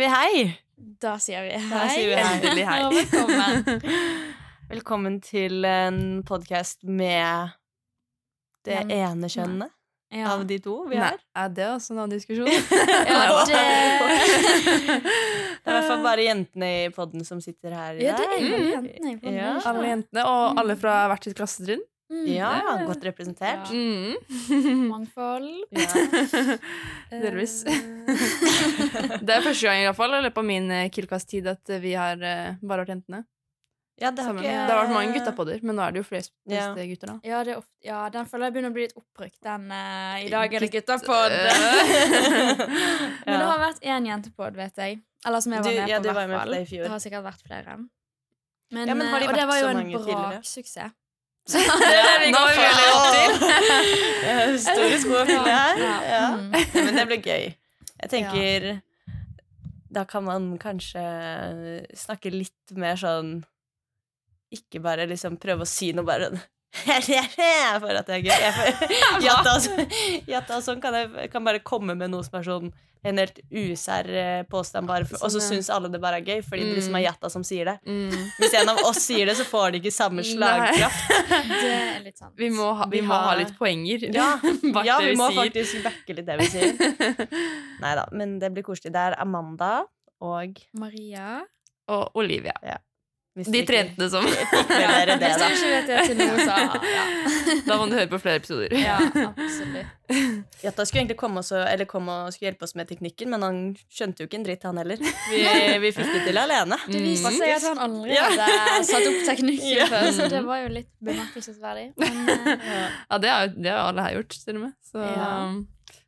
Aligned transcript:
sier 0.00 0.08
vi 0.08 0.14
hei. 0.14 0.58
Da 1.00 1.16
sier 1.20 1.42
vi 1.44 1.50
Da 1.70 1.82
hei. 1.84 1.90
sier 1.92 2.54
vi 2.54 2.62
hei. 2.64 2.80
Hei. 2.80 2.90
Velkommen. 3.00 3.82
Velkommen 4.70 5.18
til 5.20 5.64
en 5.66 6.22
podkast 6.24 6.84
med 6.86 7.50
det 8.64 8.78
Men- 8.86 8.90
ene 8.90 9.28
kjønnet 9.28 9.70
Ja. 10.12 10.32
av 10.32 10.44
de 10.46 10.58
to 10.58 10.84
vi 10.88 10.96
Nei, 10.96 11.04
har. 11.04 11.18
er 11.36 11.48
det 11.54 11.66
også 11.70 11.92
en 11.92 11.98
annen 12.02 12.16
diskusjon? 12.18 12.46
Ja, 13.10 13.44
det, 13.46 13.60
Det 15.60 15.68
er 15.68 15.70
i 15.70 15.74
hvert 15.76 15.86
fall 15.90 16.02
bare 16.02 16.24
jentene 16.24 16.70
i 16.86 16.88
podden 16.94 17.24
som 17.24 17.40
sitter 17.44 17.74
her 17.76 17.94
i 18.00 18.06
ja, 18.08 18.16
det 18.16 18.26
er 18.26 18.40
jo 18.40 18.58
jentene 18.72 19.12
i 19.12 19.16
podden, 19.20 19.36
Ja. 19.38 19.52
Alle 19.70 19.86
jentene, 19.92 20.24
og 20.26 20.58
alle 20.58 20.76
fra 20.80 20.96
hvert 21.12 21.24
sitt 21.28 21.36
klassetrinn. 21.38 21.82
Mm. 22.10 22.24
Ja, 22.26 22.52
godt 22.88 23.04
representert. 23.06 23.70
Ja. 23.70 23.76
Mm. 23.76 24.88
Mangfold. 24.92 25.50
Ja. 27.10 27.20
Delvis. 27.22 27.60
Eh, 27.66 27.74
Det 29.26 29.34
er 29.36 29.42
første 29.44 29.66
gang 29.66 29.80
i 29.82 29.86
hvert 29.88 29.98
fall, 29.98 30.14
eller 30.18 30.30
på 30.34 30.42
min 30.46 30.66
eh, 30.74 30.88
Killcast-tid 30.94 31.46
at 31.50 31.70
eh, 31.70 31.80
vi 31.82 31.92
har 31.98 32.16
bare 32.20 32.82
vært 32.84 32.92
jentene. 32.96 33.24
Ja, 34.00 34.08
det 34.16 34.24
har 34.24 34.32
ikke 34.32 34.48
Det 34.48 34.72
har 34.72 34.78
vært 34.86 34.94
mange 34.94 35.12
guttapodder, 35.12 35.58
men 35.62 35.76
nå 35.76 35.82
er 35.84 35.92
det 35.92 36.00
jo 36.00 36.06
flest, 36.08 36.32
Ja. 36.48 36.70
gutter, 36.74 37.10
da. 37.10 37.16
Ja, 37.28 37.42
det 37.44 37.52
er 37.52 37.58
ofte, 37.60 37.74
ja, 37.84 37.98
den 38.14 38.24
føler 38.30 38.46
jeg 38.48 38.54
begynner 38.54 38.72
å 38.72 38.76
bli 38.78 38.86
litt 38.86 38.94
opprykt. 38.96 39.36
Den 39.44 39.66
uh, 39.68 40.14
I 40.24 40.30
dag 40.32 40.54
er 40.56 40.64
det 40.64 40.70
Gutt- 40.72 40.86
guttapod. 40.88 41.34
Men 43.26 43.34
det 43.36 43.48
har 43.50 43.60
vært 43.60 43.84
én 43.84 44.08
jentepod, 44.08 44.56
vet 44.56 44.80
jeg. 44.80 45.02
Eller 45.26 45.44
som 45.44 45.52
jeg 45.52 45.60
var 45.66 45.70
Du- 45.70 45.80
med 45.82 45.92
ja, 45.92 45.98
på, 46.00 46.08
i 46.08 46.14
hvert 46.16 46.32
fall. 46.38 46.54
det. 46.56 46.64
Det 46.70 46.88
har 46.94 47.02
sikkert 47.04 47.26
vært 47.28 47.44
flere. 47.44 47.76
Men, 48.72 48.88
Ja, 48.88 48.94
men 48.94 49.06
har 49.12 49.20
de 49.20 49.26
vært 49.26 49.34
og 49.34 49.36
det 49.42 49.46
var 49.50 49.60
jo 49.60 49.68
en 49.68 49.92
braksuksess. 49.92 50.96
Ja, 51.58 52.12
vi 52.22 52.30
nå 52.34 52.38
går 52.38 52.60
veldig 52.60 52.92
opp 52.94 53.08
til. 53.16 54.60
Store 54.66 55.00
sko 55.02 55.16
å 55.20 55.24
fylle 55.28 55.56
her. 55.56 55.82
Ja. 55.82 55.96
Ja. 56.10 56.22
Mm. 56.36 56.54
Ja, 56.54 56.84
Men 56.86 57.00
det 57.00 57.06
blir 57.10 57.22
gøy. 57.26 57.48
Jeg 58.00 58.10
tenker 58.14 58.68
Da 59.92 60.04
kan 60.08 60.24
man 60.24 60.52
kanskje 60.62 61.02
snakke 61.98 62.30
litt 62.32 62.72
mer 62.78 62.96
sånn 62.96 63.42
Ikke 64.54 64.80
bare 64.80 65.04
liksom 65.10 65.36
prøve 65.42 65.66
å 65.66 65.68
si 65.68 65.90
noe 65.92 66.06
bare 66.08 66.30
for 67.82 67.90
at 67.98 68.06
det 68.06 68.20
er 68.20 68.22
gøy. 68.28 68.44
Jatta, 69.26 69.56
jatta 70.30 70.60
sånn 70.66 70.80
kan 70.82 70.94
jeg 70.94 71.30
kan 71.32 71.44
bare 71.46 71.58
komme 71.66 71.96
med 71.98 72.12
noe 72.12 72.22
som 72.26 72.38
er 72.40 72.46
sånn 72.46 72.70
en 73.00 73.16
helt 73.16 73.38
usær 73.48 74.04
eh, 74.12 74.42
påstand, 74.44 74.84
bare 74.84 75.06
for, 75.08 75.16
og 75.24 75.30
så 75.32 75.40
Sånn, 75.40 75.56
syns 75.56 75.70
alle 75.72 75.88
det 75.88 75.96
bare 76.02 76.18
er 76.20 76.26
gøy, 76.26 76.42
fordi 76.44 76.66
det 76.68 76.74
liksom 76.76 76.98
er 76.98 77.00
Mm. 77.00 77.06
Jatta 77.06 77.30
som 77.32 77.44
sier 77.48 77.70
det. 77.70 77.74
Mm. 77.88 78.12
Hvis 78.36 78.56
en 78.60 78.68
av 78.74 78.80
oss 78.90 79.00
sier 79.06 79.24
det, 79.30 79.38
så 79.38 79.46
får 79.48 79.72
de 79.72 79.80
ikke 79.80 79.92
samme 79.94 80.20
slagkraft. 80.26 81.14
Det 81.30 81.70
er 81.70 82.02
litt 82.04 82.20
sant. 82.20 82.34
Vi 82.36 82.50
må 82.52 82.66
ha, 82.76 82.84
vi 82.92 83.00
Vi 83.00 83.06
må 83.08 83.16
ha 83.24 83.32
litt 83.40 83.54
poenger. 83.56 84.04
Ja, 84.12 84.34
bak 84.76 84.84
ja 84.84 84.98
det 85.00 85.14
vi 85.14 85.16
må 85.16 85.30
sier. 85.30 85.40
faktisk 85.46 85.80
backe 85.88 86.18
litt 86.18 86.28
det 86.28 86.36
vi 86.42 86.50
sier. 86.52 87.24
Nei 87.80 87.94
da, 88.02 88.04
men 88.12 88.36
det 88.42 88.52
blir 88.52 88.68
koselig. 88.68 88.92
Det 88.92 89.06
er 89.08 89.16
Amanda 89.24 89.86
og 90.20 90.60
Maria. 90.76 91.40
Og 91.88 92.20
Olivia. 92.20 92.52
hvis 92.60 92.76
De 93.34 93.66
trente 93.66 94.10
som 94.10 94.24
det, 94.30 94.46
da. 94.50 94.80
ja. 94.80 95.04
Da 97.66 97.76
må 97.78 97.86
du 97.86 97.94
høre 97.94 98.08
på 98.10 98.18
flere 98.20 98.36
episoder. 98.40 98.72
ja, 98.74 98.96
absolutt. 99.30 99.86
Jatta 100.64 100.82
skulle 100.84 101.00
egentlig 101.04 101.16
komme, 101.20 101.38
også, 101.44 101.60
eller 101.70 101.86
komme 101.88 102.10
og 102.26 102.32
skulle 102.34 102.48
hjelpe 102.50 102.66
oss 102.66 102.74
med 102.76 102.88
teknikken, 102.90 103.30
men 103.30 103.42
han 103.46 103.60
skjønte 103.86 104.24
jo 104.24 104.28
ikke 104.28 104.38
en 104.40 104.46
dritt, 104.48 104.66
han 104.66 104.80
heller. 104.82 104.98
Vi, 105.30 105.44
vi 105.86 105.92
fikk 105.94 106.10
det 106.16 106.22
til 106.26 106.38
alene. 106.42 106.76
Det 106.90 107.00
viste 107.04 107.30
seg 107.38 107.54
at 107.54 107.68
han 107.70 107.78
aldri 107.86 108.10
Ja. 108.18 108.26
hadde 108.34 108.82
satt 108.90 109.06
opp 109.06 109.22
teknikken 109.30 109.76
Ja. 109.78 109.86
før, 109.94 110.10
så 110.18 110.26
det 110.34 110.42
var 110.50 110.58
jo 110.64 110.68
litt 110.80 110.90
bemerkelsesverdig. 110.98 111.86
Men 112.02 112.12
eh, 112.34 112.88
Ja, 113.10 113.18
det 113.22 113.30
har, 113.36 113.46
det 113.54 113.70
har 113.70 113.84
alle 113.92 114.02
her 114.08 114.12
gjort, 114.18 114.34
til 114.44 114.54
og 114.58 114.62
med. 114.66 114.72
Så 114.90 114.98
Ja. 115.06 115.30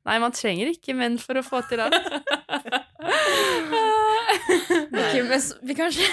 Nei, 0.03 0.16
man 0.19 0.33
trenger 0.34 0.66
ikke 0.72 0.97
menn 0.99 1.15
for 1.22 1.39
å 1.39 1.44
få 1.47 1.60
til 1.71 1.78
alt. 1.84 1.94
Ok, 4.92 5.14
med, 5.28 5.41
vi 5.69 5.75
kan 5.78 5.86
ikke 5.92 6.08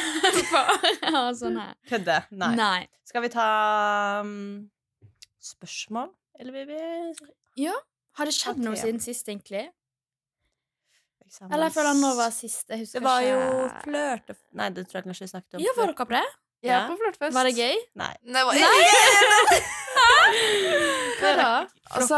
bare 0.54 1.12
ha 1.16 1.24
sånn 1.36 1.58
her. 1.60 1.74
Kødde. 1.90 2.18
Nei. 2.32 2.52
Nei. 2.60 2.82
Skal 3.10 3.22
vi 3.26 3.30
ta 3.34 3.48
um, 4.24 4.70
spørsmål? 5.44 6.10
Eller 6.40 6.54
vil 6.56 6.66
vi 6.72 6.80
Har 7.68 8.26
det 8.30 8.36
skjedd 8.36 8.58
noe 8.64 8.76
siden 8.80 9.00
sist, 9.04 9.28
egentlig? 9.28 9.66
Eksamens. 11.26 11.54
Eller 11.54 11.66
jeg 11.70 11.76
føler 11.76 11.94
nå 12.00 12.10
var 12.18 12.32
sist? 12.34 12.66
Jeg 12.70 12.78
husker 12.84 12.98
ikke. 13.00 13.00
Det 13.00 13.06
var 13.10 13.20
jo 13.26 13.38
ikke. 13.66 13.82
flørte... 13.86 14.32
Nei, 14.60 14.68
det 14.76 14.82
tror 14.90 14.98
jeg 15.00 15.06
kanskje 15.10 15.24
vi 15.28 15.32
snakket 15.34 15.54
om. 15.60 15.64
Ja, 15.66 15.72
var 15.78 15.86
dere 15.92 15.98
på 16.00 16.06
det? 16.16 16.28
Ja, 16.60 16.72
ja. 16.72 16.80
på 16.90 16.96
flørtfest. 17.00 17.34
Var 17.36 17.44
det 17.48 17.54
gøy? 17.56 17.76
Nei. 18.02 18.14
Nei, 18.36 18.42
var- 18.48 18.58
Hva 21.20 21.30
da? 21.40 21.52
Altså, 21.96 22.18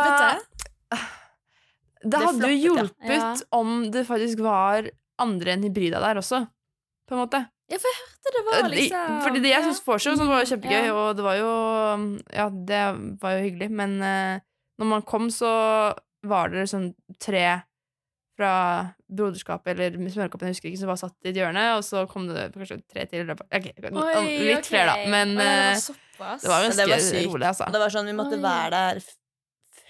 Det 2.02 2.10
Det 2.14 2.20
hadde 2.26 2.46
jo 2.50 2.56
hjulpet 2.58 3.20
ja. 3.20 3.28
om 3.54 3.68
det 3.94 4.02
faktisk 4.08 4.38
var 4.42 4.88
andre 5.24 5.56
enn 5.56 5.66
hybrida 5.68 6.02
der 6.04 6.20
også. 6.22 6.44
På 7.08 7.16
en 7.18 7.24
måte. 7.24 7.46
Det 7.72 7.80
det 7.80 8.42
var 8.46 8.70
liksom 8.70 9.22
Fordi 9.24 9.40
det 9.44 9.52
jeg 9.54 9.64
syns 9.64 9.82
vorset 9.86 10.18
sånn, 10.20 10.28
var 10.30 10.44
jo 10.44 10.50
kjempegøy, 10.52 10.86
Ja. 10.90 10.94
og 10.94 11.16
det 11.16 11.24
var 11.24 11.36
jo 11.40 11.52
Ja, 12.36 12.50
det 12.52 12.82
var 13.22 13.38
jo 13.38 13.46
hyggelig, 13.48 13.70
men 13.72 13.96
uh, 14.04 14.40
når 14.80 14.90
man 14.90 15.06
kom, 15.08 15.30
så 15.32 15.52
var 16.28 16.52
det 16.52 16.68
sånn 16.70 16.92
tre 17.22 17.62
fra 18.38 18.54
Broderskapet 19.12 19.76
eller 19.76 19.98
Smørkoppen, 20.10 20.50
jeg 20.50 20.56
husker 20.56 20.70
ikke, 20.72 20.80
som 20.82 20.90
var 20.92 21.00
satt 21.02 21.14
i 21.28 21.30
et 21.30 21.38
hjørne, 21.38 21.64
og 21.78 21.84
så 21.86 22.06
kom 22.10 22.26
det 22.30 22.48
kanskje 22.56 22.80
tre 22.90 23.06
til. 23.12 23.30
Okay, 23.30 23.74
Oi, 23.92 24.24
litt 24.48 24.62
okay. 24.62 24.70
flere, 24.72 24.96
da, 24.96 25.10
men 25.12 25.36
Oi, 25.36 25.44
det 25.44 25.50
eh, 25.50 25.66
var 25.68 25.84
såpass. 25.84 26.42
det 26.46 26.50
var 26.54 26.66
ganske 26.66 26.80
det 26.82 26.88
var 26.94 27.04
sykt. 27.06 27.28
rolig, 27.28 27.48
altså. 27.52 27.68
Det 27.76 27.82
var 27.84 27.94
sånn, 27.94 28.10
vi 28.10 28.16
måtte 28.18 28.40
Oi. 28.40 28.44
være 28.46 28.72
der 28.72 29.02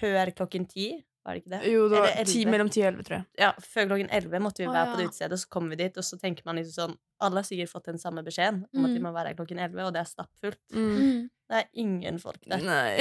før 0.02 0.34
klokken 0.42 0.68
ti. 0.72 0.90
Var 1.23 1.35
det 1.35 1.43
ikke 1.43 1.51
det? 1.53 1.71
Jo, 1.71 1.81
det 1.89 1.99
var 2.01 2.23
ti, 2.25 2.45
mellom 2.49 2.69
ti 2.73 2.81
og 2.81 2.87
elleve, 2.87 3.03
tror 3.05 3.17
jeg. 3.19 3.25
Ja, 3.37 3.51
før 3.61 3.85
klokken 3.91 4.07
11 4.09 4.39
måtte 4.41 4.63
vi 4.63 4.69
være 4.73 4.87
på 4.91 4.97
det 4.97 5.05
utestedet, 5.11 5.33
og 5.37 5.39
så 5.43 5.49
kommer 5.53 5.69
vi 5.69 5.83
dit, 5.83 5.97
og 5.97 6.03
så 6.03 6.17
tenker 6.17 6.41
man 6.45 6.55
liksom 6.57 6.73
sånn 6.89 6.97
Alle 7.21 7.35
har 7.37 7.43
sikkert 7.45 7.69
fått 7.69 7.85
den 7.85 7.99
samme 8.01 8.23
beskjeden 8.25 8.63
om 8.73 8.85
at 8.87 8.89
de 8.95 8.97
Mm. 8.97 9.03
må 9.05 9.11
være 9.13 9.27
her 9.27 9.35
klokken 9.37 9.59
11, 9.61 9.83
og 9.85 9.93
det 9.93 9.99
er 10.01 10.07
stappfullt. 10.09 10.57
Mm. 10.73 10.87
Mm. 10.97 11.29
Det 11.51 11.57
er 11.59 11.67
ingen 11.75 12.17
folk 12.17 12.39
der. 12.49 12.57
Nei. 12.65 12.95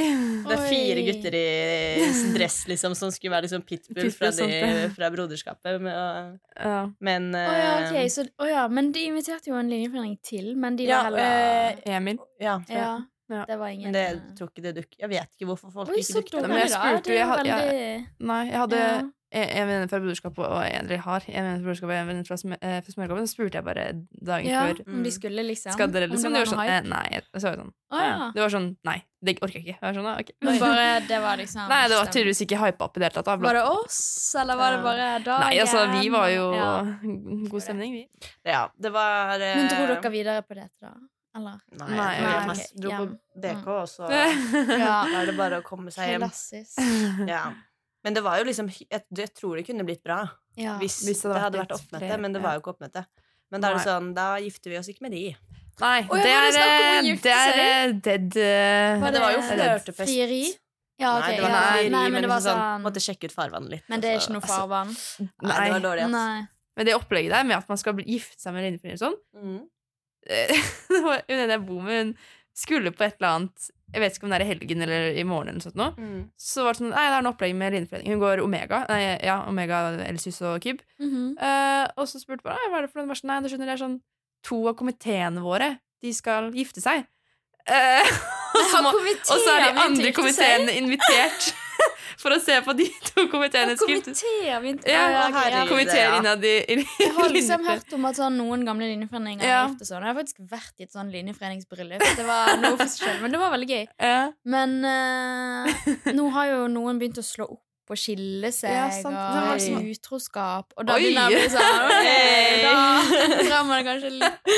Det 0.44 0.53
er 0.58 0.69
fire 0.69 0.98
Oi. 1.00 1.04
gutter 1.06 1.34
i 1.38 2.34
dress 2.34 2.66
liksom 2.69 2.94
som 2.98 3.10
skulle 3.10 3.32
være 3.32 3.47
liksom 3.48 3.62
pitbull 3.64 4.10
fra, 4.12 4.28
Pitbull, 4.28 4.32
sant 4.37 4.50
de, 4.52 4.91
fra 4.98 5.08
Broderskapet. 5.14 5.81
Men, 5.81 5.94
og- 5.97 6.38
Ja. 6.60 6.91
men 7.00 7.31
Å 7.32 7.47
ja, 7.56 7.88
ok. 7.88 7.97
eh, 7.97 8.08
Så, 8.12 8.28
oh, 8.38 8.47
ja, 8.47 8.69
men 8.69 8.92
de 8.92 9.06
inviterte 9.08 9.47
jo 9.48 9.54
en 9.56 9.70
linjeforening 9.70 10.19
til, 10.22 10.54
men 10.54 10.76
de 10.76 10.84
Ja, 10.84 11.02
der 11.08 11.16
heller 11.16 11.82
eh, 11.87 11.97
Emil. 11.97 12.19
ja, 12.38 12.58
Ja, 12.69 12.98
Ja. 13.31 13.45
det 13.47 13.57
var 13.61 13.69
ingen 13.71 13.93
Men 13.93 13.95
det 13.95 14.03
jeg 14.09 14.21
tror 14.39 14.51
ikke 14.51 14.63
det 14.65 14.75
dukker 14.81 15.01
Jeg 15.05 15.11
vet 15.13 15.31
ikke 15.37 15.47
hvorfor 15.53 15.71
folk 15.71 15.93
Oi, 15.95 16.01
ikke 16.03 16.19
dukker 16.19 16.37
dukket 16.41 16.51
Men 16.51 16.61
jeg 16.65 16.75
spurte 16.75 17.15
jo, 17.15 17.31
veldig 17.31 17.57
Nei, 18.33 18.43
jeg 18.51 18.59
hadde 18.65 18.83
Ja. 18.83 18.99
en 18.99 19.13
en 19.31 19.69
venninne 19.69 19.87
fra 19.87 20.01
Broderskapet 20.03 20.43
og 20.43 20.59
en 20.59 20.89
eller 20.89 21.03
har 21.05 21.23
en 21.29 21.45
venninne 21.47 21.61
fra 21.61 21.69
Broderskapet 21.69 21.93
og 21.95 22.01
en 22.01 22.09
venninne 22.09 22.27
fra, 22.27 22.37
smørgåpen 22.41 22.67
eh, 22.67 22.81
fra 22.83 22.95
Smørkoppen. 22.95 23.29
Så 23.29 23.37
spurte 23.37 23.61
jeg 23.61 23.67
bare 23.69 23.85
dagen 24.27 24.49
Ja, 24.51 24.63
før 24.67 24.81
om 24.91 25.05
de 25.07 25.13
skulle, 25.15 25.45
liksom. 25.47 25.75
Skal 25.77 25.93
dere 25.95 26.09
liksom? 26.11 26.35
det 26.35 26.41
Det 26.41 26.49
var 26.49 26.51
sånn 26.51 26.73
eh. 26.75 26.89
Nei. 26.91 27.21
Så 27.31 27.45
var 27.47 27.61
sånn, 27.61 27.71
oh, 27.95 28.03
ja. 28.03 28.31
Det 28.35 28.43
var 28.43 28.55
sånn 28.57 28.67
Nei, 28.91 28.97
det 29.23 29.37
orker 29.39 29.61
jeg 29.61 29.67
ikke. 29.69 29.77
Jeg 29.77 29.87
var 29.87 29.95
sånn, 30.01 30.09
okay. 30.25 30.37
Men 30.43 30.59
bare 30.67 30.89
det 31.07 31.21
var 31.23 31.39
liksom 31.39 31.71
Nei, 31.71 31.81
det 31.93 32.01
var 32.01 32.11
tydeligvis 32.11 32.43
ikke 32.49 32.59
hypa 32.65 32.89
opp 32.89 32.99
i 32.99 33.05
det 33.05 33.07
hele 33.07 33.17
tatt. 33.21 33.31
da. 33.31 33.37
Var 33.47 33.61
det 33.61 33.65
oss, 33.71 34.01
eller 34.43 34.61
var 34.65 34.75
det 34.75 34.83
bare 34.89 35.07
dagen? 35.29 35.47
Nei, 35.47 35.55
altså, 35.62 35.87
vi 35.95 36.11
var 36.17 36.27
jo 36.35 36.51
Ja. 36.59 36.73
god 37.55 37.62
stemning, 37.69 37.95
vi. 38.01 38.05
Ja, 38.51 38.67
det 38.75 38.91
var 38.99 39.39
eh, 39.39 39.55
Men 39.62 39.71
dro 39.71 39.87
dere 39.95 40.15
videre 40.19 40.43
på 40.43 40.59
dette, 40.59 40.75
da? 40.83 40.97
Eller? 41.37 41.59
Nei, 41.79 41.89
Nei, 41.95 42.13
jeg 42.19 42.47
nei, 42.49 42.65
dro, 42.83 42.91
på. 42.99 43.41
BK, 43.45 43.67
og 43.71 43.89
så 43.91 44.09
Ja. 44.85 44.95
Er 45.21 45.29
det 45.31 45.37
bare 45.39 45.61
å 45.61 45.67
komme 45.67 45.93
seg 45.94 46.15
hjem. 46.15 46.25
Klassisk. 46.27 46.81
Ja. 47.31 47.44
Men 48.05 48.17
det 48.17 48.23
var 48.25 48.41
jo 48.41 48.47
liksom 48.49 48.71
Jeg, 48.73 49.05
jeg 49.12 49.31
tror 49.37 49.61
det 49.61 49.67
kunne 49.69 49.85
blitt 49.87 50.03
bra 50.03 50.23
Ja. 50.59 50.79
hvis, 50.81 51.03
Hvis 51.06 51.21
det 51.23 51.37
hadde 51.37 51.61
vært 51.61 51.71
litt 51.71 51.77
oppmøte, 51.79 52.17
men 52.19 52.32
det 52.35 52.41
var 52.43 52.56
jo 52.56 52.62
ikke 52.65 52.73
oppmøte. 52.75 53.05
Men 53.53 53.62
da 53.62 53.71
er 53.71 53.77
det 53.79 53.85
sånn, 53.85 54.09
da 54.17 54.27
gifter 54.43 54.73
vi 54.73 54.79
oss 54.79 54.88
ikke 54.91 55.05
med 55.06 55.15
de. 55.15 55.23
Nei, 55.81 56.00
Å, 56.05 56.17
det 56.19 56.32
er, 56.32 56.49
eh, 56.61 57.09
det 57.23 57.33
er 57.35 57.61
eh, 57.62 57.93
dead 58.05 58.37
uh, 58.37 59.00
Men 59.05 59.15
det 59.15 59.23
var 59.23 59.33
jo 59.35 59.41
det- 59.41 59.49
flørtefest. 59.55 60.11
Frieri? 60.11 60.43
Ja, 61.00 61.15
okay, 61.17 61.33
Nei, 61.33 61.37
det 61.38 61.44
var 61.47 61.55
ja. 61.55 61.61
frieri, 61.71 61.91
Nei, 61.94 62.03
men, 62.05 62.12
men 62.12 62.25
det 62.26 62.31
var 62.31 62.41
liksom 62.43 62.59
sånn, 62.59 62.65
sånn 62.75 62.85
Måtte 62.85 63.03
sjekke 63.05 63.31
ut 63.31 63.35
farvannet 63.37 63.75
litt. 63.76 63.85
Men 63.88 64.03
det 64.03 64.11
er 64.11 64.19
altså, 64.19 64.29
ikke 64.29 64.37
noe 64.37 64.44
altså, 64.44 65.21
nei, 65.25 65.49
Nei, 65.49 65.61
det 65.65 65.75
var 65.76 65.85
dårlig, 65.87 66.06
Altså. 66.09 66.17
Nei. 66.19 66.49
Men 66.81 66.88
det 66.88 66.97
opplegget 66.97 67.35
der 67.35 67.47
med 67.49 67.56
at 67.56 67.71
man 67.73 67.81
skal 67.81 67.97
bli 67.97 68.05
gifte 68.09 68.41
seg 68.43 68.56
med 68.56 68.81
og 68.97 69.00
sånn 69.00 69.17
Mm. 69.37 69.61
Eh, 70.26 70.70
Det 71.28 71.37
den 71.37 71.52
jeg 71.55 71.67
bor 71.67 71.84
med, 71.87 72.00
hun 72.00 72.17
skulle 72.56 72.93
på 72.93 73.06
et 73.06 73.17
eller 73.20 73.37
annet 73.37 73.69
Jeg 73.94 74.02
vet 74.02 74.17
ikke 74.17 74.26
om 74.26 74.32
det 74.32 74.38
er 74.40 74.44
i 74.44 74.50
helgen 74.50 74.82
eller 74.87 75.06
i 75.19 75.25
morgen, 75.26 75.55
eller 75.55 75.64
sånt 75.64 75.78
nå. 75.78 75.88
Mm. 75.99 76.19
Så 76.38 76.64
var 76.67 76.75
det 76.75 76.82
sånn 76.82 76.93
Nei, 76.93 77.06
det 77.08 77.17
er 77.17 77.25
en 77.25 77.31
opplegg 77.31 77.55
med 77.58 77.75
linjeforening. 77.75 78.12
Hun 78.14 78.22
går 78.22 78.43
Omega. 78.44 78.84
Nei, 78.90 79.00
ja, 79.26 79.40
Omega, 79.50 79.81
Elsys 80.06 80.38
og 80.46 80.62
Kyb. 80.62 80.84
Mm 81.02 81.11
-hmm. 81.11 81.31
uh, 81.40 81.87
og 81.96 82.08
så 82.08 82.20
spurte 82.20 82.46
jeg 82.46 82.70
hva 82.70 82.78
er 82.78 82.87
det 82.87 82.93
for 82.93 83.00
noe. 83.00 83.08
Hun 83.08 83.17
sånn, 83.17 83.31
Nei, 83.32 83.40
du 83.43 83.49
skjønner, 83.49 83.67
det 83.67 83.72
er 83.78 83.87
sånn 83.87 84.00
To 84.49 84.69
av 84.69 84.75
komiteene 84.75 85.40
våre, 85.40 85.81
de 86.00 86.14
skal 86.14 86.52
gifte 86.55 86.81
seg. 86.81 87.05
Uh, 87.69 88.06
og, 88.56 88.64
så 88.70 88.82
må, 88.82 88.88
og 88.88 89.38
så 89.44 89.50
er 89.56 89.66
de 89.66 89.81
andre 89.81 90.12
komiteene 90.12 90.73
invitert 90.73 91.55
for 92.20 92.34
å 92.37 92.38
se 92.43 92.56
på 92.67 92.75
de 92.76 92.87
to 93.11 93.25
komiteene. 93.32 93.76
Komiteer 93.81 94.50
Ja, 94.50 94.58
Å, 94.61 95.22
ok. 95.31 95.70
Komiteer 95.70 96.19
innad 96.19 96.44
i, 96.44 96.55
i 96.75 96.76
Jeg 97.00 97.14
har 97.17 97.32
liksom 97.32 97.64
hørt 97.69 97.96
om 97.96 98.05
at 98.11 98.20
sånn, 98.20 98.37
noen 98.40 98.67
gamle 98.69 98.90
linjeforeninger 98.93 99.46
Ja. 99.46 99.62
er 99.64 99.72
gift 99.72 99.87
og 99.87 99.90
sånn. 99.90 100.05
Jeg 100.05 100.12
har 100.12 100.20
faktisk 100.20 100.44
vært 100.52 100.76
i 100.84 100.88
et 100.88 100.93
sånn 100.94 101.11
linjeforeningsbryllup. 101.14 102.05
Det 102.20 102.28
var 102.28 102.55
noe 102.61 102.76
for 102.76 102.87
seg 102.87 103.08
selv, 103.08 103.25
men 103.25 103.34
det 103.34 103.40
var 103.43 103.55
veldig 103.56 103.70
gøy. 103.72 103.88
Ja. 103.96 104.20
Men 104.44 104.78
uh, 104.84 106.14
nå 106.17 106.28
har 106.37 106.52
jo 106.55 106.62
noen 106.72 107.00
begynt 107.00 107.20
å 107.22 107.26
slå 107.26 107.49
opp 107.56 107.64
å 107.90 107.98
skille 107.98 108.50
seg 108.54 108.72
Ja, 108.75 108.87
sant. 108.94 109.16
og 109.16 109.38
er 109.40 109.58
det 109.58 109.64
som- 109.64 109.87
utroskap. 109.94 110.75
Og 110.76 110.87
da 110.88 110.94
Oi! 110.96 111.02
begynner 111.02 111.31
jeg 111.31 111.38
å 111.38 111.42
bli 111.42 111.50
sånn 111.54 111.90
Hey! 112.06 113.48
Da 113.50 113.62
man 113.66 113.72
det 113.76 113.87
kanskje 113.88 114.10
litt 114.14 114.50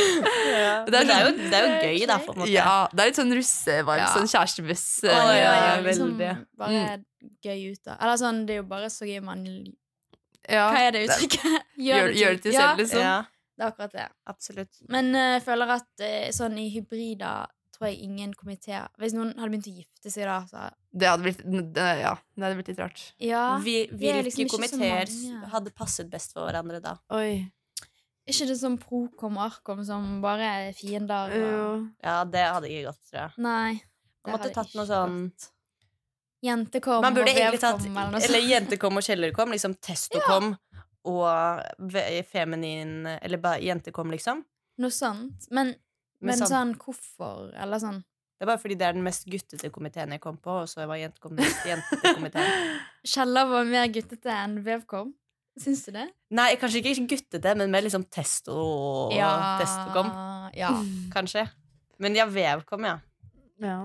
ja. 0.52 0.74
det 0.92 1.00
er, 1.00 1.12
jo, 1.26 1.30
det 1.38 1.58
er 1.58 1.66
jo 1.66 1.74
gøy, 1.88 2.06
da, 2.10 2.18
på 2.22 2.34
en 2.34 2.42
måte. 2.42 2.52
Ja, 2.52 2.74
det 2.92 3.04
er 3.04 3.12
litt 3.12 3.20
sånn 3.20 3.36
russevarm, 3.38 4.02
Ja. 4.02 4.10
Sånn 4.14 4.30
kjærestebuss. 4.30 4.86
Oh, 5.08 5.30
ja, 5.36 5.52
ja, 5.56 5.76
liksom 5.84 6.16
bare 6.18 6.98
gøy 7.44 7.72
ut, 7.72 7.86
av 7.86 7.96
Eller 8.00 8.18
sånn, 8.20 8.42
det 8.48 8.56
er 8.56 8.62
jo 8.62 8.68
bare 8.70 8.90
så 8.92 9.08
gøy 9.08 9.22
man 9.24 9.44
ja. 9.46 10.66
Hva 10.72 10.80
er 10.88 10.96
det 10.96 11.04
uttrykket? 11.06 11.68
Gjør, 11.86 12.12
gjør 12.18 12.36
det 12.38 12.42
til 12.42 12.56
selv, 12.56 12.80
liksom. 12.82 13.02
Ja, 13.04 13.16
det 13.56 13.62
er 13.62 13.68
akkurat 13.70 13.92
det. 13.94 14.06
absolutt. 14.26 14.80
Men 14.90 15.12
jeg 15.14 15.34
jeg 15.36 15.42
føler 15.46 15.74
at 15.76 16.02
uh, 16.02 16.30
sånn 16.34 16.56
i 16.58 16.68
hybrider 16.74 17.46
tror 17.82 17.90
jeg 17.90 18.06
ingen 18.06 18.34
komiteer 18.38 18.88
Hvis 19.02 19.14
noen 19.16 19.32
hadde 19.34 19.50
begynt 19.52 19.68
å 19.68 19.74
gifte 19.74 20.12
seg 20.14 20.28
da, 20.30 20.38
så 20.46 20.68
Det 20.92 21.08
hadde 21.10 21.26
blitt, 21.26 21.42
det, 21.74 21.88
ja, 22.02 22.14
det 22.36 22.46
hadde 22.46 22.58
blitt 22.60 22.70
litt 22.72 22.82
rart. 22.82 23.02
Ja. 23.22 23.42
Vi, 23.62 23.74
vi 23.90 24.12
hvilke 24.12 24.28
liksom 24.28 24.52
komiteer 24.54 25.10
hadde 25.52 25.74
passet 25.74 26.10
best 26.12 26.36
for 26.36 26.46
hverandre 26.46 26.80
da? 26.84 26.96
Oi. 27.16 27.42
Er 28.22 28.30
ikke 28.36 28.46
det 28.52 28.58
sånn 28.60 28.76
Procom 28.78 29.38
og 29.40 29.48
Arkom 29.48 29.80
som 29.86 30.20
bare 30.22 30.50
er 30.60 30.76
fiender? 30.78 31.32
Og... 31.34 31.88
Ja, 32.04 32.20
det 32.22 32.44
hadde 32.46 32.70
ikke 32.70 32.92
gått, 32.92 33.00
tror 33.10 33.18
jeg. 33.24 33.42
Nei. 33.42 33.72
det 33.82 34.30
Man 34.30 34.36
måtte 34.36 34.46
hadde 34.46 34.54
tatt 34.60 34.76
noe 34.78 34.86
ikke 34.86 34.92
sånn. 34.92 35.18
Jentekom 36.42 37.04
og 37.06 37.18
vevkom 37.18 37.84
eller 37.86 38.14
noe 38.14 38.22
Eller 38.26 38.46
jentekom 38.50 38.98
og 38.98 39.06
kjellerkom. 39.06 39.54
Liksom 39.54 39.74
testokom 39.82 40.52
og 41.10 41.62
ve- 41.92 42.22
feminin 42.30 43.06
Eller 43.18 43.42
bare 43.42 43.62
jentekom, 43.62 44.10
liksom. 44.14 44.44
Noe 44.82 44.94
sånt. 44.94 45.48
Men, 45.50 45.74
men 46.22 46.38
sånn- 46.38 46.50
sånn 46.52 46.74
hvorfor? 46.78 47.52
Eller 47.54 47.78
sånn 47.82 48.02
Det 48.40 48.46
bare 48.48 48.58
fordi 48.58 48.74
det 48.78 48.86
er 48.88 48.92
den 48.96 49.04
mest 49.06 49.26
guttete 49.30 49.70
komiteen 49.70 50.10
jeg 50.10 50.20
kom 50.20 50.36
på, 50.36 50.50
og 50.64 50.68
så 50.68 50.86
var 50.86 50.96
jentekom 50.98 51.36
den 51.36 51.44
mest 51.46 51.66
jentete 51.66 52.14
komiteen. 52.16 52.78
Kjeller 53.12 53.46
var 53.46 53.64
mer 53.68 53.86
guttete 53.94 54.32
enn 54.34 54.56
Vevkom? 54.66 55.12
Syns 55.62 55.84
du 55.86 55.92
det? 55.92 56.08
Nei, 56.34 56.56
kanskje 56.56 56.80
ikke 56.82 57.06
guttete, 57.12 57.52
men 57.60 57.70
mer 57.70 57.82
liksom 57.84 58.02
testo 58.10 58.56
testokom, 59.12 60.08
Ja. 60.56 60.70
kanskje. 61.14 61.44
Men 62.02 62.16
ja, 62.18 62.24
vevkom, 62.26 62.82
ja. 62.88 62.96
Ja. 63.62 63.76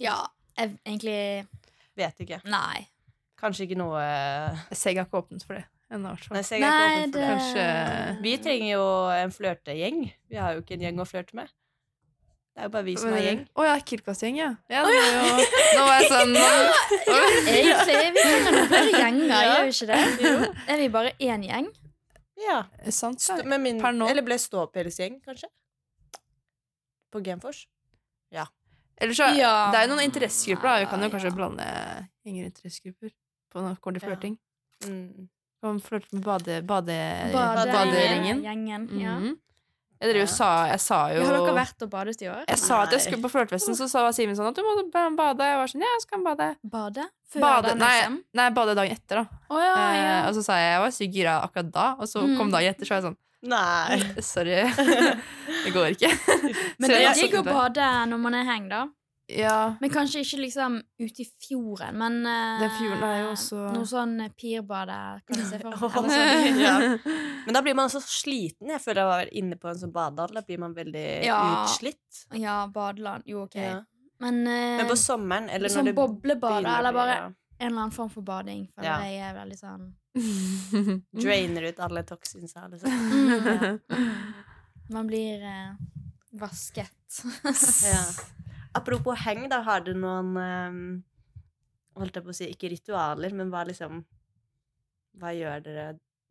ja. 0.00 0.18
Jeg 0.58 0.76
egentlig 0.84 1.46
Vet 1.96 2.20
ikke. 2.20 2.40
Nei. 2.50 2.86
Kanskje 3.40 3.64
ikke 3.66 3.78
noe 3.80 4.00
Jeg 4.02 4.76
ser 4.76 4.92
ikke 4.92 5.20
åpnet 5.22 5.44
for 5.46 5.56
det 5.56 5.64
ennå, 5.90 6.10
i 6.12 6.14
hvert 6.14 6.30
Nei, 6.30 6.36
fall. 6.36 6.44
så 6.46 6.58
jeg 6.58 6.62
Nei, 6.64 7.06
det. 7.14 7.24
Kanskje- 7.28 8.22
Vi 8.22 8.36
trenger 8.44 8.70
jo 8.72 8.84
en 9.14 9.30
flørtegjeng. 9.34 10.12
Vi 10.30 10.36
har 10.36 10.54
jo 10.54 10.62
ikke 10.62 10.76
en 10.76 10.84
gjeng 10.86 11.00
å 11.02 11.06
flørte 11.08 11.34
med. 11.34 11.48
Det 12.54 12.62
er 12.64 12.66
jo 12.66 12.72
bare 12.74 12.84
vi 12.84 12.94
som 12.96 13.12
er 13.14 13.22
gjeng. 13.24 13.42
Å 13.56 13.64
ja, 13.64 13.74
Kirkasgjeng, 13.80 14.36
ja. 14.36 14.48
ja 14.68 14.84
det 14.84 14.94
ja. 14.96 15.10
jo, 15.16 15.44
nå 15.78 15.84
var 15.86 16.00
jeg 16.00 16.10
sånn 16.10 16.32
nå, 16.34 16.46
Egentlig 17.54 17.94
er 17.96 18.12
vi 18.12 18.22
trenger 18.24 18.56
noen 18.56 18.70
flere 18.72 18.92
gjenger, 19.00 19.26
Ja. 19.30 19.42
gjør 19.50 19.64
vi 19.64 19.74
ikke 19.76 19.90
det? 19.90 20.54
Er 20.74 20.76
vi 20.82 20.88
bare 20.88 21.12
én 21.20 21.46
gjeng? 21.46 21.68
Ja. 22.40 22.62
Sant, 22.90 23.22
ja. 23.28 23.42
med 23.44 23.60
min, 23.60 23.80
Per 23.80 23.92
nå. 23.92 24.08
eller 24.10 24.22
ble 24.26 24.38
ståpelsgjeng, 24.40 25.20
kanskje? 25.24 25.48
På 27.12 27.22
Genfors? 27.24 27.66
Eller 29.00 29.14
så, 29.14 29.32
Ja. 29.34 29.70
Det 29.72 29.78
er 29.78 29.86
jo 29.88 29.94
noen 29.94 30.04
interessegrupper, 30.04 30.68
da. 30.68 30.78
Vi 30.80 30.86
kan 30.90 31.00
jo 31.00 31.06
Ja. 31.06 31.10
kanskje 31.10 31.34
blande 31.34 31.64
gjenger 32.26 32.44
interessegrupper 32.50 33.10
på 33.50 33.60
når 33.62 33.74
det 33.74 33.80
kommer 33.80 33.98
til 33.98 34.08
Ja. 34.08 34.14
flørting. 34.14 34.38
Mm. 34.84 35.28
Kan 35.60 35.78
flørte 35.84 36.08
med 36.16 36.24
bade, 36.24 36.62
bade, 36.64 36.96
Bade- 37.32 37.70
baderingen. 37.72 38.42
Gjengen. 38.42 38.88
Ja. 39.00 39.14
Mhm. 39.18 39.38
Jeg, 40.00 40.28
sa, 40.32 40.64
jeg 40.70 40.80
sa 40.80 40.98
jo 41.12 41.20
Har 41.26 41.34
dere 41.36 41.52
vært 41.58 41.82
og 41.84 41.90
badet 41.92 42.22
i 42.24 42.28
år? 42.32 42.46
Jeg 42.48 42.56
sa 42.58 42.78
at 42.86 42.92
jeg 42.94 43.02
skulle 43.04 43.20
på 43.20 43.28
flørtefesten, 43.34 43.76
så 43.76 43.84
sa 43.86 44.06
Simen 44.16 44.32
sånn 44.38 44.48
at 44.48 44.56
du 44.56 44.62
må 44.64 44.72
ba- 44.90 45.10
bade. 45.12 45.44
Jeg 45.44 45.58
var 45.60 45.68
sånn, 45.68 45.82
ja, 45.84 45.90
jeg 45.98 46.04
skal 46.06 46.22
bade. 46.24 46.46
Bade? 46.64 47.04
Før 47.28 47.40
bade 47.44 47.68
den, 47.68 47.78
nei, 47.78 47.98
liksom? 47.98 48.14
nei, 48.40 48.46
bade 48.56 48.74
dagen 48.78 48.92
etter, 48.96 49.20
da. 49.20 49.24
Oh, 49.50 49.60
ja, 49.60 49.74
ja. 49.76 50.14
Eh, 50.22 50.28
og 50.30 50.34
så 50.38 50.42
sa 50.46 50.56
jeg 50.56 50.72
jeg 50.72 50.80
var 50.80 50.94
sykt 50.96 51.14
gira 51.18 51.34
akkurat 51.44 51.70
da, 51.70 51.84
og 52.00 52.08
så 52.08 52.22
Mm. 52.24 52.36
kom 52.38 52.50
dagen 52.50 52.72
etter, 52.72 52.86
så 52.88 52.94
var 52.96 53.02
jeg 53.02 53.10
sånn 53.10 53.18
Nei. 53.42 53.98
Sorry, 54.20 54.56
det 55.64 55.72
går 55.76 55.86
ikke. 55.92 56.10
Men 56.78 56.90
det 56.90 56.98
er 57.04 57.14
digg 57.20 57.36
å 57.36 57.44
bade 57.44 57.86
når 58.08 58.18
man 58.24 58.34
er 58.34 58.44
heng, 58.48 58.68
da. 58.72 58.86
Ja, 59.38 59.76
Men 59.80 59.90
kanskje 59.90 60.20
ikke 60.24 60.38
liksom 60.42 60.78
ute 60.98 61.22
i 61.22 61.26
fjorden, 61.46 61.96
men 62.00 62.18
uh, 62.26 62.60
Den 62.60 62.70
fjorden 62.78 63.02
er 63.06 63.18
jo 63.22 63.28
også- 63.34 63.72
Noe 63.74 63.86
sånn 63.86 64.14
pirbade, 64.36 64.96
kan 65.26 65.36
du 65.38 65.44
se 65.46 65.58
for. 65.62 65.72
Sånn. 65.72 66.10
Ja. 66.66 66.74
Men 67.46 67.54
da 67.54 67.62
blir 67.62 67.74
man 67.78 67.88
så 67.92 68.00
sliten. 68.02 68.68
Jeg 68.74 68.80
føler 68.82 69.02
jeg 69.04 69.10
var 69.12 69.30
inne 69.42 69.56
på 69.60 69.68
en 69.70 69.78
sånn 69.78 69.92
badehall. 69.94 70.34
Da 70.34 70.42
blir 70.42 70.58
man 70.58 70.74
veldig 70.74 71.04
Ja. 71.24 71.38
utslitt. 71.64 72.24
Ja, 72.34 72.66
badeland. 72.66 73.22
Jo, 73.26 73.44
OK. 73.46 73.54
Ja. 73.60 73.82
Men, 74.20 74.42
uh, 74.46 74.76
Men 74.82 74.86
på 74.90 74.96
sommeren, 75.00 75.48
eller 75.48 75.68
sånn 75.72 75.86
når 75.86 75.92
det 75.92 75.96
boblebade, 76.00 76.62
begynner 76.64 76.78
eller 76.78 76.92
bare 76.92 77.14
ja. 77.16 77.26
en 77.60 77.66
eller 77.70 77.80
annen 77.86 77.92
form 77.96 78.10
for 78.10 78.22
bading, 78.22 78.66
føler 78.74 78.90
Ja. 78.90 78.98
jeg 79.00 79.20
er 79.20 79.34
veldig 79.38 79.58
sånn 79.58 79.94
Drainer 81.22 81.62
ut 81.70 81.78
alle 81.80 82.02
toxinsa, 82.02 82.66
liksom. 82.68 82.90
mm, 82.90 83.80
Man 84.90 85.06
blir 85.06 85.40
uh, 85.40 85.74
vasket. 86.32 86.90
Ja. 87.86 88.04
Apropos 88.74 89.18
heng, 89.24 89.48
da. 89.50 89.62
Har 89.66 89.80
du 89.86 89.92
noen 89.94 90.36
eh, 90.38 90.80
Holdt 92.00 92.16
jeg 92.16 92.24
på 92.24 92.30
å 92.30 92.36
si 92.36 92.46
ikke 92.52 92.70
ritualer, 92.70 93.34
men 93.34 93.50
hva 93.50 93.64
liksom 93.68 94.04
Hva 95.20 95.32
gjør 95.34 95.64
dere 95.64 95.86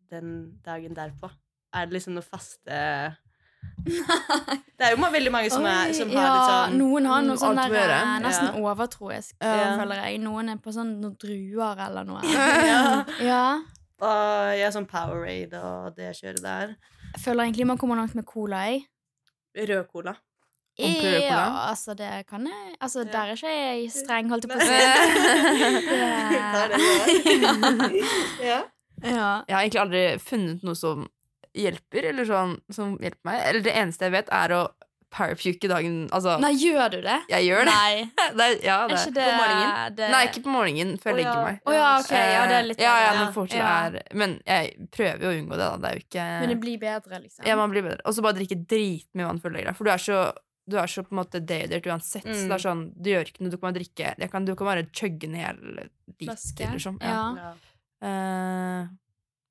den 0.09 0.29
dagen 0.65 0.95
derpå? 0.97 1.29
Er 1.75 1.85
det 1.89 1.97
liksom 1.99 2.15
noe 2.15 2.25
faste 2.25 2.77
Det 4.79 4.85
er 4.87 4.95
jo 4.95 5.09
veldig 5.11 5.31
mange 5.33 5.49
som, 5.51 5.65
er, 5.67 5.91
som 5.93 6.09
har 6.13 6.23
ja, 6.23 6.29
litt 6.33 6.47
sånn 6.49 6.77
noen 6.79 7.09
har 7.11 7.25
noe 7.25 7.39
sånn 7.39 7.59
der 7.59 7.91
eh, 7.97 8.13
nesten 8.23 8.53
Ja. 8.53 8.61
overtroisk, 8.71 9.35
Ja. 9.43 9.75
føler 9.79 9.99
jeg. 10.05 10.21
Noen 10.23 10.53
er 10.53 10.61
på 10.63 10.71
sånn 10.75 10.93
noen 11.01 11.17
druer 11.19 11.81
eller 11.87 12.07
noe. 12.07 12.23
ja. 12.71 13.03
Ja. 13.19 13.43
Og 13.99 14.55
ja, 14.55 14.69
sånn 14.71 14.87
Powerade 14.87 15.59
og 15.59 15.95
det 15.99 16.13
kjøret 16.15 16.41
der. 16.45 16.73
Jeg 17.11 17.21
føler 17.25 17.43
egentlig 17.49 17.67
man 17.67 17.77
kommer 17.81 17.99
langt 17.99 18.15
med 18.15 18.25
cola, 18.25 18.63
i. 18.71 18.79
Rød 19.59 19.87
cola. 19.91 20.15
Ja, 20.79 21.67
altså 21.69 21.93
det 21.97 22.25
kan 22.29 22.45
jeg 22.47 22.75
Altså, 22.79 22.99
Ja. 23.03 23.11
der 23.11 23.19
er 23.19 23.31
ikke 23.35 23.49
jeg 23.51 23.91
streng, 23.91 24.29
holdt 24.29 24.43
jeg 24.47 24.51
på 24.51 24.57
å 24.57 24.61
si. 24.63 24.79
Ja. 28.49 28.59
Ja. 29.03 29.43
Jeg 29.47 29.55
har 29.55 29.61
egentlig 29.63 29.81
aldri 29.81 30.19
funnet 30.23 30.63
noe 30.63 30.75
som 30.75 31.07
hjelper, 31.55 32.03
eller 32.11 32.25
sånn 32.27 32.57
som 32.73 32.97
hjelper 33.01 33.25
meg. 33.31 33.41
Eller 33.47 33.61
det 33.65 33.73
eneste 33.75 34.05
jeg 34.07 34.13
vet, 34.17 34.29
er 34.35 34.49
å 34.55 34.61
powerpuke 35.09 35.65
dagen 35.69 36.09
Altså, 36.13 36.35
Nei, 36.41 36.51
gjør 36.61 36.89
du 36.93 36.99
det? 37.01 37.15
jeg 37.31 37.43
gjør 37.47 37.63
det. 37.65 37.71
Nei. 37.73 37.93
det 38.39 38.47
ja, 38.65 38.87
det. 38.87 38.93
Er 38.93 38.97
ikke 38.99 39.13
det 39.15 39.25
På 39.25 39.31
morgenen? 39.39 39.95
Det... 39.97 40.05
Nei, 40.13 40.23
ikke 40.27 40.43
på 40.45 40.51
morgenen 40.53 40.91
før 41.01 41.09
jeg 41.11 41.15
oh, 41.15 41.19
ja. 41.21 41.23
legger 41.31 41.43
meg. 41.47 41.55
Å 41.63 41.65
ja, 41.77 41.87
ok. 42.03 42.11
Ja, 42.13 42.17
det 42.51 42.55
er 42.59 42.63
litt 42.67 42.79
Eh, 42.79 42.83
ja, 42.85 42.95
ja, 43.05 43.11
men, 43.17 43.27
Ja. 43.55 43.67
er 43.87 43.91
Men 44.21 44.31
jeg 44.45 44.63
prøver 44.93 45.19
jo 45.25 45.29
å 45.31 45.33
unngå 45.39 45.55
det, 45.57 45.65
da. 45.65 45.73
Det 45.79 45.87
er 45.89 45.93
jo 45.97 46.01
ikke 46.05 46.25
Men 46.43 46.49
det 46.53 46.59
blir 46.61 46.77
bedre, 46.83 47.15
liksom. 47.23 47.43
Ja, 47.49 47.55
man 47.59 47.71
blir 47.73 47.83
bedre. 47.87 48.01
Og 48.05 48.11
så 48.15 48.21
bare 48.25 48.37
drikke 48.37 48.57
dritmye 48.69 49.25
vann 49.31 49.41
før 49.41 49.49
du 49.49 49.55
legger 49.57 49.69
deg. 49.71 49.77
For 49.79 49.85
du 49.89 49.93
er 49.95 50.01
så 50.05 50.19
du 50.69 50.77
er 50.77 50.87
så 50.91 51.01
på 51.03 51.11
en 51.15 51.19
måte 51.23 51.39
dehydrert 51.45 51.87
uansett. 51.89 52.23
Så 52.23 52.43
Mm. 52.45 52.49
det 52.49 52.55
er 52.57 52.63
sånn, 52.69 52.83
du 53.01 53.09
gjør 53.09 53.25
ikke 53.27 53.41
noe, 53.41 53.49
du 53.51 53.57
kan 53.57 53.67
bare 53.73 53.79
drikke 53.79 54.13
jeg 54.19 54.31
kan, 54.31 54.45
Du 54.45 54.55
kan 54.55 54.67
bare 54.67 54.83
chugge 54.93 55.23
en 55.25 55.33
hel 55.35 55.57
Flaske. 56.21 56.59
liter, 56.59 56.73
liksom. 56.75 56.97
Ja. 57.01 57.09
Ja. 57.09 57.33
Ja. 57.35 57.53
Eh, 58.07 58.87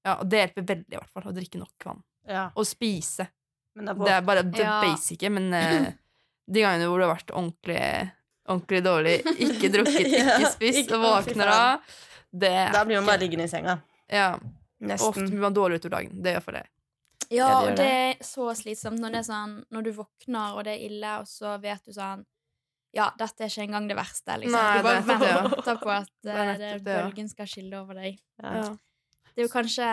ja, 0.07 0.15
og 0.21 0.29
det 0.31 0.39
hjelper 0.43 0.63
veldig, 0.71 0.93
i 0.95 0.97
hvert 0.97 1.11
fall, 1.13 1.23
å 1.29 1.35
drikke 1.37 1.59
nok 1.61 1.85
vann. 1.85 2.03
ja. 2.27 2.51
Og 2.57 2.65
spise. 2.67 3.29
Men 3.75 3.85
det 3.87 3.93
er 3.95 4.05
Det 4.05 4.13
er 4.17 4.21
bare 4.23 4.43
det 4.43 4.59
Ja. 4.65 4.81
basice, 4.83 5.31
men 5.31 5.53
uh, 5.55 5.93
de 6.53 6.61
gangene 6.61 6.87
hvor 6.89 6.99
du 6.99 7.05
har 7.07 7.15
vært 7.17 7.31
ordentlig, 7.35 8.11
ordentlig 8.49 8.83
dårlig, 8.83 9.23
ikke 9.39 9.71
drukket, 9.71 10.09
Ja, 10.19 10.39
ikke 10.39 10.53
spist, 10.53 10.79
ikke- 10.89 10.95
og 10.97 11.27
våkner 11.27 11.47
av 11.47 11.81
det 12.33 12.73
Da 12.73 12.85
blir 12.85 12.97
man 12.97 13.07
bare 13.07 13.19
liggende 13.21 13.45
i 13.45 13.49
senga. 13.49 13.81
ja, 14.11 14.39
Ofte 14.81 15.27
blir 15.29 15.41
man 15.41 15.53
dårlig 15.55 15.81
utover 15.81 15.91
dagen. 15.99 16.23
Det 16.23 16.35
gjør 16.37 16.43
for 16.43 16.53
det. 16.53 16.67
Ja, 17.35 17.49
og 17.61 17.77
det 17.77 17.87
er 17.87 18.25
så 18.25 18.49
slitsomt 18.57 19.01
når 19.03 19.13
det 19.13 19.21
er 19.21 19.29
sånn 19.29 19.55
Når 19.75 19.83
du 19.85 19.91
våkner, 19.99 20.57
og 20.57 20.65
det 20.65 20.79
er 20.79 20.85
ille, 20.89 21.15
og 21.21 21.29
så 21.29 21.57
vet 21.61 21.85
du 21.85 21.93
sånn 21.93 22.25
Ja, 22.97 23.11
dette 23.21 23.45
er 23.45 23.53
ikke 23.53 23.67
engang 23.67 23.89
det 23.91 23.99
verste, 23.99 24.39
liksom. 24.41 24.57
Nei, 24.57 24.79
du 24.79 24.87
bare 24.87 25.03
det 25.05 25.17
er 25.17 25.35
ja. 25.35 25.41
venter 25.45 25.81
på 25.83 25.93
at 25.93 26.13
Det 26.25 26.33
eh, 26.33 26.45
nettopp 26.53 26.63
det, 26.63 26.71
det, 26.79 26.85
bølgen 26.89 27.29
skal 27.29 27.51
skille 27.51 27.83
over 27.83 28.01
deg. 28.01 28.23
Ja. 28.41 28.55
Ja. 28.63 28.71
Det 29.29 29.45
er 29.45 29.47
jo 29.47 29.53
kanskje 29.53 29.89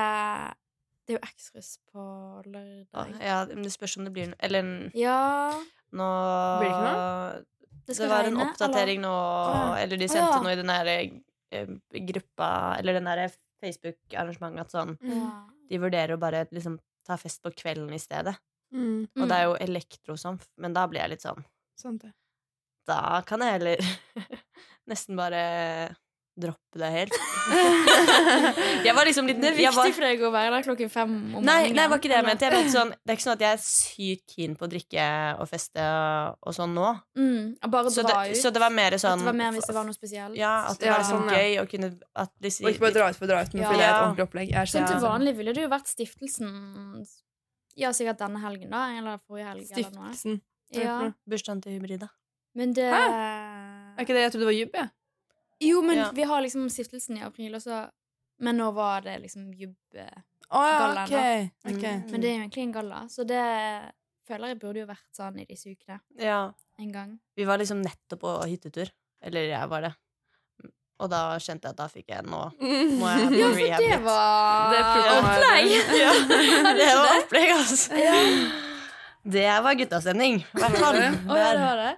Det 1.06 1.14
er 1.14 1.20
jo 1.20 1.24
X-russ 1.28 1.74
på 1.92 2.06
lørdag. 2.48 3.18
ja, 3.20 3.42
men 3.52 3.68
det 3.68 3.74
spørs 3.76 3.98
om 4.00 4.08
det 4.08 4.16
blir 4.16 4.32
noe 4.32 4.40
Eller 4.40 4.72
Ja 4.98 5.20
nå 5.96 6.10
Blir 6.62 6.72
det 6.72 6.78
ikke 6.80 6.96
Det 7.36 7.86
Det 7.86 7.98
skal 8.00 8.10
var 8.10 8.26
en 8.26 8.34
regne, 8.34 8.50
oppdatering 8.50 9.04
nå, 9.04 9.16
eller 9.84 10.02
de 10.02 10.08
sendte 10.10 10.32
ja. 10.34 10.42
noe 10.42 10.56
i 10.56 10.60
den 10.60 10.72
derre 10.72 10.96
eh, 11.54 11.76
gruppa 12.10 12.50
Eller 12.80 12.98
den 12.98 13.12
derre 13.12 13.30
Facebook-arrangementet 13.62 14.66
at 14.66 14.74
sånn? 14.74 14.98
Ja. 15.06 15.30
De 15.70 15.80
vurderer 15.82 16.16
å 16.16 16.22
bare 16.22 16.44
liksom 16.54 16.80
ta 17.06 17.18
fest 17.22 17.42
på 17.46 17.52
kvelden 17.56 17.94
i 17.96 18.00
stedet. 18.02 18.36
Mm, 18.74 19.06
Og 19.22 19.28
det 19.30 19.36
er 19.38 19.44
jo 19.50 19.58
elektrosamf, 19.62 20.48
Men 20.58 20.74
da 20.76 20.88
blir 20.90 21.02
jeg 21.04 21.14
litt 21.16 21.26
sånn. 21.26 21.46
Da 22.88 23.22
kan 23.26 23.42
jeg 23.42 23.56
heller 23.58 23.82
nesten 24.92 25.18
bare 25.18 25.42
droppe 26.36 26.80
det 26.82 26.90
helt. 26.92 27.14
jeg 28.86 28.94
var 28.98 29.08
liksom 29.08 29.28
litt 29.30 29.38
Det 29.42 29.50
er 29.52 29.56
viktig 29.58 29.76
var, 29.78 29.92
for 29.96 30.06
deg 30.06 30.24
å 30.28 30.32
være 30.34 30.52
der 30.58 30.66
klokken 30.66 30.90
fem 30.92 31.12
om 31.14 31.20
morgenen. 31.36 31.48
nei, 31.48 31.74
det 31.78 31.86
var 31.92 32.02
ikke 32.02 32.12
det 32.12 32.18
jeg 32.18 32.26
mente. 32.28 32.46
Jeg 32.50 32.54
mente 32.56 32.74
sånn, 32.74 32.92
det 32.96 33.14
er 33.14 33.18
ikke 33.18 33.26
sånn 33.26 33.36
at 33.38 33.44
jeg 33.46 33.56
er 33.58 33.62
sykt 33.64 34.36
keen 34.36 34.56
på 34.60 34.68
å 34.68 34.72
drikke 34.74 35.06
og 35.40 35.50
feste 35.52 35.86
og, 35.86 36.38
og 36.50 36.58
sånn 36.58 36.74
nå. 36.76 36.90
Mm, 37.20 37.46
bare 37.72 37.94
Så 37.96 38.04
dra 38.06 38.24
det, 38.26 38.36
ut. 38.36 38.42
så 38.42 38.52
det 38.56 38.64
var 38.66 38.74
mer 38.76 38.98
sånn 39.02 39.16
at 39.16 39.24
det 39.24 39.30
var 39.32 39.40
mer 39.42 39.56
hvis 39.56 39.70
det 39.72 39.76
var 39.80 39.88
noe 39.88 39.98
spesielt. 39.98 40.36
Ja, 40.40 40.54
at 40.72 40.80
det 40.82 40.90
Ja, 40.92 40.98
var 40.98 41.08
sånn, 41.08 41.30
ja. 41.32 41.40
gøy 41.40 41.60
å 41.64 41.66
kunne 41.72 41.92
at 42.26 42.32
liksom, 42.44 42.66
Og 42.68 42.74
ikke 42.76 42.86
bare 42.88 42.98
dra 43.00 43.10
ut 43.12 43.20
for 43.22 43.28
å 43.28 43.32
dra 43.32 43.42
ut, 43.46 43.54
men 43.56 43.64
Ja. 43.64 43.70
fordi 43.72 43.80
det 43.80 43.88
er 43.88 43.94
et 43.96 44.02
ordentlig 44.04 44.28
opplegg. 44.28 44.52
Jeg 44.52 44.68
så, 44.68 44.78
Sånn 44.80 44.88
til 44.92 45.04
vanlig 45.08 45.36
ville 45.40 45.54
det 45.56 45.64
jo 45.64 45.72
vært 45.72 45.88
stiftelsen 45.92 46.52
Ja, 47.76 47.90
sikkert 47.96 48.20
denne 48.22 48.40
helgen, 48.40 48.70
da. 48.72 48.86
Eller 48.98 49.18
forrige 49.28 49.48
helg. 49.52 49.66
Eller 49.72 49.92
noe. 49.96 50.12
Stiftelsen. 50.16 50.42
Ja, 50.76 51.12
Bursdagen 51.30 51.62
til 51.64 51.76
Hybrida. 51.80 52.10
men 52.56 52.72
det 52.74 52.86
Er 52.92 54.00
ikke 54.04 54.16
det 54.16 54.24
jeg 54.28 54.32
trodde 54.32 54.44
det 54.46 54.52
var 54.52 54.60
jubb, 54.60 54.74
jeg? 54.80 54.90
Jo, 55.64 55.82
men 55.82 55.98
Ja. 55.98 56.10
vi 56.14 56.24
har 56.24 56.42
liksom 56.42 56.70
stiftelsen 56.70 57.18
i 57.18 57.22
april 57.24 57.56
også. 57.56 57.90
Men 58.40 58.58
nå 58.58 58.72
var 58.76 59.02
det 59.02 59.20
liksom 59.24 59.54
jubb... 59.54 59.76
Oh, 60.52 60.60
Å 60.60 60.64
ja, 60.68 60.80
Gallaen, 60.80 61.52
ok. 61.66 61.84
Mm. 61.84 62.02
Men 62.12 62.22
det 62.22 62.28
er 62.30 62.34
jo 62.36 62.42
egentlig 62.44 62.64
en 62.68 62.74
galla, 62.76 63.00
så 63.10 63.24
det 63.26 63.42
føler 64.28 64.52
jeg 64.52 64.60
burde 64.62 64.80
jo 64.84 64.86
vært 64.90 65.08
sånn 65.16 65.40
i 65.42 65.46
disse 65.50 65.72
ukene 65.72 66.00
Ja. 66.22 66.52
en 66.80 66.92
gang. 66.92 67.16
Vi 67.36 67.46
var 67.48 67.58
liksom 67.58 67.82
nettopp 67.82 68.20
på 68.22 68.34
hyttetur. 68.46 68.92
Eller 69.26 69.48
jeg 69.50 69.70
var 69.72 69.82
det. 69.88 69.94
Og 71.00 71.10
da 71.10 71.36
kjente 71.44 71.66
jeg 71.68 71.74
at 71.74 71.80
da 71.80 71.88
fikk 71.92 72.08
jeg 72.14 72.24
nå 72.24 72.44
må 72.62 73.10
jeg 73.10 73.26
på 73.28 73.36
Ja, 73.42 73.50
rehab 73.58 73.82
det 73.90 73.98
var 74.06 74.76
Det 74.76 74.84
opplegg! 75.16 75.74
Ja, 75.98 76.14
det 76.78 76.92
var 76.94 77.18
opplegg, 77.18 77.50
altså. 77.56 78.06
Det 79.26 79.48
var 79.66 79.74
guttastemning. 79.82 80.36
I 80.46 80.62
hvert 80.62 80.78
fall. 80.78 81.00
Ja, 81.02 81.52
det 81.58 81.64
var 81.66 81.82
det? 81.82 81.92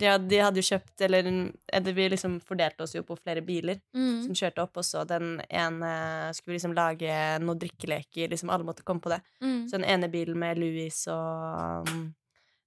Ja, 0.00 0.16
de 0.18 0.38
hadde 0.38 0.60
jo 0.62 0.66
kjøpt 0.68 1.00
Eller 1.02 1.26
eller 1.72 1.92
vi 1.96 2.08
liksom 2.12 2.36
fordelte 2.40 2.84
oss 2.84 2.92
jo 2.94 3.02
på 3.02 3.16
flere 3.18 3.40
biler 3.42 3.80
Mm. 3.94 4.22
som 4.26 4.34
kjørte 4.34 4.62
opp, 4.62 4.76
og 4.76 4.84
så 4.84 5.04
den 5.06 5.40
ene 5.50 6.32
skulle 6.34 6.54
liksom 6.58 6.74
lage 6.76 7.10
noen 7.42 7.58
drikkeleker. 7.58 8.28
Liksom 8.30 8.50
alle 8.50 8.64
måtte 8.64 8.84
komme 8.86 9.00
på 9.02 9.10
det. 9.10 9.20
Mm. 9.42 9.66
Så 9.68 9.78
den 9.80 9.84
ene 9.84 10.08
bilen 10.08 10.38
med 10.38 10.58
Louis 10.58 11.00
og 11.08 11.88
um, 11.88 12.14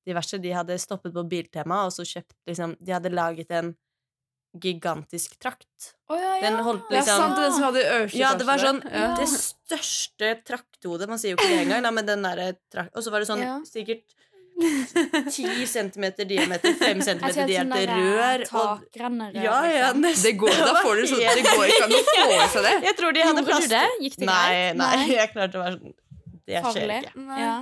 diverse, 0.05 0.37
de 0.41 0.51
hadde 0.51 0.77
stoppet 0.81 1.13
på 1.13 1.23
Biltema, 1.29 1.85
og 1.85 1.91
så 1.95 2.03
kjøpt 2.03 2.35
liksom 2.49 2.75
De 2.81 2.91
hadde 2.91 3.09
laget 3.13 3.51
en 3.51 3.75
gigantisk 4.61 5.37
trakt. 5.39 5.93
Oh, 6.09 6.17
ja, 6.19 6.33
ja. 6.35 6.41
Den 6.49 6.57
holdt 6.65 6.89
Ja, 6.91 6.97
liksom 6.99 7.21
sant, 7.21 7.37
den 7.39 7.53
som 7.55 7.63
hadde 7.69 7.83
øverste 7.87 8.19
Ja, 8.19 8.33
det 8.35 8.47
var 8.49 8.59
sånn. 8.59 8.81
Ja. 8.91 9.13
Det 9.15 9.27
største 9.31 10.31
trakthodet 10.43 11.07
Man 11.07 11.21
sier 11.21 11.31
jo 11.31 11.37
ikke 11.39 11.47
det 11.53 11.61
engang, 11.67 11.85
da, 11.87 11.91
men 11.95 12.05
den 12.09 12.25
derre 12.27 12.49
trakt... 12.73 12.91
Og 12.97 13.05
så 13.05 13.13
var 13.13 13.23
det 13.23 13.29
sånn 13.31 13.39
Ja. 13.45 13.53
sikkert 13.63 14.03
10 14.61 15.65
centimeter 15.67 16.27
diameter, 16.29 16.73
5 16.79 16.87
Jeg 17.01 17.05
centimeter 17.07 17.47
diameter 17.49 17.91
rør. 17.95 18.43
Og, 18.61 18.85
ja, 19.35 19.57
ja, 19.67 19.89
liksom. 19.93 20.23
Det 20.23 20.33
går, 20.43 20.55
da 20.61 20.75
får 20.83 21.01
du 21.01 21.07
så, 21.11 21.19
det 21.21 21.43
går 21.47 21.65
ikke 21.73 21.87
an 21.87 21.95
å 21.97 22.03
få 22.11 22.27
i 22.35 22.47
seg 22.55 22.67
det. 22.67 22.73
Jeg 22.87 22.97
tror 22.99 23.17
de 23.17 23.25
hadde 23.27 23.43
plass? 23.47 23.67
Gikk 24.01 24.17
det 24.21 24.29
Nei, 24.29 24.45
greit? 24.51 24.79
nei, 24.81 24.95
jeg 25.15 25.33
klarte 25.33 25.59
å 25.59 25.65
være 25.65 25.77
sånn 25.79 25.95
Det 26.47 26.55
skjer 26.57 26.65
Farlig. 26.69 27.01
ikke. 27.01 27.41
Ja. 27.41 27.55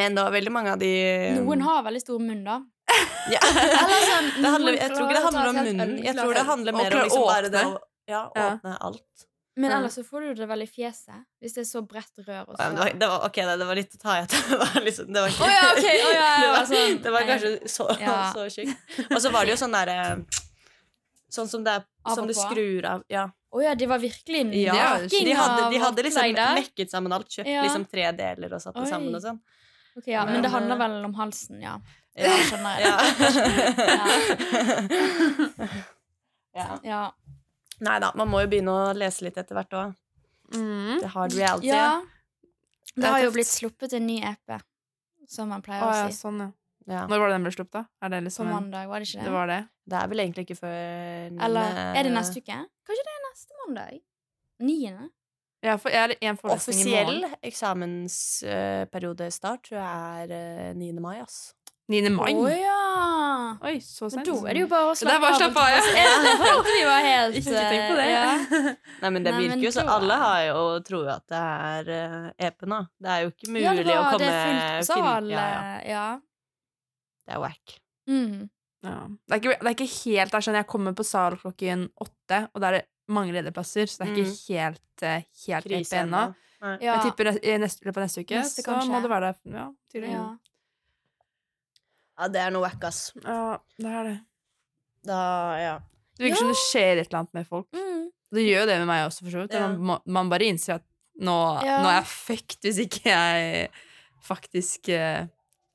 Men 0.00 0.16
det 0.18 0.24
var 0.26 0.34
veldig 0.34 0.52
mange 0.54 0.72
av 0.74 0.80
de 0.82 0.92
Noen 1.38 1.62
har 1.66 1.84
veldig 1.86 2.02
stor 2.02 2.22
munn, 2.22 2.42
da. 2.46 2.58
ja. 3.34 3.40
Eller 3.42 4.04
sånn, 4.06 4.30
handler, 4.46 4.78
Jeg 4.80 4.92
tror 4.94 5.06
ikke 5.06 5.16
det 5.18 5.24
handler 5.28 5.48
om 5.50 5.60
munnen. 5.62 5.96
Jeg 6.04 6.18
tror 6.18 6.34
det 6.34 6.44
handler 6.50 6.76
mer 6.80 6.96
om 6.96 7.06
liksom 7.06 7.26
bare 7.30 7.52
det 7.54 7.64
å 7.66 7.76
åpne 8.34 8.76
alt. 8.88 9.26
Men 9.56 9.72
ellers 9.72 9.94
så 9.96 10.04
får 10.04 10.20
du 10.20 10.34
det 10.34 10.46
vel 10.50 10.62
i 10.62 10.66
fjeset. 10.68 11.22
Hvis 11.40 11.54
det 11.56 11.62
er 11.62 11.68
så 11.68 11.80
bredt 11.88 12.18
rør. 12.26 12.44
Så. 12.44 12.56
Ja, 12.58 12.68
det, 12.70 12.78
var, 12.78 12.90
det 13.00 13.06
var, 13.08 13.22
ok, 13.24 13.38
det, 13.48 13.68
var 13.70 13.78
litt 13.78 13.94
å 13.96 14.00
ta 14.02 14.16
i 14.18 14.24
at 14.26 14.34
det 14.50 14.58
var 14.60 14.84
liksom 14.84 15.06
Det 15.16 15.22
var, 15.24 15.32
ikke, 15.32 15.46
Å 15.46 15.54
ja, 15.54 15.62
ok, 15.70 15.86
å 15.86 16.10
ja, 16.12 16.26
det 16.42 16.50
var, 16.52 16.66
sånn. 16.72 16.98
det 17.06 17.14
var 17.14 17.30
kanskje 17.30 17.52
så, 17.72 17.86
så 18.36 18.44
tjukt. 18.52 18.76
Og 19.08 19.16
så 19.24 19.32
var 19.32 19.48
det 19.48 19.54
jo 19.54 19.58
sånn 19.64 19.76
derre 19.78 19.96
Sånn 21.32 21.48
som 21.50 21.64
det 21.64 21.72
er 21.78 21.86
Som 22.14 22.28
du 22.28 22.34
skrur 22.36 22.84
av. 22.86 23.00
Ja. 23.10 23.24
Å 23.56 23.62
ja, 23.64 23.72
det 23.78 23.88
var 23.88 23.98
virkelig 24.02 24.44
ja. 24.60 24.76
De 25.08 25.32
hadde, 25.32 25.70
de 25.72 25.80
hadde 25.80 26.04
liksom 26.04 26.36
mekket 26.60 26.92
sammen 26.92 27.16
alt. 27.16 27.28
Kjøpt 27.32 27.48
liksom 27.48 27.86
tre 27.88 28.10
deler 28.18 28.52
og 28.52 28.60
satt 28.62 28.76
det 28.76 28.88
sammen 28.90 29.16
og 29.16 29.22
sånn. 29.24 29.40
Ok, 29.96 30.10
ja, 30.12 30.26
men 30.28 30.36
Men, 30.36 30.44
det 30.44 30.52
handler 30.52 30.76
eh, 30.76 30.82
vel 30.84 31.04
om 31.08 31.14
halsen, 31.16 31.62
ja. 31.64 31.78
Ja. 32.16 32.32
Skjønner 32.50 32.80
jeg. 32.80 32.90
Ja. 36.56 36.66
ja. 36.84 37.00
Nei 37.84 37.98
da, 38.00 38.08
man 38.16 38.28
må 38.32 38.40
jo 38.40 38.48
begynne 38.48 38.72
å 38.72 38.94
lese 38.96 39.20
litt 39.26 39.36
etter 39.36 39.52
hvert 39.58 39.74
òg. 39.76 39.90
Mm. 40.54 41.00
The 41.02 41.08
hard 41.12 41.32
reality. 41.36 41.68
ja. 41.72 42.00
Det 42.96 43.02
det 43.02 43.08
har 43.12 43.20
jo 43.26 43.32
blitt 43.34 43.50
sluppet 43.50 43.92
en 43.98 44.06
ny 44.06 44.16
EP, 44.24 44.48
som 45.28 45.48
man 45.52 45.60
pleier 45.60 45.82
Å 45.84 45.86
å 45.90 45.92
ja, 45.98 46.06
si. 46.08 46.16
sånn, 46.22 46.38
ja. 46.40 46.48
Ja. 46.86 47.02
Når 47.10 47.18
var 47.18 47.26
det 47.28 47.34
den 47.34 47.42
ble 47.44 47.50
sluppet, 47.52 47.74
da? 47.74 47.82
Er 48.06 48.10
det 48.14 48.20
liksom 48.24 48.46
på 48.46 48.52
mandag, 48.54 48.86
var 48.88 48.98
det 49.02 49.06
ikke 49.10 49.18
det? 49.18 49.24
Det 49.26 49.32
var 49.34 49.46
det? 49.50 49.58
Det 49.90 49.96
er 49.98 50.06
vel 50.12 50.20
egentlig 50.22 50.42
ikke 50.46 50.58
før 50.60 50.76
Eller 51.48 51.66
er 51.98 52.02
det 52.06 52.12
neste 52.14 52.38
uke? 52.40 52.56
Kanskje 52.86 53.04
det 53.08 53.14
er 53.16 53.22
neste 53.26 53.52
mandag? 53.66 53.98
Niende? 54.62 55.10
Ja, 55.66 55.74
for 55.82 55.90
jeg 55.90 55.98
er 56.14 56.30
en 56.30 56.38
forelesning 56.38 56.78
i 56.78 56.80
Offisiell 56.80 57.18
morgen. 57.26 57.34
eksamensperiodestart 57.50 59.60
tror 59.66 59.78
jeg 59.80 59.90
er 60.22 60.30
eh, 60.70 60.78
9. 60.78 60.94
mai, 61.02 61.18
ass. 61.24 61.38
9. 61.88 62.10
mai. 62.16 62.32
Å 62.34 62.48
ja! 62.50 62.76
Oi, 63.66 63.76
så 63.80 64.08
Men 64.10 64.10
sent. 64.10 64.26
da 64.26 64.34
er 64.50 64.54
det 64.58 64.60
jo 64.64 64.68
bare 64.68 64.90
å 64.90 64.94
slappe 64.98 65.14
av. 65.16 65.22
bare 65.22 65.36
å 65.36 65.38
av, 65.62 65.68
ja. 65.70 66.54
Vi 66.66 66.80
var 66.84 67.04
helt 67.06 67.36
Ikke 67.38 67.52
tenk 67.70 67.84
på 67.90 67.94
det. 67.96 68.06
eh, 68.06 68.12
Ja. 68.12 68.32
Nei, 69.02 69.10
men 69.14 69.22
det 69.24 69.32
Nei, 69.32 69.38
men 69.38 69.54
virker 69.54 69.64
jo 69.64 69.72
så 69.76 69.84
Alle 69.94 70.16
har 70.20 70.40
jo 70.48 70.64
tror 70.86 71.08
at 71.14 71.24
det 71.30 71.40
er 71.40 71.90
uh, 71.94 72.26
EP 72.48 72.66
nå. 72.72 72.80
Det 73.00 73.12
er 73.14 73.22
jo 73.24 73.30
ikke 73.32 73.50
mulig 73.54 73.62
Ja, 73.64 73.74
det, 73.78 73.96
å 73.96 74.04
komme 74.10 74.18
det 74.18 74.32
er 74.34 74.50
fullt 74.50 74.90
sal. 74.90 75.30
Ja, 75.30 75.46
ja. 75.46 75.62
eh, 75.78 75.88
ja. 75.94 76.06
Det 77.26 77.34
er 77.38 77.40
wack. 77.42 77.76
Mm. 78.10 78.48
Ja. 78.86 78.96
Det, 79.08 79.32
er 79.32 79.40
ikke, 79.40 79.54
det 79.62 79.70
er 79.70 79.76
ikke 79.78 79.90
helt 79.94 80.30
der 80.34 80.38
er 80.42 80.46
sånn 80.46 80.58
Jeg 80.60 80.68
kommer 80.70 80.94
på 80.98 81.06
sal 81.06 81.38
klokken 81.40 81.86
åtte, 82.04 82.42
og 82.52 82.60
da 82.62 82.68
er 82.72 82.78
det 82.80 82.84
mange 83.14 83.32
ledige 83.34 83.54
plasser, 83.54 83.86
så 83.90 84.02
det 84.02 84.08
er 84.10 84.12
ikke 84.18 84.26
Mm. 84.26 84.36
helt, 84.50 85.06
uh, 85.06 85.22
helt 85.46 85.70
Krise 85.70 85.94
EP 85.96 86.02
ennå. 86.02 86.24
Ja. 86.66 86.76
Jeg 86.82 87.02
tipper 87.06 87.28
i 87.84 87.88
løpet 87.88 88.00
av 88.00 88.04
neste 88.08 88.22
uke, 88.24 88.38
Neste, 88.40 88.62
så 88.62 88.66
kanskje. 88.72 88.90
må 88.90 89.00
det 89.04 89.10
være 89.12 89.28
der. 89.32 89.36
Ja, 89.54 89.66
tydelig. 89.92 90.12
ja. 90.16 90.26
Ja, 92.16 92.28
det 92.32 92.40
er 92.40 92.50
noe 92.54 92.64
wack, 92.64 92.82
ass. 92.88 93.10
Ja, 93.24 93.58
det 93.78 93.92
er 93.92 94.04
det. 94.10 94.16
Da, 95.06 95.18
ja. 95.60 95.74
Det 96.16 96.24
virker 96.24 96.40
som 96.40 96.48
det 96.52 96.58
skjer 96.62 97.00
et 97.02 97.06
eller 97.10 97.18
annet 97.22 97.34
med 97.36 97.46
folk. 97.48 97.68
Mm. 97.76 98.06
Det 98.36 98.42
gjør 98.46 98.66
det 98.70 98.78
med 98.80 98.88
meg 98.88 99.02
også, 99.06 99.24
for 99.26 99.34
så 99.34 99.42
vidt. 99.44 99.54
Ja. 99.54 99.66
Man, 99.76 100.00
man 100.16 100.30
bare 100.32 100.48
innser 100.48 100.78
at 100.80 100.86
nå, 101.20 101.36
Ja. 101.64 101.76
nå 101.84 101.90
er 101.92 101.98
jeg 102.00 102.08
fucked 102.12 102.66
hvis 102.66 102.80
ikke 102.86 103.02
jeg 103.12 103.68
faktisk 104.26 104.88
uh, 104.92 105.28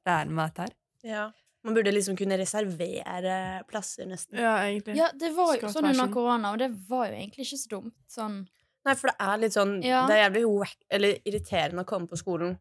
lærer 0.07 0.33
meg 0.33 0.49
dette 0.51 0.67
her. 0.67 0.75
ja. 1.13 1.29
Man 1.61 1.75
burde 1.77 1.91
liksom 1.93 2.15
kunne 2.17 2.39
reservere 2.41 3.61
plasser, 3.69 4.07
nesten. 4.09 4.33
Ja, 4.41 4.55
egentlig. 4.65 4.95
ja, 4.97 5.11
det 5.13 5.29
var 5.35 5.51
jo 5.59 5.69
sånn 5.69 5.91
under 5.91 6.07
korona, 6.09 6.55
og 6.55 6.57
det 6.57 6.71
var 6.89 7.11
jo 7.11 7.19
egentlig 7.19 7.45
ikke 7.45 7.59
så 7.61 7.69
dumt. 7.75 7.93
Sånn 8.09 8.39
Nei, 8.81 8.95
for 8.97 9.11
det 9.11 9.15
er 9.21 9.37
litt 9.43 9.53
sånn 9.53 9.75
Ja. 9.85 9.99
Det 10.09 10.15
er 10.15 10.23
jævlig 10.23 10.41
wack, 10.49 10.73
eller 10.89 11.19
irriterende 11.21 11.83
å 11.83 11.89
komme 11.91 12.09
på 12.09 12.17
skolen 12.17 12.55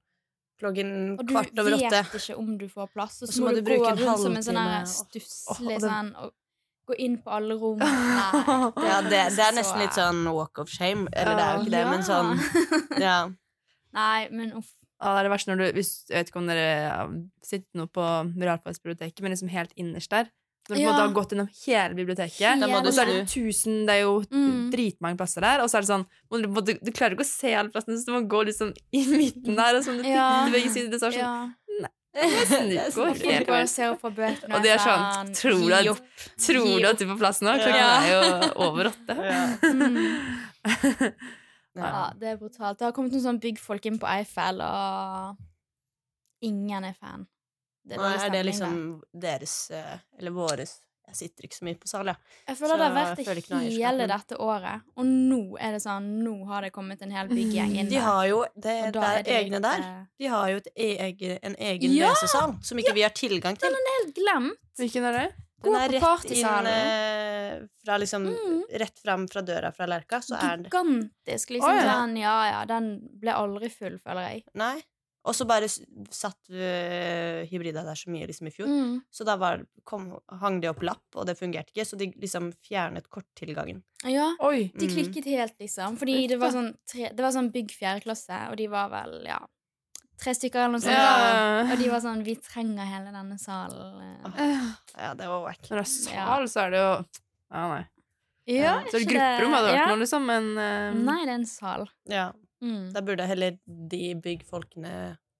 klokken 0.60 0.90
Og 1.18 1.24
du 1.26 1.32
kvart 1.34 1.56
over 1.58 1.76
åtte. 1.78 1.90
vet 1.90 2.18
ikke 2.20 2.36
om 2.40 2.52
du 2.60 2.66
får 2.70 2.90
plass, 2.94 3.18
og 3.22 3.28
Og 3.28 3.34
så 3.34 3.46
må, 3.46 3.54
du, 3.56 3.62
gå 3.66 3.78
rundt 3.80 4.22
som 4.24 4.36
en 4.36 4.46
sånn 4.46 4.60
stusslig 4.92 5.76
oh, 5.78 5.82
sånn 5.86 6.12
og 6.20 6.32
gå 6.90 6.96
inn 7.06 7.16
på 7.22 7.30
alle 7.36 7.54
rom. 7.60 7.78
Nei. 7.82 8.42
Ja, 8.86 8.98
det, 9.06 9.10
det 9.10 9.20
er 9.22 9.36
Så- 9.36 9.56
nesten 9.58 9.82
litt 9.84 9.96
sånn 9.98 10.24
walk 10.34 10.58
of 10.62 10.70
shame. 10.72 11.08
Eller 11.12 11.38
det 11.38 11.46
er 11.46 11.54
jo 11.56 11.64
ikke 11.64 11.76
det, 11.76 11.84
men 11.90 12.04
sånn 12.06 13.00
Ja. 13.00 13.16
Nei, 14.00 14.28
men 14.30 14.52
uff. 14.60 14.70
Ja, 15.00 15.14
det 15.16 15.20
er 15.22 15.24
det 15.24 15.32
verste 15.32 15.50
når 15.50 15.60
du 15.62 15.78
hvis, 15.78 15.90
Jeg 16.10 16.18
vet 16.18 16.28
ikke 16.30 16.40
om 16.42 16.48
dere 16.50 16.66
ja, 16.84 16.98
sitter 17.42 17.80
nå 17.80 17.86
på 17.88 18.04
realfagsbiblioteket, 18.36 19.22
men 19.24 19.32
liksom 19.32 19.48
helt 19.50 19.72
innerst 19.80 20.12
der. 20.12 20.28
Når 20.70 20.76
du 20.76 20.80
på 20.80 20.86
en 20.86 20.94
måte 20.94 21.02
har 21.06 21.14
gått 21.18 21.32
gjennom 21.34 21.48
hele 21.66 21.94
biblioteket, 21.98 22.62
og 22.70 22.88
så 22.94 23.02
er 23.02 23.10
det 23.10 23.28
tusen 23.28 23.86
Det 23.86 23.94
er 23.96 24.00
jo 24.06 24.14
Mm. 24.30 24.70
dritmange 24.72 25.16
plasser 25.18 25.40
der, 25.44 25.60
og 25.64 25.68
så 25.70 25.78
er 25.78 25.80
det 25.86 25.90
sånn 25.90 26.06
må 26.30 26.42
du, 26.42 26.48
må, 26.48 26.64
du, 26.64 26.72
du 26.80 26.90
klarer 26.92 27.12
ikke 27.18 27.26
å 27.26 27.30
se 27.30 27.54
alle 27.54 27.70
plassene, 27.74 27.98
så 27.98 28.06
du 28.06 28.12
må 28.16 28.22
gå 28.28 28.44
liksom 28.46 28.72
i 28.92 29.04
midten 29.20 29.56
der, 29.56 29.76
og 29.76 29.84
sånn 29.84 30.04
Ja. 30.06 30.46
begge 30.50 30.70
sider. 30.74 30.90
Det 30.90 31.02
er 31.02 31.06
sånn, 31.10 31.18
Ja. 31.18 31.50
Det 32.12 32.26
er 32.26 32.90
sånn. 32.90 33.92
Og 33.92 34.00
på 34.02 34.10
bøkene 34.16 34.54
Og 34.56 34.62
de 34.64 34.68
er 34.72 34.78
sånn, 34.82 35.30
tror 35.30 35.60
du 35.62 35.72
at- 35.74 36.00
Tror 36.42 36.80
du 36.80 36.86
at 36.88 36.98
du 36.98 37.04
er 37.04 37.12
på 37.14 37.18
plass 37.20 37.38
nå? 37.40 37.52
Klokken 37.54 37.78
Ja. 37.78 38.00
er 38.02 38.10
jo 38.10 38.20
over 38.66 38.90
åtte. 38.90 39.14
Ja. 39.30 41.10
Ja, 41.76 42.10
det 42.18 42.26
er 42.32 42.36
brutalt. 42.36 42.78
Det 42.80 42.84
har 42.88 42.92
kommet 42.92 43.12
noen 43.14 43.22
sånn 43.22 43.38
byggfolk 43.40 43.84
inn 43.86 43.98
på 44.02 44.08
Eiffel, 44.10 44.58
og 44.60 45.36
ingen 46.42 46.84
er 46.84 46.96
fan. 46.98 47.28
Det 47.90 47.98
Nei, 47.98 48.12
er 48.22 48.30
det 48.36 48.44
liksom 48.46 48.78
der. 49.10 49.20
deres 49.26 49.56
eh, 49.74 49.98
Eller 50.20 50.34
våres 50.36 50.76
Jeg 51.10 51.16
sitter 51.18 51.46
ikke 51.48 51.56
så 51.58 51.64
mye 51.66 51.78
på 51.82 51.88
sal, 51.90 52.06
jeg. 52.06 52.16
Jeg 52.46 52.56
føler 52.60 52.70
så 52.70 52.76
det 52.78 52.86
har 52.86 52.94
vært 52.94 53.16
det 53.24 53.72
hele 53.74 54.06
dette 54.12 54.36
året, 54.38 54.84
og 54.94 55.08
nå 55.10 55.40
er 55.58 55.72
det 55.74 55.80
sånn 55.82 56.06
Nå 56.22 56.34
har 56.46 56.62
det 56.62 56.70
kommet 56.76 57.02
en 57.02 57.10
hel 57.16 57.26
bygggjeng 57.32 57.72
inn 57.82 57.90
De 57.90 57.98
har 58.04 58.28
jo 58.30 58.44
det, 58.54 58.76
det 58.94 59.02
er 59.08 59.22
det 59.26 59.34
egne 59.40 59.58
litt, 59.58 59.66
der. 59.66 59.82
eh, 59.88 60.04
De 60.22 60.30
har 60.30 60.48
jo 60.52 60.60
et 60.62 60.68
egen, 60.86 61.38
en 61.50 61.56
egen 61.58 61.96
Ja! 61.98 62.12
lesesal 62.12 62.54
som 62.62 62.78
ikke 62.78 62.94
vi 62.94 63.02
har 63.02 63.10
tilgang 63.10 63.58
til. 63.58 63.68
Den 63.74 63.80
er 63.90 63.96
Helt 63.98 64.14
glemt. 64.20 64.60
Hvilken 64.78 65.08
er 65.10 65.18
det? 65.18 65.28
Den 65.60 65.74
er 65.76 65.92
rett 65.92 66.30
inn 66.32 66.66
eh, 66.70 67.58
fra 67.84 67.98
liksom 68.00 68.30
Mm. 68.30 68.62
Rett 68.80 68.98
fram 69.02 69.26
fra 69.28 69.42
døra 69.42 69.72
fra 69.74 69.86
Lerka, 69.90 70.20
så 70.22 70.38
er 70.38 70.56
den 70.62 70.68
Gigantisk. 70.70 71.50
Liksom 71.50 71.68
Oh, 71.68 71.74
ja. 71.76 71.98
Den, 72.06 72.16
ja 72.22 72.36
ja, 72.52 72.60
den 72.70 72.86
ble 73.20 73.34
aldri 73.34 73.68
full, 73.68 73.98
føler 73.98 74.28
jeg. 74.30 74.44
Nei. 74.54 74.76
Og 75.28 75.34
så 75.36 75.44
bare 75.44 75.66
satt 75.68 76.48
uh, 76.48 77.42
hybrida 77.50 77.82
der 77.84 77.98
så 77.98 78.08
mye 78.08 78.24
liksom 78.30 78.48
i 78.48 78.52
fjor. 78.54 78.70
Mm. 78.72 78.94
Så 79.12 79.26
da 79.28 79.34
var, 79.36 79.66
kom, 79.84 80.06
hang 80.40 80.60
de 80.62 80.70
opp 80.70 80.80
lapp, 80.86 81.02
og 81.14 81.26
det 81.28 81.34
fungerte 81.36 81.74
ikke, 81.74 81.84
så 81.84 81.98
de 82.00 82.08
liksom 82.16 82.48
fjernet 82.64 83.10
korttilgangen. 83.12 83.82
Ja, 84.08 84.30
Oi. 84.48 84.70
de 84.74 84.88
Mm. 84.88 84.94
klikket 84.96 85.28
helt, 85.28 85.58
liksom. 85.60 85.98
Fordi 86.00 86.26
det 86.30 86.38
var 86.40 86.54
sånn, 86.56 86.72
tre, 86.88 87.10
det 87.12 87.20
var 87.20 87.34
sånn 87.36 87.52
bygg 87.52 87.70
fjerde 87.76 88.00
klasse, 88.06 88.38
og 88.48 88.56
de 88.56 88.66
var 88.72 88.88
vel, 88.88 89.24
ja 89.28 89.40
Tre 90.20 90.34
stykker 90.36 90.60
eller 90.60 90.74
noe 90.74 90.80
sånt. 90.84 90.92
Ja. 90.92 91.62
Og 91.72 91.78
de 91.80 91.86
var 91.88 92.00
sånn 92.04 92.18
Vi 92.26 92.34
trenger 92.44 92.84
hele 92.84 93.08
denne 93.08 93.38
salen. 93.40 94.02
eh. 94.04 94.42
Eh, 94.44 94.66
Ja, 94.98 95.14
det 95.16 95.28
var 95.30 95.40
wack. 95.46 95.62
Når 95.70 95.78
det 95.78 95.84
er 95.86 95.88
sal, 95.88 96.44
så 96.52 96.60
er 96.66 96.70
det 96.74 96.82
jo 96.82 96.90
Ja, 97.50 97.62
nei. 97.70 97.84
Ja, 98.50 98.74
Så 98.90 98.96
er 98.96 98.98
det 98.98 99.06
ikke 99.06 99.14
grupperom 99.16 99.52
hadde 99.56 99.70
vært 99.70 99.78
ja. 99.78 99.86
noe, 99.88 100.00
liksom, 100.02 100.26
men 100.26 100.50
uh... 100.58 100.92
Nei, 101.08 101.18
det 101.24 101.32
er 101.32 101.38
en 101.38 101.46
sal. 101.46 101.86
Ja, 102.10 102.26
Mm. 102.60 102.90
da 102.92 103.00
burde 103.00 103.24
heller 103.24 103.54
de 103.64 104.14
byggfolkene 104.20 104.94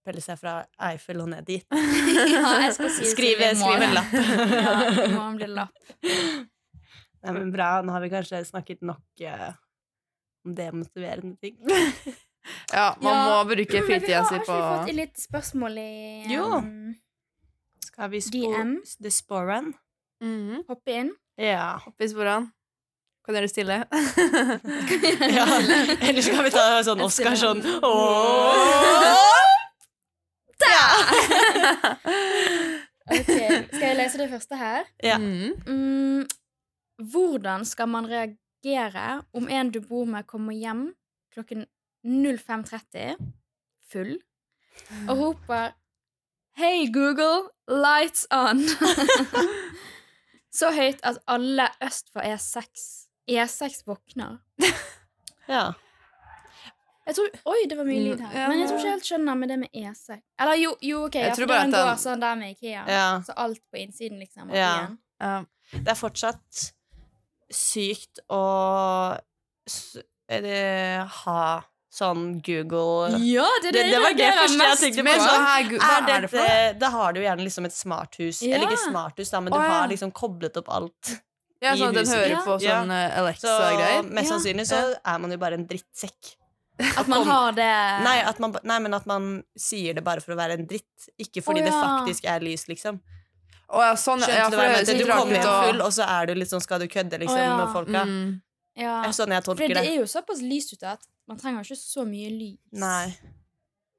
pelle 0.06 0.22
seg 0.24 0.38
fra 0.40 0.54
Eiffel 0.88 1.20
og 1.20 1.28
ned 1.28 1.44
dit. 1.44 1.66
ja, 2.32 2.54
jeg 2.64 2.72
skal 2.78 2.90
si 2.94 3.10
Skrive, 3.10 3.50
skrive 3.60 3.88
en 3.90 3.92
lapp. 3.98 4.14
ja, 4.64 4.72
det 4.96 5.10
må 5.12 5.26
bli 5.36 5.48
lapp. 5.52 5.76
Nei, 7.20 7.34
men 7.36 7.50
bra, 7.52 7.82
nå 7.84 7.92
har 7.92 8.00
vi 8.00 8.08
kanskje 8.14 8.40
snakket 8.48 8.80
nok 8.88 9.24
uh, 9.28 9.50
om 10.48 10.54
demotiverende 10.56 11.36
ting. 11.44 11.58
Ja, 12.72 12.94
man 13.02 13.12
Ja, 13.12 13.18
må 13.28 13.34
bruke 13.50 13.82
fritida 13.84 14.22
si 14.24 14.30
si 14.30 14.38
har 14.38 14.46
på 14.46 14.54
ikke 14.56 14.56
vi 14.56 14.70
fått 14.78 14.96
litt 14.96 15.20
spørsmål 15.20 15.76
i 15.82 15.90
Jo. 16.32 16.46
um, 16.64 16.94
Skal 17.84 18.08
vi 18.14 18.22
spo 18.24 18.40
DM? 18.56 18.72
The 19.04 19.12
Sporan? 19.12 19.74
Mhm. 20.24 20.64
Hoppe 20.72 20.96
inn? 21.02 21.12
Ja. 21.36 21.76
i 21.84 22.08
sporene. 22.08 22.48
Kan 23.30 23.36
dere 23.38 23.48
stille? 23.48 23.74
ja. 25.38 25.44
Eller 26.02 26.18
skal 26.18 26.40
vi 26.42 26.50
ta 26.50 26.62
sånn 26.82 26.98
Oscar 27.04 27.36
sånn! 27.38 27.60
Ok, 33.10 33.28
Skal 33.28 33.84
jeg 33.84 33.96
lese 33.98 34.18
det 34.18 34.26
første 34.32 34.58
her? 34.58 34.88
Ja. 35.02 35.16
Mhm. 35.22 35.62
Mm, 35.70 36.26
hvordan 37.12 37.62
skal 37.66 37.88
man 37.90 38.08
reagere 38.10 39.22
om 39.30 39.46
en 39.46 39.70
du 39.70 39.78
bor 39.78 40.10
med, 40.10 40.26
kommer 40.26 40.54
hjem 40.58 40.88
klokken 41.34 41.68
05.30 42.02 43.14
full 43.92 44.16
og 45.06 45.14
roper 45.22 45.76
Hei, 46.58 46.90
Google, 46.90 47.46
lights 47.70 48.26
on! 48.34 48.66
Så 50.58 50.74
høyt 50.74 50.98
at 51.06 51.22
alle 51.30 51.70
øst 51.86 52.10
for 52.10 52.26
E6 52.26 52.99
E6 53.28 53.84
våkner. 53.86 54.38
ja. 55.48 55.72
Jeg 57.06 57.14
tror, 57.16 57.28
oi, 57.50 57.66
det 57.66 57.76
var 57.78 57.84
mye 57.88 58.02
lyd 58.04 58.20
her. 58.22 58.48
Men 58.48 58.60
jeg 58.60 58.68
tror 58.68 58.78
ikke 58.78 58.86
jeg 58.86 58.94
helt 58.94 59.08
skjønner 59.08 59.38
med 59.40 59.48
det 59.50 59.58
med 59.58 59.68
E6. 59.74 60.20
Eller 60.38 60.54
jo, 60.60 60.74
jo 60.80 61.04
ok, 61.08 61.14
Jeg 61.18 61.26
ja, 61.28 61.34
tror 61.34 61.46
for 61.48 61.54
den 61.58 61.72
går 61.74 61.86
den- 61.88 61.98
sånn 62.04 62.20
der 62.20 62.34
med 62.36 62.50
Ikea. 62.54 62.84
ja. 62.86 63.06
Så 63.26 63.34
alt 63.36 63.60
på 63.72 63.80
innsiden, 63.80 64.18
liksom. 64.20 64.52
Ja. 64.54 64.86
Um, 65.20 65.46
Det 65.72 65.88
er 65.88 65.98
fortsatt 65.98 66.72
sykt 67.50 68.20
å 68.30 69.18
ha 71.24 71.62
sånn 71.90 72.40
Google 72.46 73.18
Ja, 73.18 73.46
det, 73.62 73.72
Det- 73.72 73.90
det 73.90 73.98
var 74.00 74.14
det 74.14 74.32
første 74.34 74.58
jeg 74.68 74.78
tenkte 74.78 75.00
på. 75.00 75.04
Men 75.04 75.18
så 75.20 75.34
her, 75.34 75.62
gu- 75.64 75.78
hva 75.78 75.96
er 75.98 76.16
er 76.16 76.20
det 76.20 76.30
for 76.30 76.36
dette, 76.38 76.78
Da 76.78 76.90
har 76.90 77.12
du 77.12 77.20
gjerne 77.20 77.42
liksom 77.44 77.64
et 77.66 77.72
smarthus. 77.72 78.42
Ja. 78.42 78.54
Eller 78.56 78.68
ikke 78.68 78.90
smarthus, 78.90 79.30
da, 79.30 79.40
men 79.40 79.52
du 79.52 79.58
har 79.58 79.88
liksom 79.88 80.12
koblet 80.12 80.56
opp 80.56 80.68
alt. 80.68 81.20
Ja, 81.60 81.76
sånn 81.76 81.92
at 81.92 81.98
den 82.00 82.08
hører 82.08 82.44
på 82.44 82.58
sånn 82.62 82.92
eh, 82.94 83.18
Alexa-greier? 83.20 84.02
Så 84.02 84.14
mest 84.16 84.32
sannsynlig 84.32 84.68
så 84.70 84.78
er 84.96 85.18
man 85.20 85.34
jo 85.34 85.40
bare 85.40 85.58
en 85.60 85.66
drittsekk. 85.68 86.36
At 86.96 87.08
man 87.12 87.26
har 87.28 87.52
det 87.52 87.68
Nei, 88.06 88.18
at 88.24 88.38
man, 88.40 88.54
nei, 88.64 88.78
men 88.80 88.96
at 88.96 89.04
man 89.08 89.30
sier 89.58 89.96
det 89.98 90.04
bare 90.06 90.22
for 90.24 90.32
å 90.32 90.38
være 90.38 90.56
en 90.56 90.68
dritt. 90.68 91.10
Ikke 91.20 91.42
fordi 91.44 91.60
Å, 91.60 91.66
det 91.68 91.74
faktisk 91.76 92.28
er 92.32 92.44
lys, 92.44 92.64
liksom. 92.70 93.00
Oh, 93.70 93.82
ja, 93.84 93.92
sånn. 93.94 94.22
Skjønte 94.24 94.38
Ja, 94.38 94.46
du 94.50 94.56
hva 94.58 94.66
jeg 94.66 94.78
mente? 94.78 94.94
Du 94.98 95.10
kommer 95.10 95.36
hjem 95.36 95.50
full, 95.66 95.82
og 95.84 95.92
så 95.94 96.06
er 96.08 96.30
du 96.30 96.34
litt 96.40 96.50
sånn 96.50 96.64
Skal 96.64 96.80
du 96.82 96.88
kødde, 96.90 97.20
liksom, 97.22 97.38
oh, 97.38 97.44
ja. 97.44 97.58
med 97.60 97.74
folka? 97.74 98.06
Mm. 98.08 98.30
ja. 98.80 98.96
Sånn 99.14 99.36
jeg 99.36 99.46
tolker 99.46 99.74
det 99.74 99.76
det. 99.78 99.92
er 99.92 100.00
jo 100.00 100.08
såpass 100.10 100.40
lyst 100.42 100.74
ute 100.74 100.96
at 100.96 101.04
man 101.30 101.38
trenger 101.38 101.62
ikke 101.62 101.78
så 101.78 102.06
mye 102.08 102.32
lys 102.32 102.58
Nei. 102.80 103.12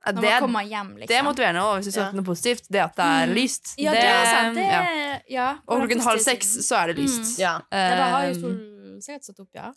Ja, 0.01 0.11
når 0.15 0.21
det, 0.21 0.29
man 0.31 0.41
kommer 0.41 0.63
hjem, 0.65 0.87
liksom. 0.97 1.07
det 1.11 1.17
er 1.19 1.23
motiverende 1.27 1.61
òg, 1.61 1.75
hvis 1.77 1.85
du 1.85 1.91
Ja. 1.91 2.05
søker 2.05 2.15
noe 2.17 2.25
positivt. 2.25 2.63
Det 2.73 2.79
at 2.81 2.95
det 2.97 3.05
er 3.05 3.27
Mm. 3.27 3.35
lyst. 3.37 3.73
Ja, 3.77 3.91
det, 3.91 4.01
er 4.01 4.25
sant. 4.25 4.55
Det 4.55 4.63
ja. 4.65 5.19
ja. 5.29 5.49
Og 5.67 5.77
klokken 5.83 6.01
halv 6.01 6.19
seks 6.19 6.47
så 6.65 6.75
er 6.81 6.87
det 6.93 6.97
lyst. 7.03 7.37
Ja. 7.39 7.61
Ja, 7.71 7.95
da 7.99 8.07
har 8.09 8.25
jo 8.25 8.33
Um, 8.33 8.41
solen 8.41 9.01
sikkert 9.01 9.23
satt 9.29 9.39
opp, 9.39 9.49
ja. 9.53 9.71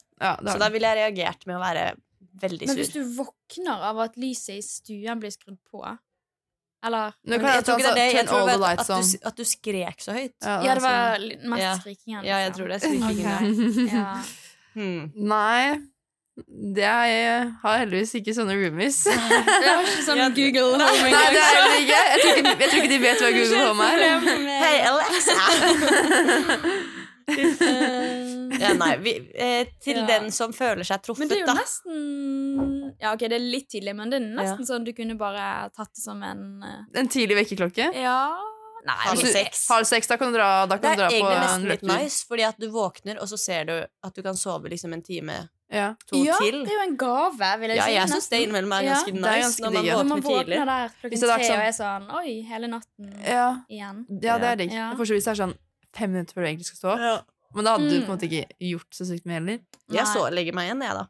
Så 0.49 0.59
da 0.59 0.69
ville 0.71 0.87
jeg 0.89 0.97
reagert 1.03 1.47
med 1.47 1.57
å 1.57 1.61
være 1.61 1.85
veldig 2.41 2.67
sur. 2.69 2.73
Men 2.73 2.77
hvis 2.81 2.93
du 2.95 3.03
våkner 3.19 3.85
av 3.91 3.99
at 4.07 4.17
lyset 4.17 4.57
i 4.57 4.63
stuen 4.65 5.21
blir 5.21 5.31
skrudd 5.31 5.59
på 5.71 5.85
Eller 6.85 7.13
kan 7.25 7.41
jeg 7.41 7.55
jeg 7.55 7.65
tror 7.65 7.79
ikke 7.79 7.95
det 7.95 8.03
er 8.03 8.13
det. 8.13 8.79
At, 8.79 8.87
du, 8.87 9.19
at 9.29 9.37
du 9.37 9.45
skrek 9.45 10.01
så 10.05 10.13
høyt. 10.13 10.35
Ja, 10.43 10.75
det 10.75 10.83
var 10.83 11.19
mest 11.19 11.81
skrikingen. 11.81 11.81
skrikingen. 11.81 12.25
Ja, 12.25 12.39
jeg 12.39 12.51
liksom. 12.51 12.59
tror 12.59 12.69
det 12.69 12.75
er 12.75 12.83
skrikingen 12.85 13.87
okay. 13.89 13.95
Ja. 13.95 14.23
Hmm. 14.75 15.13
Nei. 15.17 15.81
Det 16.75 16.83
er, 16.83 17.05
jeg 17.07 17.43
har 17.63 17.77
heldigvis 17.85 18.13
ikke 18.19 18.33
sånne 18.35 18.57
roomies. 18.59 18.97
Det 19.07 19.15
er 19.15 19.85
ikke 19.87 20.03
sånn 20.09 20.23
Google 20.35 20.73
Home 20.73 20.89
Home 20.89 21.13
Nei, 21.13 21.27
det 21.31 21.39
er 21.39 21.45
engang. 21.45 21.53
heller 21.55 21.77
ikke. 21.79 22.01
Jeg 22.11 22.19
tror 22.25 22.41
ikke, 22.41 22.55
jeg 22.65 22.71
tror 22.73 22.81
ikke 22.81 22.93
de 22.95 22.99
vet 23.05 23.23
hva 23.23 23.31
Google 23.37 23.61
Home 23.69 23.85
er. 23.87 23.99
Hei, 24.65 24.77
Alexa! 24.91 25.37
Eh, 27.25 28.59
ja, 28.65 28.73
nei, 28.77 28.97
vi, 29.01 29.13
eh, 29.35 29.67
til 29.81 29.97
Ja. 30.03 30.07
den 30.11 30.27
som 30.35 30.53
føler 30.53 30.85
seg 30.85 31.01
truffet 31.07 31.25
Men 31.25 31.31
det 31.31 31.39
er 31.39 31.47
jo 31.47 31.55
nesten 31.57 32.03
Ja, 33.01 33.15
ok, 33.15 33.23
det 33.33 33.39
er 33.39 33.47
litt 33.47 33.71
tidlig, 33.73 33.95
men 33.97 34.13
det 34.13 34.19
er 34.21 34.27
nesten 34.43 34.67
sånn 34.69 34.85
du 34.85 34.93
kunne 34.93 35.17
bare 35.17 35.71
tatt 35.73 35.95
det 35.97 36.03
som 36.05 36.21
en 36.27 36.45
uh... 36.61 36.83
En 37.01 37.09
tidlig 37.09 37.39
vekkerklokke. 37.41 37.89
Ja 37.97 38.19
Nei, 38.85 38.99
Halv 39.07 39.25
seks. 39.25 39.63
Halv 39.73 39.87
seks, 39.89 40.11
da 40.11 40.19
kan 40.21 40.29
du 40.29 40.37
dra, 40.37 40.67
da 40.69 40.77
Det 40.77 40.83
kan 40.85 40.91
er 40.93 40.97
du 40.99 41.01
dra 41.01 41.09
på 41.09 41.17
egentlig 41.17 41.41
nesten 41.41 41.69
litt 41.71 41.85
nice, 41.89 42.19
fordi 42.29 42.45
at 42.45 42.59
du 42.61 42.67
våkner, 42.75 43.17
og 43.25 43.31
så 43.31 43.39
ser 43.41 43.65
du 43.71 43.73
at 43.81 44.13
du 44.13 44.21
kan 44.27 44.37
sove 44.37 44.69
liksom 44.69 44.93
en 44.93 45.01
time, 45.07 45.39
Ja. 45.75 45.89
to 46.07 46.21
ja, 46.23 46.37
til. 46.41 46.61
det 46.65 46.71
er 46.71 46.79
jo 46.79 46.85
en 46.89 46.97
gave, 46.97 47.51
vil 47.61 47.69
jeg 47.75 47.77
Ja, 47.81 47.85
si. 47.89 47.93
jeg 47.99 48.09
syns 48.15 48.29
det 48.31 48.41
innimellom 48.45 48.73
er 48.79 48.83
Ja. 48.87 48.95
ganske 48.95 49.13
Det 49.13 49.19
er 49.19 49.27
nice 49.27 49.45
ganske 49.45 49.61
når 49.65 49.73
man 49.73 49.83
digger. 49.83 49.95
våkner 49.95 50.05
tidlig. 50.05 50.05
Når 50.05 50.09
man 50.09 50.23
våkner 50.23 50.45
tidlig. 50.45 50.67
der 50.67 50.89
klokken 50.89 51.11
Hvis 51.11 51.21
det 51.21 51.31
hadde 51.31 51.47
tre 51.47 51.57
vært 51.59 51.61
og 51.61 51.69
er 51.69 51.77
sånn 51.83 52.09
Oi, 52.15 52.43
hele 52.49 52.67
natten 52.69 53.13
Ja. 53.27 53.49
igjen. 53.71 54.07
ja, 54.23 54.39
det 54.39 54.49
er 54.53 54.57
digg. 54.57 54.73
Ja. 54.73 54.91
Så 54.95 55.13
hvis 55.13 55.25
det 55.25 55.33
er 55.35 55.41
sånn 55.45 55.55
fem 55.95 56.11
minutter 56.13 56.33
før 56.35 56.43
du 56.43 56.49
egentlig 56.49 56.67
skal 56.67 56.79
stå 56.79 56.93
opp. 56.95 57.01
Ja. 57.01 57.19
Men 57.55 57.65
da 57.65 57.71
hadde 57.77 57.89
du 57.89 57.95
Mm. 58.01 58.07
på 58.07 58.11
en 58.11 58.19
måte 58.19 58.27
ikke 58.27 58.47
gjort 58.61 58.91
så 58.91 59.05
sykt 59.07 59.25
mye 59.27 59.35
heller. 59.39 59.59
Jeg 59.93 60.07
så 60.11 60.27
legger 60.33 60.53
meg 60.55 60.65
igjen, 60.71 60.81
jeg, 60.83 60.91
da. 60.91 61.07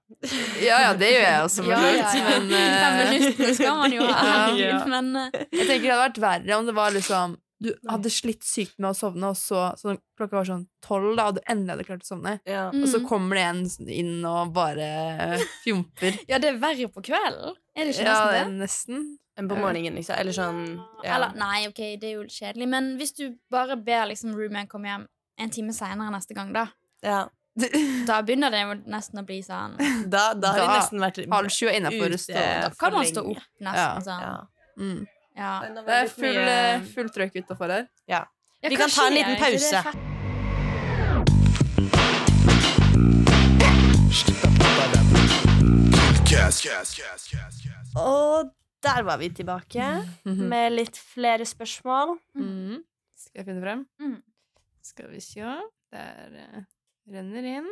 Ja, 0.61 0.79
ja, 0.85 0.92
det 0.92 1.09
gjør 1.09 1.24
jeg 1.24 1.40
også, 1.44 1.64
for 1.64 1.72
så 1.72 1.81
vidt. 1.81 1.96
ja. 1.96 2.38
Men 2.38 2.50
Fem 2.50 3.00
eh, 3.00 3.11
minutter 3.14 3.55
skal 3.55 3.77
man 3.77 3.92
jo 3.92 4.03
ha. 4.05 4.87
Men 4.94 5.16
eh, 5.16 5.31
jeg 5.53 5.66
tenker 5.68 5.83
det 5.88 5.94
hadde 5.94 6.12
vært 6.12 6.20
verre 6.20 6.59
om 6.59 6.66
det 6.66 6.74
var 6.74 6.90
liksom 6.90 7.37
Du 7.64 7.70
hadde 7.88 8.12
slitt 8.12 8.44
sykt 8.44 8.77
med 8.79 8.90
å 8.90 8.96
sovne, 8.98 9.33
og 9.33 9.38
så, 9.40 9.66
så 9.81 9.96
klokka 10.18 10.40
var 10.40 10.48
sånn 10.48 10.66
tolv, 10.85 11.14
da, 11.16 11.29
og 11.31 11.38
du 11.38 11.42
endelig 11.48 11.74
hadde 11.74 11.88
klart 11.88 12.07
å 12.07 12.11
sovne. 12.12 12.37
Ja. 12.48 12.68
Og 12.68 12.87
så 12.90 13.00
mm. 13.00 13.09
kommer 13.09 13.40
det 13.40 13.44
en 13.48 13.90
inn 13.96 14.14
og 14.29 14.55
bare 14.57 14.88
fjomper. 15.64 16.18
Ja, 16.29 16.40
det 16.42 16.53
er 16.53 16.62
verre 16.62 16.90
på 16.92 17.05
kvelden. 17.09 17.57
Er 17.74 17.88
det 17.88 17.96
ikke 17.96 18.09
Ja, 18.09 18.18
det 18.31 18.40
er 18.44 18.50
nesten 18.53 18.59
det? 18.59 18.64
nesten. 18.64 19.12
Enn 19.35 19.48
på 19.50 19.57
morgenen, 19.59 19.96
liksom. 19.98 20.14
Eller 20.20 20.35
sånn 20.37 20.61
ja. 21.03 21.16
Eller, 21.16 21.33
nei, 21.38 21.64
ok, 21.66 21.81
det 21.98 22.11
er 22.11 22.20
jo 22.20 22.27
kjedelig, 22.31 22.68
men 22.70 22.92
hvis 23.00 23.16
du 23.18 23.24
bare 23.50 23.74
ber 23.83 24.07
liksom 24.12 24.37
roomien 24.38 24.68
komme 24.70 24.92
hjem 24.92 25.09
en 25.42 25.50
time 25.50 25.74
seinere 25.74 26.12
neste 26.14 26.37
gang, 26.37 26.53
da 26.55 26.68
ja. 27.03 27.24
Da 28.09 28.20
begynner 28.27 28.50
det 28.55 28.62
jo 28.62 28.77
nesten 28.90 29.20
å 29.20 29.24
bli 29.27 29.40
sånn 29.46 29.77
Da, 30.14 30.33
da 30.38 30.55
har 30.55 30.61
de 30.61 30.68
Da- 30.68 30.79
nesten 30.79 31.03
vært 31.03 31.20
Halv 31.31 31.55
sju 31.55 31.68
innafor. 31.70 32.14
Da 32.31 32.70
kan 32.79 32.94
man 32.94 33.11
stå 33.11 33.27
opp 33.35 33.42
nesten 33.59 33.83
Ja. 33.83 33.90
sånn. 34.07 34.24
Ja. 34.24 34.35
Mm. 34.79 35.03
Ja. 35.35 35.61
Det 35.66 35.94
er 35.94 36.09
full, 36.09 36.38
eh, 36.38 36.83
full 36.94 37.09
trøkk 37.11 37.37
utafor 37.42 37.70
her. 37.70 37.87
Ja, 38.09 38.25
Vi 38.62 38.77
kan 38.77 38.88
ta 38.88 39.07
en 39.09 39.14
liten 39.14 39.37
pause. 39.37 39.83
Og 47.97 48.53
der 48.83 49.03
var 49.03 49.16
vi 49.18 49.29
tilbake 49.29 49.88
med 50.53 50.73
litt 50.73 50.97
flere 50.99 51.44
spørsmål. 51.44 52.18
Mm. 52.35 52.85
Skal 53.16 53.40
jeg 53.40 53.47
finne 53.49 53.62
frem? 53.62 53.87
Mm. 54.01 54.23
Skal 54.85 55.11
vi 55.11 55.20
se 55.20 55.40
Der 55.92 56.31
uh, 56.31 56.62
renner 57.11 57.44
inn. 57.59 57.68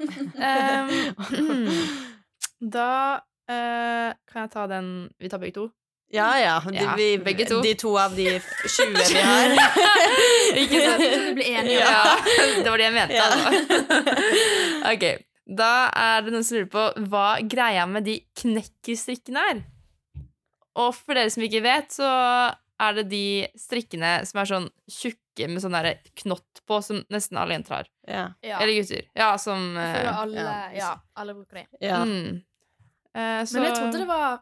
um, 0.50 1.68
da 2.76 3.20
uh, 3.50 4.08
kan 4.26 4.42
jeg 4.44 4.50
ta 4.50 4.66
den 4.66 5.10
Vi 5.18 5.28
tar 5.28 5.38
begge 5.38 5.54
to. 5.60 5.70
Ja, 6.10 6.38
ja. 6.40 6.62
De, 6.66 6.76
Ja, 6.76 6.94
vi, 6.96 7.18
begge 7.18 7.46
to. 7.46 7.60
De 7.62 7.74
to 7.78 7.94
av 7.98 8.14
de 8.16 8.40
20 8.66 9.02
vi 9.08 9.20
har. 9.22 9.52
Ikke 10.62 10.80
sant? 10.82 11.02
Så 11.04 11.18
vi 11.24 11.34
blir 11.38 11.50
enige. 11.54 11.78
Ja, 11.78 12.16
det 12.58 12.70
var 12.70 12.78
det 12.78 12.88
jeg 12.88 12.96
mente. 12.96 13.14
Ja. 13.14 13.26
altså. 13.30 13.50
ok, 14.92 15.04
da 15.60 15.70
er 15.94 16.24
det 16.26 16.34
noen 16.34 16.46
som 16.46 16.58
lurer 16.58 16.72
på 16.72 16.88
hva 17.12 17.28
greia 17.46 17.86
med 17.86 18.08
de 18.10 18.18
knekkestrikkene 18.42 19.46
er. 19.52 19.62
Og 20.80 20.90
for 20.98 21.14
dere 21.14 21.30
som 21.30 21.46
ikke 21.46 21.62
vet, 21.62 21.94
så 21.94 22.10
er 22.80 22.98
det 22.98 23.06
de 23.12 23.24
strikkene 23.58 24.12
som 24.26 24.42
er 24.42 24.50
sånn 24.50 24.68
tjukke 24.90 25.46
med 25.50 25.62
sånn 25.62 25.74
derre 25.76 25.98
knott 26.22 26.62
på, 26.66 26.82
som 26.84 27.02
nesten 27.12 27.38
alle 27.38 27.58
jenter 27.58 27.78
har. 27.78 27.90
Ja. 28.08 28.26
Eller 28.58 28.74
gutter. 28.80 29.06
Ja, 29.14 29.32
som 29.38 29.76
eh, 29.78 30.06
alle, 30.10 30.42
ja. 30.42 30.60
ja, 30.74 30.92
alle 31.14 31.38
bruker 31.38 31.62
det. 31.62 31.68
ja. 31.86 32.02
mm. 32.04 32.40
Eh, 33.10 33.40
så, 33.42 33.56
Men 33.56 33.64
jeg 33.66 33.74
trodde 33.74 33.98
det 33.98 34.06
var 34.06 34.38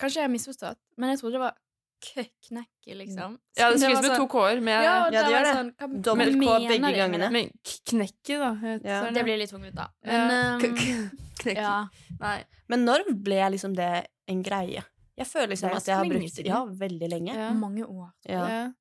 Kanskje 0.00 0.22
jeg 0.22 0.24
har 0.28 0.32
misforstått, 0.32 0.78
Men 0.96 1.10
jeg 1.12 1.20
trodde 1.20 1.36
det 1.36 1.40
var 1.44 1.56
køknekki, 2.00 2.94
liksom. 2.96 3.34
Ja, 3.58 3.70
det 3.70 3.80
skrives 3.80 4.00
med 4.00 4.16
to 4.16 4.24
sånn- 4.24 4.30
k-er. 4.32 4.60
Ja, 4.64 4.82
Ja, 4.82 5.10
det 5.10 5.32
gjør 5.32 5.44
det. 5.44 5.54
Sånn, 5.56 6.02
Dobbelt 6.02 6.38
K 6.40 6.54
begge 6.68 6.92
gangene. 6.96 7.30
Men 7.30 7.50
knekke, 7.64 8.38
da. 8.40 8.54
heter 8.62 8.88
Ja. 8.88 9.02
det. 9.04 9.14
Det 9.14 9.24
blir 9.24 9.36
litt 9.38 9.50
tungt 9.50 9.74
da. 9.74 9.88
Men 10.04 10.64
um, 10.64 11.10
ja. 11.44 11.88
Nei. 12.20 12.44
Men 12.68 12.84
når 12.86 13.04
ble 13.22 13.50
liksom 13.52 13.74
det 13.76 14.06
en 14.28 14.42
greie? 14.42 14.82
Jeg 15.18 15.26
føler 15.26 15.48
liksom 15.52 15.74
at 15.76 15.84
jeg 15.84 15.96
har 15.96 16.04
så 16.04 16.10
brukt. 16.10 16.46
Ja, 16.46 16.64
veldig 16.64 17.10
lenge. 17.10 17.54
Mange 17.54 17.84
år. 17.84 18.10
Ja. 18.24 18.72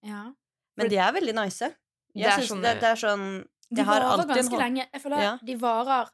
Men 0.77 0.87
de 0.89 0.95
er 0.97 1.11
veldig 1.11 1.35
nice. 1.35 1.59
Det 2.15 2.23
Jeg 2.23 2.31
er 2.31 2.41
sånn- 2.47 2.61
det, 2.63 2.79
det 2.79 2.89
er 2.89 2.95
sånn 2.95 3.45
De 3.69 3.83
varer 3.83 4.25
ganske 4.25 4.57
lenge. 4.57 4.87
Jeg 4.93 5.01
føler 5.01 5.21
Ja. 5.21 5.37
de 5.43 5.55
varer 5.55 6.07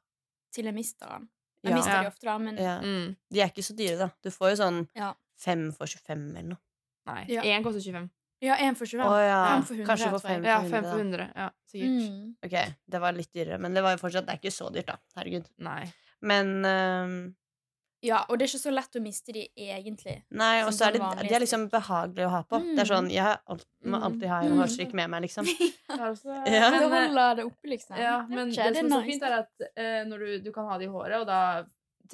til 0.51 0.65
jeg 0.65 0.73
mister 0.73 1.05
den. 1.07 1.29
Jeg 1.65 1.71
Ja. 1.73 1.77
mister 1.79 2.01
de 2.03 2.07
ofte, 2.11 2.25
da, 2.29 2.37
men 2.37 2.57
ja. 2.61 2.75
Mm. 2.81 3.15
De 3.33 3.41
er 3.41 3.49
ikke 3.49 3.63
så 3.65 3.75
dyre, 3.75 3.97
da. 3.97 4.09
Du 4.23 4.29
får 4.29 4.51
jo 4.53 4.57
sånn 4.63 4.87
Ja. 4.95 5.13
fem 5.37 5.71
for 5.73 5.87
25 5.89 6.29
eller 6.37 6.49
noe. 6.53 6.61
Nei. 7.07 7.25
Ja. 7.29 7.41
Én 7.41 7.63
koster 7.65 7.81
25. 7.81 8.09
Ja, 8.41 8.55
én 8.57 8.75
for 8.75 8.85
25. 8.85 9.05
Å 9.09 9.19
ja. 9.25 9.39
Fem 9.55 9.63
for 9.63 9.73
100, 9.75 9.87
Kanskje 9.87 10.09
for 10.11 10.19
fem 10.19 10.43
Ja, 10.43 10.59
for 10.61 10.67
100. 10.67 10.71
fem 10.71 10.83
for 10.83 10.99
100. 10.99 11.31
Ja, 11.35 11.49
sikkert. 11.71 12.11
Mm. 12.11 12.35
Ok, 12.45 12.75
det 12.89 13.01
var 13.01 13.11
litt 13.13 13.31
dyrere, 13.33 13.59
men 13.59 13.73
det 13.73 13.81
var 13.83 13.95
jo 13.95 13.97
fortsatt 14.03 14.25
Det 14.25 14.33
er 14.35 14.39
ikke 14.39 14.53
så 14.53 14.71
dyrt, 14.73 14.85
da. 14.87 14.97
Herregud. 15.17 15.47
Nei. 15.59 15.91
Men 16.21 16.63
øhm, 16.65 17.35
Ja, 18.05 18.19
og 18.29 18.37
det 18.37 18.45
er 18.45 18.51
ikke 18.53 18.61
så 18.61 18.73
lett 18.75 18.97
å 18.99 19.01
miste 19.01 19.33
de 19.33 19.43
egentlig. 19.57 20.15
Nei, 20.37 20.61
og 20.63 20.71
så 20.75 20.87
er 20.87 20.95
det 20.97 21.01
De 21.29 21.33
er 21.35 21.41
liksom 21.41 21.63
behagelige 21.71 22.27
å 22.27 22.33
ha 22.35 22.41
på. 22.45 22.59
Det 22.75 22.83
er 22.85 22.89
sånn 22.91 23.09
Jeg 23.11 23.37
alt, 23.47 23.65
må 23.83 23.97
Mm. 23.97 24.03
alltid 24.09 24.27
ha 24.29 24.39
en 24.43 24.51
hårstrykk 24.59 24.61
hårstrikk 24.61 24.93
med 25.01 25.09
meg, 25.09 25.21
liksom. 25.25 25.45
Ja. 25.89 26.11
det 26.13 26.25
Men, 26.25 26.93
eh, 26.93 27.07
holder 27.07 27.35
det 27.39 27.45
oppe, 27.45 27.67
liksom. 27.71 27.97
Ja, 27.97 28.17
men 28.29 28.49
det, 28.51 28.55
det, 28.55 28.75
som 28.83 28.85
er 28.85 29.01
så 29.01 29.05
fint, 29.05 29.23
er 29.23 29.39
at 29.39 29.67
eh, 29.75 30.03
når 30.09 30.19
du, 30.25 30.39
du 30.45 30.51
kan 30.51 30.65
ha 30.69 30.77
det 30.77 30.85
i 30.87 30.91
håret, 30.91 31.19
og 31.21 31.27
da 31.27 31.39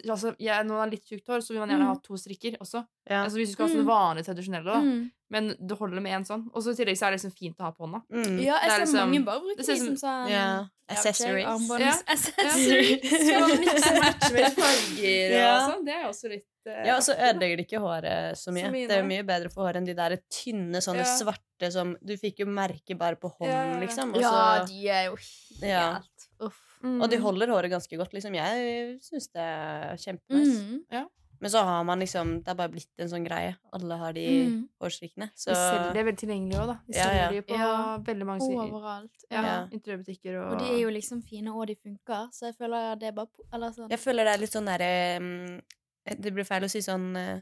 altså, 0.08 0.36
jeg, 0.40 0.64
Når 0.66 0.72
man 0.72 0.80
har 0.86 0.92
litt 0.92 1.06
tjukt 1.10 1.28
hår, 1.28 1.42
så 1.44 1.52
vil 1.54 1.60
man 1.60 1.70
gjerne 1.74 1.84
Mm. 1.88 1.92
ha 1.92 1.96
to 2.06 2.14
strikker 2.16 2.58
også. 2.64 2.86
Ja. 3.10 3.24
Altså, 3.26 3.38
hvis 3.42 3.50
du 3.52 3.54
skal 3.58 3.68
ha 3.68 3.74
sånne 3.74 3.84
Mm. 3.88 3.92
vanlige, 3.92 4.26
tradisjonelle, 4.30 4.64
da. 4.66 4.80
Mm. 4.80 5.12
Men 5.32 5.54
du 5.64 5.74
holder 5.80 6.02
med 6.04 6.12
én 6.12 6.26
sånn. 6.28 6.42
Og 6.54 6.60
så 6.64 6.74
i 6.74 6.76
tillegg 6.76 6.98
så 7.00 7.08
er 7.08 7.14
det 7.14 7.22
liksom 7.22 7.32
fint 7.38 7.56
å 7.62 7.64
ha 7.64 7.72
på 7.72 7.86
hånda. 7.88 8.02
Mm. 8.12 8.34
Ja, 8.44 8.58
jeg 8.60 8.68
Det 8.68 8.72
er 8.72 8.72
ser 8.76 8.82
liksom- 8.84 9.00
mange 9.08 9.26
bare 9.26 9.40
bruke 9.40 9.58
det 9.58 9.66
ser 9.66 9.74
de 9.80 9.80
som 9.80 9.96
sånn 10.02 10.30
Ja. 10.30 10.66
Accessories. 10.92 11.48
Armbånds- 11.48 11.80
Ja. 11.80 11.94
Accessories. 12.08 13.14
Så 13.24 13.60
mix 13.62 13.88
and 13.88 14.00
match 14.04 14.32
med 14.36 14.52
farger 14.58 15.32
Ja. 15.38 15.54
og 15.56 15.72
sånn. 15.72 15.86
Det 15.86 15.94
er 15.96 16.04
også 16.10 16.30
litt 16.34 16.46
uh, 16.68 16.84
Ja, 16.86 16.96
og 16.98 17.02
så 17.08 17.16
ødelegger 17.16 17.58
det 17.58 17.66
ikke 17.70 17.80
håret 17.82 18.36
så 18.38 18.52
mye. 18.52 18.66
Så 18.68 18.72
mye, 18.76 18.88
det 18.88 18.98
er 18.98 19.02
jo 19.02 19.08
mye 19.08 19.24
bedre 19.26 19.50
for 19.54 19.64
håret 19.70 19.78
enn 19.80 19.86
de 19.88 19.94
der 19.94 20.18
tynne, 20.30 20.78
sånne 20.84 21.06
Ja. 21.06 21.16
svarte 21.16 21.72
som 21.72 21.96
Du 22.04 22.14
fikk 22.18 22.40
jo 22.44 22.46
merke 22.48 22.98
bare 22.98 23.16
på 23.16 23.32
hånden, 23.40 23.80
liksom. 23.88 24.14
Og, 24.14 24.20
Ja, 24.22 24.66
de 24.66 24.90
er 24.90 25.06
jo 25.06 25.16
helt 25.16 25.64
Ja. 25.64 26.00
Uff. 26.42 26.60
Mm. 26.84 27.02
og 27.04 27.10
de 27.10 27.18
holder 27.18 27.48
håret 27.48 27.70
ganske 27.72 27.96
godt, 27.98 28.12
liksom. 28.12 28.34
Jeg 28.36 29.00
syns 29.00 29.28
det 29.32 29.42
er 29.48 29.96
kjempenice. 29.96 30.60
Mm. 30.92 31.08
Men 31.42 31.50
så 31.50 31.64
har 31.66 31.84
man 31.84 32.00
liksom 32.00 32.44
Det 32.44 32.52
er 32.52 32.56
bare 32.60 32.70
blitt 32.70 32.88
en 33.02 33.08
sånn 33.10 33.26
greie. 33.26 33.56
Alle 33.74 33.98
har 33.98 34.14
de 34.14 34.26
Mm. 34.46 34.70
hårstrikkene. 34.82 35.32
Så 35.36 35.50
De 35.50 35.56
selger, 35.56 35.94
det 35.94 36.06
veldig 36.06 36.20
tilgjengelig 36.22 36.58
òg, 36.62 36.68
da. 36.68 36.78
De 36.88 36.98
Ja, 36.98 37.04
selger 37.06 37.22
ja. 37.22 37.30
de 37.32 37.42
på 37.42 37.58
Ja. 37.58 37.98
veldig 37.98 38.26
mange 38.26 38.42
sider. 38.42 38.72
Overalt. 38.72 39.26
Ja, 39.32 39.42
Ja. 39.42 39.68
Interiørbutikker 39.72 40.38
og 40.42 40.52
Og 40.54 40.60
de 40.60 40.66
er 40.76 40.80
jo 40.82 40.90
liksom 40.90 41.24
fine, 41.24 41.48
og 41.50 41.68
de 41.68 41.76
funker, 41.76 42.30
så 42.32 42.46
jeg 42.52 42.56
føler 42.58 43.00
det 43.00 43.08
er 43.08 43.12
bare 43.12 43.28
Eller 43.54 43.72
sånn 43.72 43.90
jeg 43.90 44.00
føler 44.00 44.24
det 44.26 44.34
er 44.36 44.38
litt 44.38 44.52
sånn 44.54 44.66
derre 44.66 45.18
um, 45.20 45.62
Det 46.06 46.34
blir 46.34 46.44
feil 46.46 46.64
å 46.64 46.70
si 46.70 46.80
sånn 46.80 47.16
eh, 47.18 47.42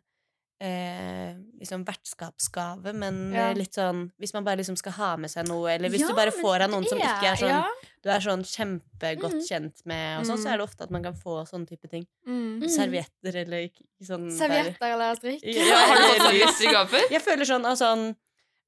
eh, 0.62 1.36
liksom 1.60 1.86
vertskapsgave, 1.86 2.94
men 2.94 3.32
Ja. 3.34 3.50
eh, 3.50 3.56
litt 3.56 3.74
sånn 3.74 4.12
Hvis 4.20 4.34
man 4.34 4.44
bare 4.44 4.58
liksom 4.58 4.76
skal 4.78 4.92
ha 4.94 5.16
med 5.18 5.30
seg 5.32 5.48
noe, 5.48 5.70
eller 5.72 5.90
hvis 5.90 6.02
Ja, 6.02 6.08
du 6.08 6.14
bare 6.16 6.32
får 6.32 6.62
av 6.66 6.70
noen 6.72 6.86
som 6.88 6.98
det 6.98 7.06
ikke 7.08 7.32
er 7.32 7.36
sånn 7.36 7.50
ja. 7.50 7.64
du 8.04 8.10
er 8.10 8.20
sånn 8.20 8.44
kjempegodt 8.44 9.34
Mm. 9.40 9.48
kjent 9.48 9.86
med, 9.86 10.20
og 10.20 10.26
sånn, 10.26 10.38
så 10.38 10.48
Mm. 10.48 10.54
er 10.54 10.58
det 10.58 10.64
ofte 10.70 10.82
at 10.84 10.92
man 10.92 11.04
kan 11.04 11.14
få 11.14 11.46
sånne 11.48 11.68
type 11.68 11.90
ting. 11.90 12.06
mm. 12.28 12.60
Mm. 12.62 12.70
Servietter 12.70 13.36
eller 13.36 13.70
ikke 13.70 13.84
sånn 14.04 14.32
Servietter 14.32 14.94
eller 14.94 15.16
strikk. 15.16 15.42
Ja, 15.44 15.76
Har 15.76 15.96
du 15.96 16.02
fått 16.02 16.28
servietter 16.28 16.68
i 16.70 16.74
gave? 16.74 17.10
Jeg 17.12 17.22
føler 17.22 17.46
sånn, 17.46 17.66
altså, 17.66 17.86
sånn 17.96 18.16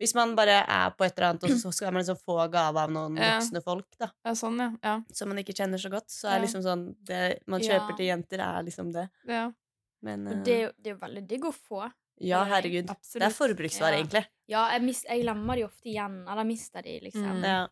Hvis 0.02 0.16
man 0.16 0.36
bare 0.36 0.66
er 0.68 0.90
på 0.98 1.06
et 1.06 1.14
eller 1.16 1.30
annet, 1.30 1.44
og 1.44 1.50
så 1.62 1.72
skal 1.72 1.92
man 1.94 2.02
liksom 2.02 2.18
få 2.26 2.50
gave 2.52 2.76
av 2.76 2.90
noen 2.90 3.16
Ja. 3.18 3.38
voksne 3.38 3.62
folk, 3.64 3.86
da, 4.00 4.08
Ja, 4.26 4.32
sånn, 4.32 4.58
ja. 4.58 4.72
ja. 4.84 5.02
som 5.14 5.28
man 5.30 5.38
ikke 5.38 5.54
kjenner 5.54 5.78
så 5.78 5.92
godt, 5.92 6.08
så 6.10 6.28
er 6.32 6.40
liksom 6.42 6.64
sånn 6.64 6.96
Det 7.06 7.44
man 7.46 7.62
Ja. 7.62 7.78
kjøper 7.78 7.98
til 7.98 8.06
jenter, 8.08 8.40
er 8.40 8.64
liksom 8.64 8.92
det. 8.92 9.10
ja. 9.28 9.52
Men 10.04 10.28
Og 10.28 10.34
eh, 10.34 10.44
det 10.44 10.60
jo 10.62 10.70
det 10.82 10.88
er 10.92 10.96
jo 10.96 11.02
veldig 11.08 11.28
digg 11.28 11.44
å 11.46 11.52
få. 11.54 11.92
ja, 12.22 12.42
er 12.44 12.50
herregud. 12.56 12.90
absolutt. 12.90 13.22
Det 13.22 13.28
er 13.30 13.36
forbruksvare, 13.38 13.92
Ja. 13.94 14.00
egentlig. 14.04 14.26
Ja, 14.48 14.64
jeg, 14.72 14.82
mis, 14.84 15.04
jeg 15.08 15.22
glemmer 15.24 15.56
de 15.56 15.64
ofte 15.66 15.86
igjen. 15.90 16.28
Eller 16.28 16.44
mister 16.44 16.82
de, 16.82 17.00
liksom. 17.02 17.38
Mm. 17.40 17.44
Ja. 17.44 17.68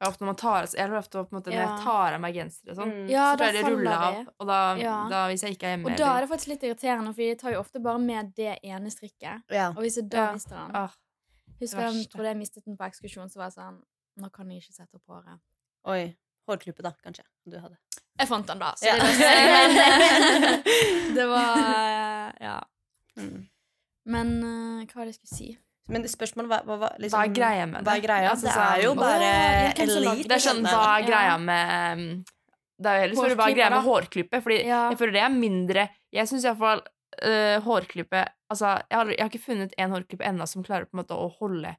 Ja, 0.00 0.08
ofte 0.08 0.24
når 0.24 0.26
man 0.32 0.36
tar, 0.36 0.66
jeg 0.66 0.88
har 0.88 0.98
ofte 0.98 1.20
på 1.22 1.30
en 1.30 1.38
måte, 1.38 1.50
Når 1.52 1.60
jeg 1.62 1.84
tar 1.84 2.14
av 2.16 2.20
meg 2.20 2.34
gensere 2.34 2.70
og 2.72 2.76
sånn, 2.76 2.90
Mm. 2.92 3.10
Ja, 3.10 3.26
så 3.34 3.38
pleier 3.38 3.52
det 3.52 3.62
å 3.62 3.68
rulle 3.70 3.90
av. 3.94 4.26
Og 4.40 4.46
da, 4.48 4.74
Ja. 4.76 5.08
da, 5.08 5.28
hvis 5.28 5.42
jeg 5.42 5.54
ikke 5.56 5.62
er 5.68 5.76
hjemme 5.76 5.90
Og 5.92 5.96
da 5.98 6.16
er 6.16 6.20
det 6.22 6.28
faktisk 6.30 6.48
litt 6.48 6.62
irriterende, 6.62 7.14
for 7.14 7.22
de 7.22 7.34
tar 7.36 7.52
jo 7.52 7.60
ofte 7.60 7.80
bare 7.82 7.98
med 8.00 8.34
det 8.34 8.58
ene 8.64 8.90
strikket. 8.90 9.42
ja. 9.50 9.68
Og 9.70 9.76
hvis 9.84 9.96
jeg 9.96 10.08
da 10.10 10.16
Ja. 10.26 10.32
mister 10.32 10.56
den 10.56 10.74
ah, 10.74 10.90
Husker 11.60 11.78
jeg 11.92 12.10
trodde 12.10 12.24
jeg 12.26 12.36
mistet 12.36 12.64
den 12.64 12.76
på 12.76 12.84
ekskursjon, 12.90 13.30
så 13.30 13.36
var 13.36 13.44
jeg 13.46 13.54
sånn 13.54 13.82
Nå 14.18 14.32
kan 14.32 14.50
jeg 14.50 14.60
ikke 14.62 14.74
sette 14.74 14.94
opp 14.96 15.06
håret. 15.08 15.38
Oi. 15.86 16.16
Hårklype, 16.48 16.82
da, 16.82 16.90
kanskje. 17.04 17.22
Du 17.48 17.58
hadde. 17.60 17.76
Jeg 18.22 18.28
fant 18.30 18.46
den 18.52 18.60
da, 18.62 18.70
så 18.78 18.86
Ja. 18.86 18.94
det. 19.02 19.12
Men 19.52 21.14
det 21.18 21.26
var 21.30 21.58
eh, 21.58 22.28
Ja. 22.46 22.56
Mm. 23.18 23.48
Men 24.12 24.30
eh, 24.42 24.86
hva 24.88 25.02
var 25.02 25.06
det 25.06 25.12
jeg 25.14 25.20
skulle 25.20 25.36
si? 25.38 25.50
Men 25.92 26.04
spørsmålet 26.08 26.48
var, 26.52 26.62
hva, 26.66 26.76
hva, 26.78 26.88
liksom, 27.02 27.18
Hva 27.18 27.24
er 27.26 27.34
greia 27.36 27.64
med 27.66 27.82
det? 27.82 27.88
Hva 27.90 27.96
er 27.98 28.04
greia? 28.06 28.30
Altså, 28.30 28.46
det 28.46 28.54
sånn- 28.54 28.70
er 28.78 28.82
jo 28.86 28.92
bare 28.98 29.28
ja, 29.28 29.72
elite. 29.84 30.28
Det 30.30 30.36
er 30.38 30.44
sånn, 30.46 30.62
hva 30.66 30.84
er 30.94 31.06
greia 31.08 31.34
med 31.42 32.24
Det 32.82 32.88
er 32.92 32.96
jo 32.96 33.02
heller 33.02 33.36
hva 33.36 33.48
er 33.50 33.56
greia 33.58 33.70
med 33.74 33.84
hårklippet? 33.84 34.38
hårklype, 34.38 34.42
Fordi 34.46 34.58
Ja. 34.66 34.80
jeg 34.90 34.98
føler 35.02 35.12
det 35.18 35.22
er 35.26 35.34
mindre 35.34 35.88
Jeg 36.14 36.30
syns 36.30 36.44
iallfall 36.46 36.82
uh, 37.26 37.58
hårklype 37.66 38.22
Altså, 38.50 38.72
jeg 38.90 38.96
har, 38.98 39.06
jeg 39.12 39.20
har 39.20 39.30
ikke 39.30 39.44
funnet 39.46 39.74
en 39.78 39.90
hårklype 39.96 40.24
ennå 40.30 40.46
som 40.48 40.64
klarer 40.64 40.86
på 40.86 40.94
en 40.96 41.02
måte 41.02 41.16
å 41.18 41.28
holde 41.40 41.76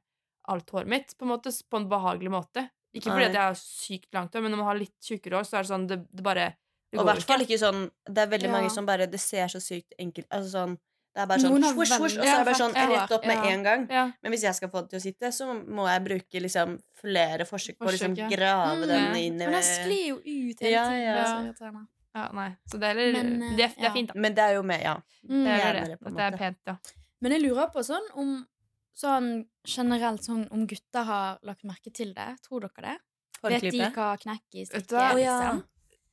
alt 0.48 0.70
håret 0.70 0.86
mitt 0.92 1.14
på 1.18 1.24
en 1.24 1.30
måte 1.32 1.48
på 1.70 1.76
en 1.80 1.88
behagelig 1.88 2.30
måte. 2.30 2.68
Ikke 2.94 3.10
fordi 3.10 3.24
at 3.26 3.32
jeg 3.34 3.42
har 3.42 3.54
sykt 3.58 4.14
langt 4.14 4.32
hår, 4.34 4.42
men 4.42 4.50
når 4.54 4.58
man 4.62 4.66
har 4.70 4.78
litt 4.78 4.94
tjukkere 5.02 5.40
hår, 5.40 5.44
så 5.48 5.58
er 5.58 5.62
det 5.66 5.70
sånn 5.72 5.86
Det, 5.90 5.96
det 6.14 6.22
bare 6.22 6.44
det 6.54 6.98
Og 6.98 7.00
i 7.00 7.02
går 7.02 7.08
hvert 7.12 7.24
fall 7.26 7.40
ikke 7.42 7.58
sånn 7.58 7.90
Det 8.06 8.22
er 8.22 8.28
veldig 8.30 8.50
Ja. 8.50 8.52
mange 8.52 8.70
som 8.70 8.86
bare 8.86 9.06
Det 9.10 9.18
ser 9.20 9.48
så 9.50 9.58
sykt 9.60 9.92
enkelt 9.98 10.28
Altså 10.30 10.50
sånn 10.54 10.76
Det 11.14 11.22
er 11.22 11.26
bare 11.26 11.38
sånn 11.42 11.50
swoosh, 11.62 11.90
swoosh, 11.94 12.18
og 12.18 12.24
så 12.24 12.30
er 12.30 12.38
det 12.38 12.46
bare 12.46 12.60
sånn 12.60 12.74
rett 12.74 13.12
opp 13.14 13.26
med 13.26 13.44
en 13.46 13.62
gang. 13.62 13.82
Men 14.22 14.32
hvis 14.34 14.42
jeg 14.42 14.54
skal 14.56 14.68
få 14.68 14.80
det 14.82 14.90
til 14.90 14.98
å 14.98 15.02
sitte, 15.04 15.28
så 15.30 15.46
må 15.54 15.84
jeg 15.86 16.02
bruke 16.08 16.40
liksom 16.42 16.72
flere 16.98 17.44
forsøk 17.46 17.76
på 17.78 17.86
å 17.86 17.92
liksom 17.94 18.16
grave 18.16 18.80
Mm. 18.82 18.88
den 18.88 19.14
inn 19.20 19.36
i 19.40 19.44
Men 19.46 19.52
den 19.52 19.62
sklir 19.62 20.06
jo 20.08 20.16
ut 20.18 20.58
hele 20.58 20.72
Ja, 20.72 20.88
tiden. 20.90 21.04
ja. 21.04 21.52
det 21.70 22.32
nei. 22.34 22.56
Så 22.66 22.80
det 22.80 22.88
er, 22.90 23.12
Men, 23.12 23.42
eh, 23.42 23.56
det, 23.56 23.64
er, 23.64 23.68
det 23.78 23.82
ja. 23.86 23.92
fint, 23.92 24.08
da. 24.12 24.20
Men 24.20 24.34
det 24.34 24.42
er 24.42 24.54
jo 24.54 24.62
med 24.62 24.82
Ja. 24.82 24.96
Mm. 25.28 25.44
Det 25.44 25.52
er 25.62 25.72
det. 25.72 25.84
det, 26.02 26.14
det 26.16 26.20
er 26.26 26.36
pent, 26.36 26.58
ja. 26.66 26.76
Men 27.22 27.32
jeg 27.32 27.42
lurer 27.42 27.70
på 27.72 27.84
sånn 27.86 28.06
om 28.14 28.46
sånn 28.94 29.28
generelt 29.66 30.22
sånn 30.26 30.46
om 30.54 30.66
gutter 30.70 31.04
har 31.08 31.38
lagt 31.42 31.64
merke 31.66 31.92
til 31.94 32.14
det. 32.14 32.28
Tror 32.46 32.66
dere 32.68 32.84
det? 32.88 32.96
Vet 33.44 33.66
de 33.68 33.80
hva 33.92 34.14
knekk 34.16 34.56
i 34.56 34.64
stikket 34.64 34.92
er, 34.96 35.18
ja. 35.20 35.38
liksom? 35.38 35.64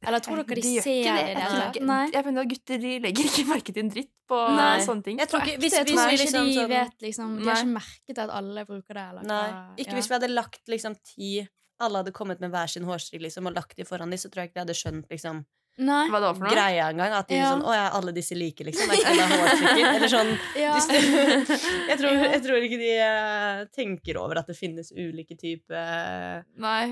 Eller 0.01 0.19
tror 0.25 0.39
dere 0.41 0.55
de, 0.57 0.61
De 0.61 0.81
ser 0.81 1.03
det 1.05 1.35
det 1.37 1.75
Jeg 1.77 1.85
Nei. 1.85 2.09
Jeg 2.11 2.25
finner 2.25 2.41
at 2.41 2.49
gutter 2.49 2.81
de 2.81 2.93
legger 3.03 3.27
ikke 3.29 3.45
merke 3.51 3.71
til 3.75 3.83
en 3.83 3.91
dritt 3.93 4.09
på 4.31 4.39
Nei. 4.57 4.81
sånne 4.81 5.05
ting. 5.05 5.19
Jeg 5.21 5.29
tror 5.29 5.45
ikke 5.45 5.61
Hvis, 5.61 5.75
hvis, 5.77 5.91
hvis 5.91 6.01
ikke 6.01 6.17
liksom 6.23 6.47
de 6.49 6.55
sånn 6.57 6.69
vet 6.73 7.05
liksom 7.05 7.35
De 7.37 7.45
har 7.51 7.61
ikke 7.61 7.75
merket 7.75 8.21
at 8.25 8.33
alle 8.41 8.65
bruker 8.65 8.97
det. 8.97 9.05
Eller 9.13 9.23
Nei. 9.29 9.41
hva- 9.51 9.77
Ikke 9.77 9.93
ja. 9.93 9.99
hvis 9.99 10.09
vi 10.09 10.15
hadde 10.17 10.31
lagt 10.33 10.73
liksom 10.73 10.95
ti 11.05 11.31
Alle 11.79 12.01
hadde 12.01 12.11
kommet 12.17 12.41
med 12.41 12.51
hver 12.51 12.67
sin 12.69 12.83
hårstrikk 12.89 13.21
liksom, 13.27 13.47
og 13.47 13.53
lagt 13.55 13.77
de 13.77 13.85
foran 13.85 14.09
de, 14.09 14.17
så 14.17 14.29
tror 14.29 14.41
jeg 14.43 14.49
ikke 14.51 14.59
de 14.59 14.65
hadde 14.65 14.77
skjønt 14.81 15.07
liksom 15.13 15.45
Nei. 15.81 16.03
Hva 16.11 16.19
det 16.19 16.27
var 16.27 16.35
for 16.35 16.43
noe? 16.45 16.51
greia 16.53 16.89
engang. 16.91 17.13
At 17.15 17.27
de 17.31 17.35
Ja. 17.39 17.51
sånn 17.53 17.63
Å 17.65 17.73
ja, 17.73 17.85
alle 17.97 18.11
disse 18.13 18.35
like, 18.35 18.63
liksom. 18.67 18.91
Er 18.91 18.99
ikke? 18.99 19.85
Eller 19.95 20.11
sånn 20.11 20.31
Ja. 20.59 20.75
jeg, 21.89 21.97
tror, 21.97 22.11
jeg 22.27 22.41
tror 22.43 22.65
ikke 22.67 22.77
de 22.81 22.91
eh, 22.99 23.63
tenker 23.73 24.19
over 24.21 24.41
at 24.43 24.47
det 24.51 24.57
finnes 24.59 24.91
ulike 24.91 25.37
typer 25.39 26.43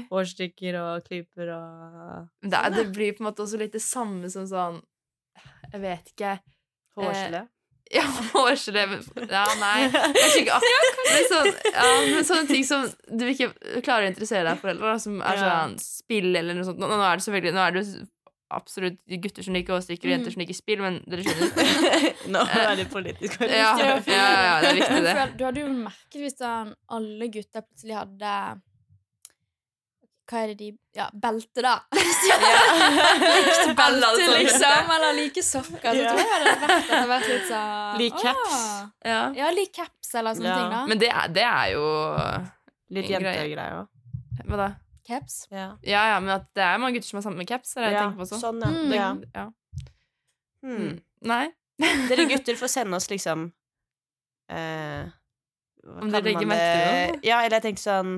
hårstykker 0.09 0.79
og 0.79 1.03
klyper 1.05 1.51
og 1.57 2.27
Det, 2.41 2.55
er- 2.55 2.75
det 2.79 2.87
blir 2.95 3.13
på 3.13 3.23
en 3.23 3.29
måte 3.31 3.43
også 3.45 3.59
litt 3.61 3.75
det 3.75 3.83
samme 3.83 4.29
som 4.31 4.47
sånn 4.49 4.81
Jeg 5.73 5.81
vet 5.85 6.13
ikke. 6.15 6.37
hårgelé. 6.97 7.45
Ja, 7.89 8.03
hårgelé 8.05 8.83
Ja, 9.31 9.45
nei. 9.57 9.87
Ikke 9.89 10.53
akkurat 10.59 10.99
men, 11.09 11.23
sånn, 11.25 11.47
ja, 11.73 11.85
men 12.05 12.25
sånne 12.27 12.45
ting 12.47 12.63
som 12.67 12.83
du 13.09 13.23
ikke 13.31 13.47
klarer 13.81 14.05
å 14.05 14.11
interessere 14.11 14.45
deg 14.45 14.59
for, 14.61 14.69
eller 14.69 14.99
som 15.01 15.15
er 15.25 15.39
sånn 15.41 15.73
spill 15.81 16.29
eller 16.37 16.53
noe 16.53 16.67
sånt. 16.67 16.77
Nå, 16.77 16.85
nå 16.85 16.99
er 17.01 17.17
det 17.17 17.25
selvfølgelig 17.25 17.53
Nå 17.57 17.63
er 17.65 17.77
det 17.79 17.83
absolutt 18.51 18.97
gutter 19.21 19.43
som 19.45 19.53
liker 19.53 19.73
hårstrikker, 19.75 20.05
og 20.05 20.09
Mm. 20.09 20.15
jenter 20.17 20.31
som 20.33 20.41
liker 20.41 20.57
spill, 20.57 20.79
men 20.81 21.03
dere 21.07 21.21
skjønner. 21.23 22.15
Nå 22.33 22.39
er 22.45 22.75
det 22.79 22.87
politisk 22.91 23.37
korrekt. 23.37 23.53
Ja, 23.55 23.75
ja, 23.77 23.99
ja, 24.07 24.55
det 24.61 24.69
er 24.71 24.79
viktig, 24.79 25.03
det. 25.05 25.27
Du 25.37 25.43
hadde 25.45 25.61
jo 25.61 25.67
merket 25.73 26.19
hvis 26.23 26.41
alle 26.41 27.27
gutter 27.29 27.61
plutselig 27.67 27.95
hadde 27.99 28.33
Hva 30.29 30.43
er 30.43 30.47
det 30.51 30.57
de 30.59 30.67
Ja, 30.93 31.07
belte, 31.13 31.61
da. 31.65 31.75
Likt 31.95 33.71
Belte, 33.77 34.27
liksom. 34.37 34.91
Eller 34.95 35.13
like 35.17 35.41
sokker. 35.43 35.93
Så 35.93 36.03
Ja. 36.03 36.11
tror 36.11 36.19
jeg 36.19 36.43
det 36.43 36.53
hadde 36.89 37.07
vært, 37.09 37.27
litt 37.29 37.47
sånn 37.49 37.97
Lik 37.97 38.13
caps. 38.21 38.57
Ja. 39.05 39.21
Ja, 39.35 39.49
lik 39.55 39.71
caps 39.73 40.13
eller 40.15 40.33
sånne 40.37 40.49
Ja. 40.51 40.57
ting, 40.59 40.69
da. 40.75 40.85
Men 40.87 40.97
det 40.99 41.09
er, 41.09 41.27
det 41.33 41.43
er 41.43 41.71
jo 41.73 41.85
Litt 42.89 43.05
Greie. 43.05 43.19
jentegreier 43.19 43.79
òg. 43.79 43.87
Hva 44.49 44.57
da? 44.57 44.69
Caps. 45.09 45.39
Ja. 45.51 45.67
Ja, 45.83 46.03
ja, 46.13 46.19
men 46.23 46.29
at 46.37 46.47
det 46.55 46.63
er 46.65 46.77
mange 46.81 46.95
gutter 46.99 47.09
som 47.09 47.19
er 47.19 47.25
sammen 47.25 47.41
med 47.41 47.49
caps, 47.49 47.75
er 47.77 47.81
det 47.87 47.91
jeg 47.93 48.01
tenker 48.03 48.19
på 48.21 48.25
også. 48.27 48.39
sånn, 48.43 48.61
ja. 48.61 48.69
Mm. 48.69 48.93
ja. 48.93 49.09
Ja. 49.35 49.45
Hmm. 50.63 50.81
Mm. 50.85 50.97
Nei. 51.29 51.45
Dere 52.09 52.25
gutter 52.33 52.57
får 52.59 52.71
sende 52.73 52.97
oss 52.99 53.07
liksom 53.11 53.45
eh, 54.51 55.07
Om 55.87 56.09
dere 56.11 56.25
legger 56.27 56.47
merke 56.49 56.71
til 56.75 56.89
noe? 56.89 57.21
Ja, 57.23 57.37
eller 57.45 57.55
jeg 57.59 57.63
tenkte 57.69 57.83
sånn 57.85 58.09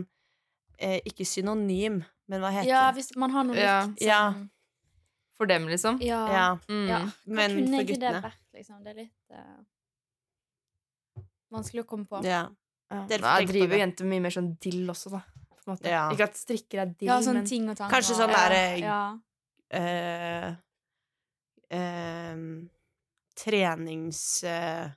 eh, 0.82 0.98
Ikke 1.06 1.28
synonym, 1.30 2.00
men 2.32 2.42
hva 2.42 2.50
heter 2.56 2.72
Ja, 2.72 2.88
hvis 2.98 3.12
man 3.22 3.30
har 3.36 3.46
noe 3.46 3.58
likt. 3.60 4.02
Ja. 4.02 4.22
sånn- 4.34 4.50
For 5.38 5.50
dem, 5.50 5.68
liksom. 5.70 6.00
Ja. 6.02 6.22
Ja, 6.34 6.48
Mm. 6.70 7.12
men 7.26 7.52
kunne 7.52 7.68
for 7.68 7.84
egentlig 7.84 8.00
det 8.00 8.00
guttene. 8.00 8.22
vært, 8.26 8.42
liksom? 8.58 8.82
Det 8.84 8.90
er 8.96 9.00
litt 9.04 9.38
uh 9.38 9.62
vanskelig 11.52 11.84
å 11.84 11.88
komme 11.90 12.08
på. 12.08 12.22
Ja. 12.24 12.46
Ja. 12.92 13.02
Dere 13.10 13.32
jeg 13.42 13.48
driver 13.50 13.80
jenter 13.82 14.08
mye 14.08 14.22
mer 14.24 14.32
sånn 14.36 14.54
dill 14.64 14.88
også, 14.92 15.12
da. 15.12 15.22
På 15.62 15.72
en 15.72 15.78
måte. 15.78 15.90
Ja. 15.90 16.06
Ikke 16.14 16.28
at 16.30 16.40
strikker 16.40 16.84
er 16.84 16.94
din, 16.94 17.08
Ja, 17.10 17.20
sånn 17.22 17.38
men 17.42 17.50
ting 17.50 17.70
og 17.70 17.78
tang. 17.78 17.92
Kanskje 17.92 18.18
sånn 18.18 18.34
ja. 18.34 18.44
der, 18.50 18.82
ja. 18.82 19.02
Uh, 19.72 20.48
uh, 21.78 22.42
trenings... 23.38 24.24
Uh, 24.48 24.90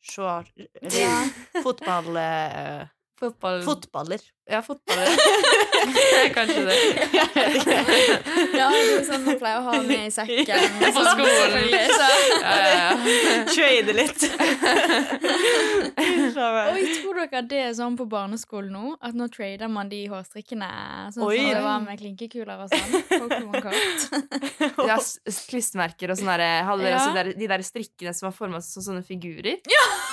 short, 0.00 0.52
Ja. 0.92 1.24
fotball... 1.62 2.16
Eh, 2.20 2.84
fotball... 3.20 3.62
fotballer. 3.66 4.22
Ja, 4.50 4.60
fotball. 4.62 4.98
Kanskje 6.34 6.64
det. 6.66 6.74
ja, 8.58 8.66
det 8.70 8.80
er 8.96 9.04
sånn 9.06 9.22
man 9.26 9.36
pleier 9.38 9.60
å 9.60 9.62
ha 9.68 9.76
med 9.86 10.08
i 10.08 10.10
sekken. 10.10 10.64
På 10.80 10.90
sånn, 10.96 11.08
skolen. 11.14 11.70
Så. 11.94 12.08
Ja, 12.42 12.54
ja, 12.58 12.70
ja. 12.74 12.90
Trade 13.50 13.94
litt. 13.94 14.20
Oi, 16.00 16.82
tror 17.00 17.14
dere 17.20 17.42
det 17.50 17.60
er 17.68 17.72
sånn 17.76 17.96
på 17.98 18.06
barneskolen 18.10 18.72
nå? 18.74 18.92
At 19.04 19.14
nå 19.18 19.26
trader 19.32 19.70
man 19.72 19.88
de 19.90 20.02
hårstrikkene 20.10 20.68
sånn 21.14 21.24
Oi. 21.26 21.38
som 21.38 21.50
det 21.54 21.62
var 21.64 21.78
med 21.84 22.00
klinkekuler 22.00 22.64
og 22.64 22.68
sånn? 22.72 22.88
Ja, 24.90 24.96
klistremerker 25.50 26.12
og 26.14 26.20
sånne 26.20 26.36
der, 26.40 26.64
hadde 26.68 26.90
Ja. 26.90 27.00
der, 27.14 27.32
de 27.38 27.46
der 27.50 27.62
strikkene 27.66 28.12
som 28.16 28.28
var 28.30 28.34
forma 28.36 28.60
som 28.64 28.82
sånne 28.82 29.02
figurer? 29.06 29.58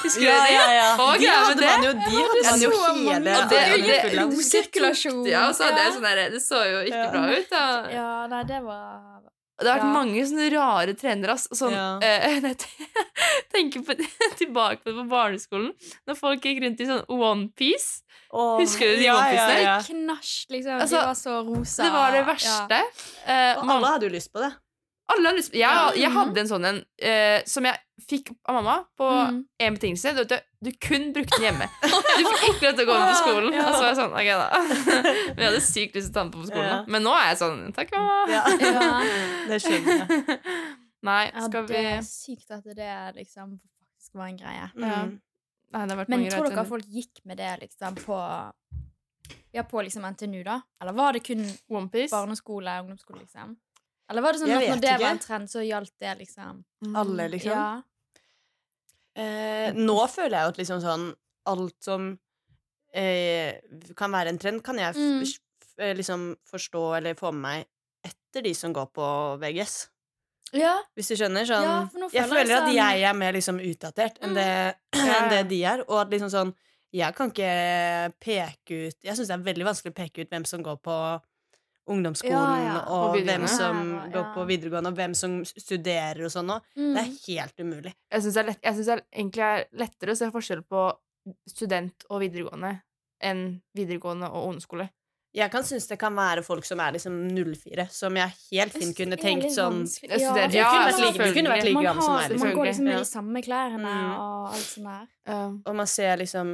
Husker 0.03 0.23
Ja, 0.27 0.37
det? 0.45 0.53
ja, 0.53 0.65
ja. 0.77 0.87
Og, 1.01 1.17
De 1.19 1.27
hadde 1.27 1.55
det. 1.61 1.67
man 1.67 1.83
jo, 1.87 1.91
de 1.93 2.01
hadde 2.21 2.43
man 2.51 2.59
jo 2.61 2.71
hele 3.09 3.31
Og 3.37 3.49
det- 3.49 3.61
armene 3.63 3.87
det- 3.87 4.26
Rosirkulasjon. 4.31 5.25
Ja, 5.27 5.47
og 5.49 5.55
så 5.55 5.63
hadde 5.69 5.83
jeg 5.83 5.93
sånn 5.93 6.01
der, 6.07 6.29
Det 6.29 6.41
så 6.41 6.61
jo 6.71 6.83
ikke 6.85 7.03
Ja. 7.03 7.11
bra 7.11 7.25
ut. 7.37 7.49
da 7.49 7.89
Ja, 7.91 8.27
nei, 8.27 8.43
det 8.43 8.61
var 8.63 9.21
det 9.59 9.65
har 9.67 9.79
vært 9.79 9.87
Ja. 9.87 9.93
mange 9.93 10.21
sånne 10.21 10.51
rare 10.53 10.93
trenere. 10.93 11.29
ass. 11.33 11.47
Sånn, 11.51 11.71
Ja. 11.71 11.97
eh, 12.01 12.39
jeg 12.41 12.57
tenker 13.53 13.81
på, 13.81 13.95
tilbake 14.37 14.83
på 14.83 14.91
det 14.91 14.95
på 14.95 15.07
barneskolen, 15.09 15.71
når 16.07 16.15
folk 16.19 16.41
gikk 16.41 16.61
rundt 16.61 16.79
i 16.79 16.85
sånn 16.85 17.05
onepiece. 17.09 18.03
Oh, 18.29 18.59
Husker 18.59 18.85
du 18.91 18.97
de 18.97 19.03
ja, 19.07 19.15
onepiecene? 19.15 19.61
ja, 19.63 19.77
ja. 19.77 19.81
knasj, 19.81 20.45
liksom. 20.51 20.79
Altså, 20.81 20.99
de 20.99 21.05
var 21.07 21.15
så 21.15 21.33
rosa. 21.47 21.83
Det 21.83 21.91
var 21.91 22.11
det 22.11 22.21
Ja. 22.21 22.27
verste. 22.33 22.81
Eh, 23.25 23.55
Og 23.57 23.69
alle 23.71 23.87
hadde 23.87 24.03
jo 24.03 24.09
lyst 24.09 24.31
på 24.33 24.39
det. 24.43 24.53
Lyst 25.37 25.51
på 25.53 25.59
jeg, 25.59 25.91
jeg 26.01 26.11
hadde 26.11 26.41
en 26.41 26.49
sånn 26.49 26.65
en 26.67 26.79
uh, 26.83 27.39
som 27.47 27.67
jeg 27.67 27.79
fikk 28.07 28.31
av 28.45 28.59
mamma 28.59 28.75
på 28.99 29.07
én 29.07 29.39
en 29.67 29.77
betingelse. 29.77 30.13
Du, 30.13 30.21
vet, 30.21 30.29
du, 30.29 30.67
du 30.67 30.77
kun 30.83 31.09
brukte 31.15 31.39
den 31.39 31.47
hjemme. 31.47 31.67
Du 32.17 32.25
fikk 32.25 32.43
ikke 32.51 32.67
lov 32.67 32.77
til 32.77 32.83
å 32.83 32.87
gå 32.89 32.97
med 32.97 33.07
på 33.07 33.19
skolen. 33.21 33.55
Ja. 33.55 33.65
Og 33.67 33.75
så 33.75 33.81
var 33.81 33.89
jeg 33.89 33.99
sånn, 33.99 34.15
ok 34.17 34.29
da 34.33 34.47
Men 35.35 35.41
jeg 35.43 35.49
hadde 35.49 35.63
sykt 35.65 35.97
lyst 35.97 36.09
til 36.09 36.11
å 36.11 36.15
ta 36.17 36.23
den 36.23 36.33
på 36.33 36.41
på 36.41 36.49
skolen. 36.49 36.67
Ja. 36.69 36.79
da. 36.81 36.91
Men 36.93 37.05
nå 37.07 37.13
er 37.17 37.29
jeg 37.31 37.39
sånn 37.41 37.61
Takk, 37.77 37.93
mamma. 37.95 38.17
Ja, 38.31 38.43
Ja. 38.77 38.89
det 39.49 39.61
skjønner 39.63 40.03
jeg. 40.03 40.39
Nei, 41.07 41.21
Ja, 41.29 41.47
det 41.71 41.83
er 41.83 42.03
sykt 42.05 42.51
at 42.53 42.67
det 42.77 42.95
liksom 43.17 43.57
faktisk 43.61 44.17
var 44.17 44.31
en 44.31 44.39
greie. 44.39 44.69
Mm. 44.75 45.13
Nei, 45.73 45.83
det 45.83 45.93
har 45.93 45.99
vært 46.01 46.11
Men 46.11 46.21
mange 46.23 46.33
tror 46.33 46.49
dere 46.49 46.63
at 46.63 46.71
folk 46.71 46.91
gikk 46.91 47.21
med 47.27 47.39
det 47.41 47.53
liksom 47.65 47.97
på 48.01 48.17
Ja, 49.55 49.63
på 49.67 49.81
liksom 49.83 50.05
NTNU, 50.07 50.43
da? 50.47 50.61
Eller 50.81 50.95
var 50.95 51.15
det 51.15 51.23
kun 51.27 51.43
barneskole 51.67 52.75
og 52.77 52.85
ungdomsskole, 52.87 53.23
liksom? 53.25 53.55
Eller 54.09 54.21
var 54.23 54.33
det 54.33 54.39
sånn 54.41 54.49
Jeg 54.53 54.63
at 54.63 54.69
når 54.75 54.81
det 54.81 54.89
ikke. 54.93 55.01
var 55.03 55.11
en 55.11 55.19
trend, 55.19 55.49
så 55.51 55.63
gjaldt 55.67 55.93
det 55.99 56.17
liksom 56.21 56.63
Alle, 56.95 57.27
liksom. 57.33 57.51
Ja. 57.51 57.81
Eh, 59.17 59.73
nå 59.73 59.97
føler 60.11 60.37
jeg 60.37 60.45
jo 60.45 60.53
at 60.53 60.59
liksom 60.61 60.81
sånn 60.83 61.07
Alt 61.49 61.75
som 61.83 62.07
eh, 62.93 63.57
kan 63.97 64.11
være 64.13 64.33
en 64.33 64.39
trend, 64.41 64.63
kan 64.65 64.77
jeg 64.79 64.95
Mm. 64.95 65.21
f 65.23 65.79
eh, 65.79 65.93
liksom 65.95 66.35
forstå 66.49 66.97
eller 66.97 67.13
få 67.15 67.31
med 67.33 67.41
meg 67.41 67.65
etter 68.03 68.41
de 68.43 68.53
som 68.53 68.73
går 68.73 68.87
på 68.93 69.07
VGS. 69.39 69.87
ja. 70.53 70.77
Hvis 70.95 71.07
du 71.09 71.15
skjønner? 71.15 71.45
Sånn, 71.45 71.63
Ja, 71.63 71.87
føler 71.87 72.09
jeg 72.11 72.11
føler 72.11 72.13
jeg 72.13 72.29
føler 72.29 72.55
at 72.57 72.63
sånn- 72.63 72.75
jeg 72.75 73.03
er 73.03 73.13
mer 73.13 73.33
liksom 73.33 73.59
utdatert 73.59 74.17
enn 74.21 74.33
det, 74.33 74.75
enn 74.93 75.29
det 75.29 75.47
de 75.49 75.63
er. 75.63 75.79
Og 75.87 76.01
at 76.01 76.09
liksom 76.09 76.29
sånn 76.29 76.53
Jeg 76.93 77.13
kan 77.15 77.29
ikke 77.29 78.13
peke 78.19 78.87
ut 78.87 78.95
Jeg 79.03 79.15
syns 79.17 79.27
det 79.27 79.35
er 79.35 79.43
veldig 79.53 79.65
vanskelig 79.65 79.91
å 79.91 79.95
peke 79.95 80.21
ut 80.21 80.29
hvem 80.29 80.45
som 80.47 80.63
går 80.63 80.77
på 80.81 81.21
ungdomsskolen, 81.87 82.33
Ja, 82.33 82.63
ja. 82.63 82.79
og 82.87 83.15
Og 83.15 83.23
hvem 83.25 83.47
som 83.47 83.93
Ja, 83.95 84.07
går 84.13 84.33
på 84.35 84.45
videregående, 84.47 84.87
og 84.91 84.95
hvem 84.95 85.15
som 85.15 85.43
studerer 85.45 86.25
og 86.25 86.31
sånn. 86.31 86.51
Mm. 86.77 86.93
Det 86.93 87.01
er 87.03 87.11
helt 87.27 87.57
umulig. 87.59 87.93
Jeg 88.11 88.21
syns 88.23 88.33
det, 88.33 88.45
det 88.61 88.87
er 88.87 89.01
egentlig 89.15 89.43
er 89.43 89.65
lettere 89.73 90.11
å 90.11 90.17
se 90.17 90.31
forskjell 90.31 90.63
på 90.67 90.91
student 91.47 92.05
og 92.09 92.21
videregående 92.21 92.81
enn 93.23 93.61
videregående 93.75 94.29
og 94.31 94.49
ungdomsskole. 94.51 94.89
Jeg 95.37 95.51
kan 95.51 95.61
synes 95.67 95.85
det 95.89 95.99
kan 95.99 96.15
være 96.17 96.41
folk 96.41 96.65
som 96.65 96.79
er 96.79 96.93
liksom 96.95 97.13
04, 97.29 97.89
som 97.93 98.15
jeg 98.15 98.31
helt 98.51 98.73
fint 98.73 98.95
kunne 98.97 99.17
tenkt 99.19 99.51
sånn 99.53 99.83
Ja, 100.07 100.17
studerer- 100.17 100.49
Du 100.49 101.33
kunne 101.33 101.51
vært 101.51 101.73
man 101.73 101.83
like, 101.83 101.83
gammel 101.83 102.01
som 102.01 102.13
har- 102.15 102.29
meg. 102.29 102.39
Man 102.39 102.47
Liksom. 102.47 102.55
går 102.55 102.65
liksom 102.65 102.83
med 102.85 102.93
Ja. 102.93 102.99
de 102.99 103.05
samme 103.05 103.43
klærne 103.43 103.93
Mm. 103.93 104.17
og 104.17 104.47
alt 104.47 104.65
sånt 104.65 104.83
der. 104.85 105.07
Um, 105.27 105.61
Og 105.67 105.75
man 105.75 105.87
ser 105.91 106.15
liksom 106.21 106.47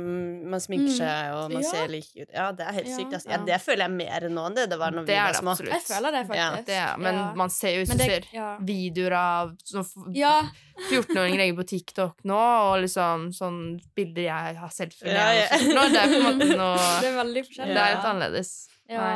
Man 0.49 0.59
sminker 0.59 0.89
Mm. 0.89 0.97
seg, 0.97 1.33
og 1.35 1.51
man 1.53 1.61
Ja. 1.61 1.69
ser 1.69 1.87
lik 1.93 2.07
ut. 2.17 2.29
Ja, 2.33 2.51
det 2.51 2.65
er 2.65 2.71
helt 2.73 2.87
Ja, 2.87 2.97
sykt. 2.97 3.13
Altså. 3.13 3.29
ja. 3.29 3.37
Det 3.45 3.61
føler 3.61 3.83
jeg 3.85 3.91
mer 3.91 4.19
nå 4.29 4.45
enn 4.47 4.55
det 4.55 4.69
det 4.71 4.79
var 4.79 4.89
når 4.91 5.05
det 5.05 5.13
vi 5.13 5.19
var 5.21 5.33
små. 5.33 5.51
absolutt. 5.51 5.73
Jeg 5.73 5.81
føler 5.83 6.11
det 6.11 6.21
Ja, 6.35 6.49
faktisk. 6.51 6.65
Det 6.65 6.75
er, 6.75 6.97
men 6.97 7.15
Ja. 7.15 7.33
man 7.35 7.49
ser 7.49 7.69
jo 7.69 7.79
hvis 7.83 7.89
Men 7.89 7.97
du 7.97 8.03
ser 8.03 8.57
videoer 8.65 9.13
av 9.13 9.51
sånn 9.63 10.15
Ja. 10.15 10.41
14-åringer 10.89 11.37
legger 11.37 11.55
på 11.61 11.67
TikTok 11.67 12.23
nå, 12.25 12.33
og 12.35 12.81
liksom 12.81 13.29
sånn 13.31 13.79
bilder 13.95 14.21
jeg 14.23 14.55
har 14.57 14.69
selv 14.69 14.93
fra 14.93 15.07
Ja, 15.07 15.27
jeg 15.31 15.49
ja. 15.49 15.49
var 15.49 15.59
14 15.59 15.77
år. 15.77 15.89
Det 15.93 15.99
er 16.01 16.07
på 16.07 16.15
en 16.15 16.39
måte 16.39 16.57
noe 16.63 17.01
Det 17.01 17.09
er 17.13 17.23
veldig 17.23 17.43
forskjellig. 17.45 17.73
Det 17.73 17.77
er 17.77 17.89
Ja. 17.89 17.95
litt 17.95 18.05
annerledes. 18.05 18.67
Ja. 18.89 18.97
Nei. 18.97 19.15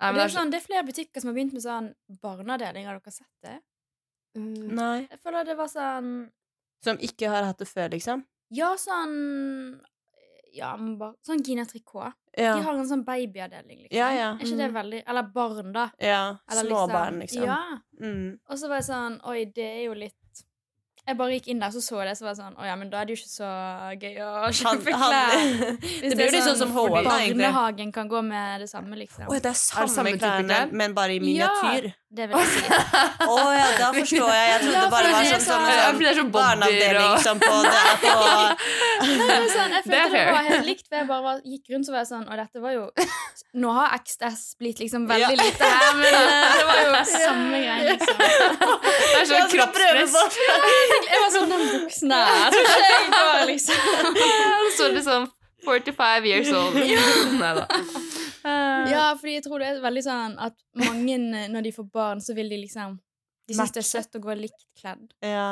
Nei, 0.00 0.12
men 0.12 0.14
det, 0.14 0.20
er 0.22 0.26
det 0.28 0.34
er 0.34 0.38
sånn, 0.40 0.50
det 0.50 0.62
er 0.62 0.66
flere 0.66 0.86
butikker 0.86 1.20
som 1.20 1.28
har 1.28 1.34
begynt 1.34 1.52
med 1.52 1.62
sånn 1.62 1.94
barneavdeling. 2.22 2.86
Har 2.86 2.98
dere 2.98 3.12
sett 3.12 3.26
det? 3.42 3.60
Mm. 4.36 4.68
Nei. 4.74 5.06
Jeg 5.10 5.18
føler 5.24 5.44
det 5.46 5.56
var 5.56 5.66
sånn 5.68 6.30
Som 6.82 6.96
ikke 6.98 7.28
har 7.28 7.42
hatt 7.44 7.58
det 7.58 7.66
før, 7.66 7.88
liksom? 7.90 8.24
Ja, 8.50 8.74
sånn 8.80 9.80
Ja, 10.54 10.76
bare 10.98 11.14
Sånn 11.26 11.42
Gina 11.44 11.64
Tricot. 11.68 12.14
Ja. 12.38 12.54
De 12.56 12.62
har 12.64 12.74
en 12.78 12.86
sånn 12.88 13.04
babyavdeling, 13.04 13.82
liksom. 13.84 13.96
Ja, 13.98 14.08
ja. 14.14 14.28
Er 14.32 14.38
ikke 14.46 14.56
det 14.56 14.68
Mm. 14.70 14.74
veldig 14.74 15.02
Eller 15.06 15.22
barn, 15.34 15.72
da. 15.72 15.90
ja. 16.00 16.36
Eller 16.50 16.64
Småbarn, 16.64 17.18
liksom. 17.20 17.42
Ja. 17.44 17.58
Mm. 18.00 18.38
Og 18.48 18.56
så 18.58 18.68
var 18.68 18.76
jeg 18.76 18.84
sånn 18.88 19.20
Oi, 19.28 19.44
det 19.44 19.64
er 19.64 19.84
jo 19.84 19.94
litt 19.94 20.14
Jeg 21.08 21.16
bare 21.16 21.36
gikk 21.38 21.46
inn 21.48 21.60
der, 21.62 21.70
så 21.72 21.80
så 21.80 22.02
jeg 22.02 22.10
det, 22.10 22.16
så 22.18 22.26
var 22.26 22.34
jeg 22.34 22.38
sånn 22.42 22.56
Å 22.60 22.66
ja, 22.68 22.74
men 22.76 22.90
da 22.92 22.98
er 23.00 23.08
det 23.08 23.14
jo 23.14 23.20
ikke 23.22 23.30
så 23.32 23.48
gøy 24.02 24.18
å 24.20 24.50
kjøpe 24.58 24.92
klær. 24.92 25.36
Hvis 25.80 26.10
det 26.12 26.16
blir 26.18 26.26
jo 26.28 26.34
litt 26.36 26.44
sånn 26.50 26.58
som 26.60 26.74
H&M, 26.76 26.98
egentlig. 26.98 27.46
Barnehagen 27.46 27.94
kan 27.96 28.10
gå 28.12 28.20
med 28.26 28.60
det 28.64 28.68
samme, 28.68 28.98
liksom. 29.00 29.24
Å, 29.24 29.38
det 29.40 29.48
er 29.54 29.56
samme, 29.56 29.88
samme 29.94 30.12
klærne, 30.20 30.44
klær? 30.52 30.74
men 30.82 30.96
bare 30.98 31.16
i 31.16 31.32
Ja. 31.38 31.48
Det 32.08 32.24
vil 32.24 32.38
jeg 32.40 32.48
si. 32.48 32.60
Å 33.32 33.32
ja, 33.52 33.64
da 33.76 33.88
forstår 33.92 34.30
jeg. 34.32 34.44
Jeg 34.48 34.60
trodde 34.62 34.76
Ja, 34.78 34.84
det 34.84 34.92
bare 34.94 35.08
var 35.12 35.24
det 35.24 35.32
er 35.32 35.34
sånn 35.34 35.42
som 35.44 35.60
sånn- 35.60 35.68
en 35.68 35.80
sånn 35.88 35.98
det 35.98 36.06
er 36.08 36.16
sånn 36.18 36.30
barneavdeling 36.32 37.18
som 37.24 37.42
på, 37.42 37.56
det 37.66 37.80
er 37.82 37.98
på 38.04 38.14
Nei, 39.08 39.26
men 39.28 39.50
sånn, 39.52 39.74
jeg 39.74 39.82
er 39.82 39.84
følte 39.88 40.12
det, 40.14 40.22
var 40.32 40.46
helt 40.48 40.68
likt, 40.70 40.86
for 40.88 40.96
jeg 41.02 41.08
bare 41.10 41.24
var, 41.26 41.42
gikk 41.44 41.74
rundt 41.74 41.88
så 41.88 41.92
var 41.92 42.00
jeg 42.00 42.08
sånn 42.08 42.24
Og 42.32 42.40
dette 42.40 42.62
var 42.64 42.72
jo 42.78 42.86
Nå 43.60 43.74
har 43.76 43.92
XS 43.98 44.42
blitt 44.60 44.80
liksom 44.80 45.04
veldig 45.08 45.36
Ja. 45.36 45.44
lite 45.44 45.68
her, 45.68 45.92
men 46.00 46.16
eh, 46.16 46.56
det 46.58 46.64
var 46.68 46.80
jo 46.86 46.96
samme 47.12 47.60
greie, 47.60 47.84
liksom. 47.92 48.18
Det 48.18 49.20
er 49.20 49.28
sånn 49.30 49.48
kroppspress. 49.52 50.16
Jeg 51.06 51.20
var 51.22 51.32
sånn 51.34 51.52
Den 51.52 51.64
buksen 51.72 52.12
der 52.12 52.28
jeg 52.28 52.52
tror 52.54 52.68
ikke 52.68 52.92
jeg 52.92 53.10
går, 53.14 53.42
liksom. 53.50 54.08
Det 54.18 54.72
står 54.76 54.94
liksom 54.96 55.26
45 55.68 56.28
years 56.30 56.52
old. 56.54 56.78
Nei 57.42 57.50
da. 57.58 57.66
Ja, 58.88 59.02
fordi 59.18 59.34
jeg 59.36 59.44
tror 59.44 59.60
det 59.60 59.68
er 59.72 59.80
veldig 59.82 60.02
sånn 60.06 60.36
at 60.40 60.56
mange, 60.78 61.18
eh, 61.18 61.48
når 61.52 61.66
de 61.66 61.72
får 61.74 61.88
barn, 61.92 62.22
så 62.24 62.36
vil 62.38 62.48
de 62.52 62.60
liksom 62.62 62.96
De 63.48 63.56
syns 63.56 63.74
det 63.74 63.82
er 63.82 63.88
søtt 63.88 64.16
å 64.16 64.22
gå 64.24 64.34
likt 64.38 64.64
kledd. 64.78 65.04
Ja. 65.24 65.48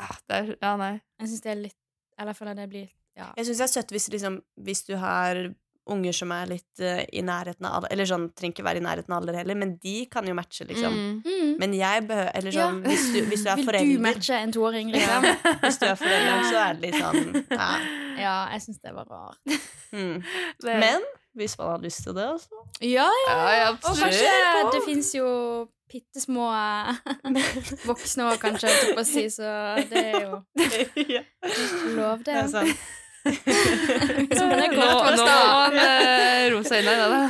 Ah, 0.00 0.16
det 0.28 0.40
er, 0.40 0.50
ja, 0.58 0.74
nei. 0.80 0.94
Jeg 1.22 1.30
syns 1.32 1.44
det 1.44 1.52
er 1.52 1.60
litt 1.66 1.80
Eller 2.18 2.32
jeg 2.34 2.40
føler 2.40 2.58
det 2.58 2.68
blir 2.72 2.88
Ja. 3.16 3.30
Jeg 3.38 3.46
syns 3.48 3.60
det 3.62 3.66
er 3.68 3.72
søtt 3.76 3.94
hvis, 3.94 4.08
liksom, 4.12 4.40
hvis 4.66 4.84
du 4.88 4.96
har 5.00 5.44
unger 5.90 6.12
som 6.16 6.30
er 6.32 6.46
litt 6.48 6.80
uh, 6.80 7.02
i 7.12 7.20
nærheten 7.24 7.66
av 7.68 7.74
alder 7.82 7.92
Eller 7.92 8.08
sånn, 8.08 8.28
trenger 8.32 8.54
ikke 8.56 8.64
være 8.64 8.80
i 8.80 8.84
nærheten 8.86 9.12
av 9.12 9.20
alder 9.22 9.36
heller, 9.40 9.58
men 9.60 9.74
de 9.82 9.96
kan 10.12 10.24
jo 10.28 10.34
matche, 10.38 10.64
liksom. 10.68 10.94
Mm. 10.94 11.18
Mm. 11.26 11.50
Men 11.60 11.74
jeg 11.76 12.06
behøver 12.08 12.30
Eller 12.40 12.56
sånn, 12.56 12.78
Ja. 12.84 12.88
hvis, 12.88 13.04
du, 13.12 13.18
hvis 13.28 13.44
du 13.44 13.50
er 13.52 13.64
Vil 13.84 13.96
du 13.96 14.02
matche 14.06 14.38
en 14.38 14.52
toåring, 14.54 14.94
ja, 14.94 15.02
liksom? 15.20 15.58
Hvis 15.66 15.78
du 15.82 15.86
er 15.90 15.98
forelder, 16.00 16.46
så 16.48 16.62
er 16.62 16.74
det 16.80 16.88
litt 16.88 17.00
sånn 17.02 17.44
ja. 17.50 17.68
Ja, 18.14 18.34
jeg 18.54 18.62
syns 18.62 18.78
det 18.80 18.92
var 18.94 19.08
rart. 19.10 19.60
Mm. 19.92 20.22
Det- 20.64 20.80
Men 20.80 21.02
hvis 21.34 21.56
man 21.58 21.72
har 21.72 21.80
lyst 21.82 22.04
til 22.06 22.14
det, 22.14 22.28
altså. 22.30 22.60
Ja, 22.80 23.08
ja. 23.26 23.38
ja, 23.58 23.70
absolutt. 23.72 23.90
Og 23.90 24.02
kanskje 24.04 24.70
det 24.76 24.82
fins 24.86 25.08
jo 25.16 25.26
bitte 25.90 26.20
små 26.22 26.46
voksne 27.90 28.28
òg, 28.30 28.38
kanskje, 28.42 28.70
holdt 28.70 28.94
på 28.96 29.02
å 29.02 29.08
si, 29.08 29.24
så 29.34 29.50
det 29.90 30.04
er 30.14 30.20
jo 30.22 30.38
ja, 31.16 31.24
lov, 31.98 32.22
det. 32.22 32.30
det 32.30 32.36
er 32.44 32.52
sant. 32.54 32.84
Hvis 33.24 34.40
uh, 36.74 36.86
nei, 36.86 36.94
da. 37.14 37.20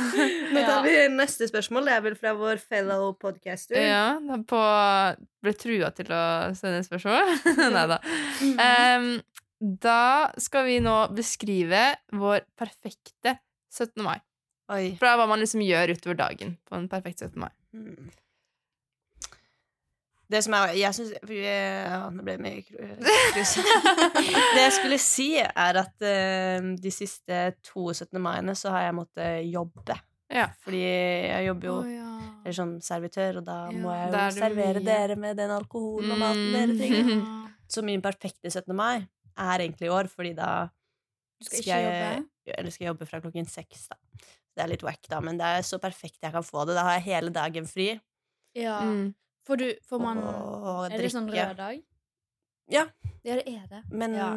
Nå 0.55 0.65
tar 0.65 0.83
vi 0.85 0.95
neste 1.13 1.47
spørsmål. 1.49 1.87
Det 1.89 1.95
er 1.95 2.03
vel 2.07 2.17
fra 2.19 2.33
vår 2.37 2.61
fellow 2.63 3.13
podcaster. 3.21 3.77
Ja, 3.79 4.17
på 4.49 4.61
Ble 5.45 5.53
trua 5.61 5.91
til 5.95 6.09
å 6.15 6.23
sende 6.57 6.81
spørsmål? 6.87 7.33
Nei 7.75 7.85
da. 7.93 8.01
Um, 8.41 9.09
Da 9.59 10.31
skal 10.41 10.65
vi 10.67 10.79
nå 10.83 10.95
beskrive 11.15 11.87
vår 12.11 12.43
perfekte 12.59 13.37
17. 13.71 14.01
mai. 14.03 14.17
Oi. 14.73 14.95
For 14.97 15.05
det 15.05 15.11
er 15.13 15.19
hva 15.21 15.27
man 15.29 15.41
liksom 15.41 15.61
gjør 15.63 15.93
utover 15.95 16.17
dagen 16.19 16.55
på 16.67 16.77
en 16.77 16.87
perfekt 16.91 17.21
17. 17.23 17.37
mai. 17.39 17.51
Hmm. 17.75 18.09
Det 20.31 20.39
som 20.43 20.53
jeg, 20.57 20.77
Jeg 20.81 20.95
syns 20.97 21.11
ja, 21.29 22.09
det 22.09 22.23
ble 22.25 22.35
mye 22.41 22.63
krus. 22.65 23.51
Det 24.55 24.61
jeg 24.63 24.73
skulle 24.79 24.97
si, 25.01 25.27
er 25.37 25.77
at 25.83 26.01
eh, 26.05 26.69
de 26.81 26.91
siste 26.93 27.39
to 27.67 27.91
17. 27.93 28.17
maiene 28.23 28.55
så 28.57 28.71
har 28.73 28.87
jeg 28.87 28.95
måttet 28.97 29.45
jobbe. 29.53 29.97
Ja. 30.33 30.47
Fordi 30.65 30.79
jeg 30.81 31.45
jobber 31.45 31.67
jo 31.69 31.75
oh, 31.83 31.89
ja. 31.91 32.07
eller 32.41 32.55
som 32.57 32.71
servitør, 32.81 33.37
og 33.41 33.45
da 33.45 33.57
Ja, 33.69 33.77
må 33.83 33.91
jeg 33.93 34.07
jo 34.09 34.17
er 34.23 34.33
servere 34.39 34.79
mye. 34.81 34.85
dere 34.87 35.15
med 35.21 35.37
den 35.37 35.51
alkoholen 35.53 36.15
og 36.15 36.17
maten 36.23 36.47
dere 36.55 36.71
Mm. 36.73 36.79
trenger. 36.79 37.11
Ja. 37.11 37.41
Så 37.75 37.81
min 37.85 38.01
perfekte 38.01 38.49
17. 38.49 38.73
mai 38.77 39.05
er 39.37 39.59
egentlig 39.61 39.87
i 39.87 39.93
år, 39.93 40.07
fordi 40.09 40.33
da 40.37 40.67
skal 41.43 41.61
skal 41.61 41.85
jeg, 41.85 42.23
eller 42.57 42.71
skal 42.71 42.85
jeg 42.85 42.91
jobbe 42.93 43.05
fra 43.09 43.19
klokken 43.21 43.45
seks. 43.49 43.87
da. 43.89 43.97
Det 44.55 44.63
er 44.63 44.69
litt 44.71 44.83
wack, 44.85 45.01
da, 45.11 45.19
men 45.21 45.37
det 45.37 45.45
er 45.45 45.61
så 45.67 45.77
perfekt 45.81 46.17
jeg 46.23 46.31
kan 46.33 46.43
få 46.45 46.65
det. 46.65 46.75
Da 46.77 46.83
har 46.87 46.93
jeg 46.99 47.07
hele 47.11 47.29
dagen 47.33 47.65
fri. 47.67 47.87
Ja. 48.55 48.79
Mm. 48.81 49.13
Får 49.45 49.57
du 49.61 49.67
Får 49.89 49.99
man 50.01 50.17
Er 50.91 50.97
det 50.97 51.11
sånn 51.13 51.29
rød 51.29 51.57
dag? 51.57 51.81
Ja. 52.71 52.85
Ja, 53.25 53.35
det 53.37 53.47
er 53.47 53.67
det. 53.69 53.83
Men 53.91 54.13
Ja, 54.17 54.29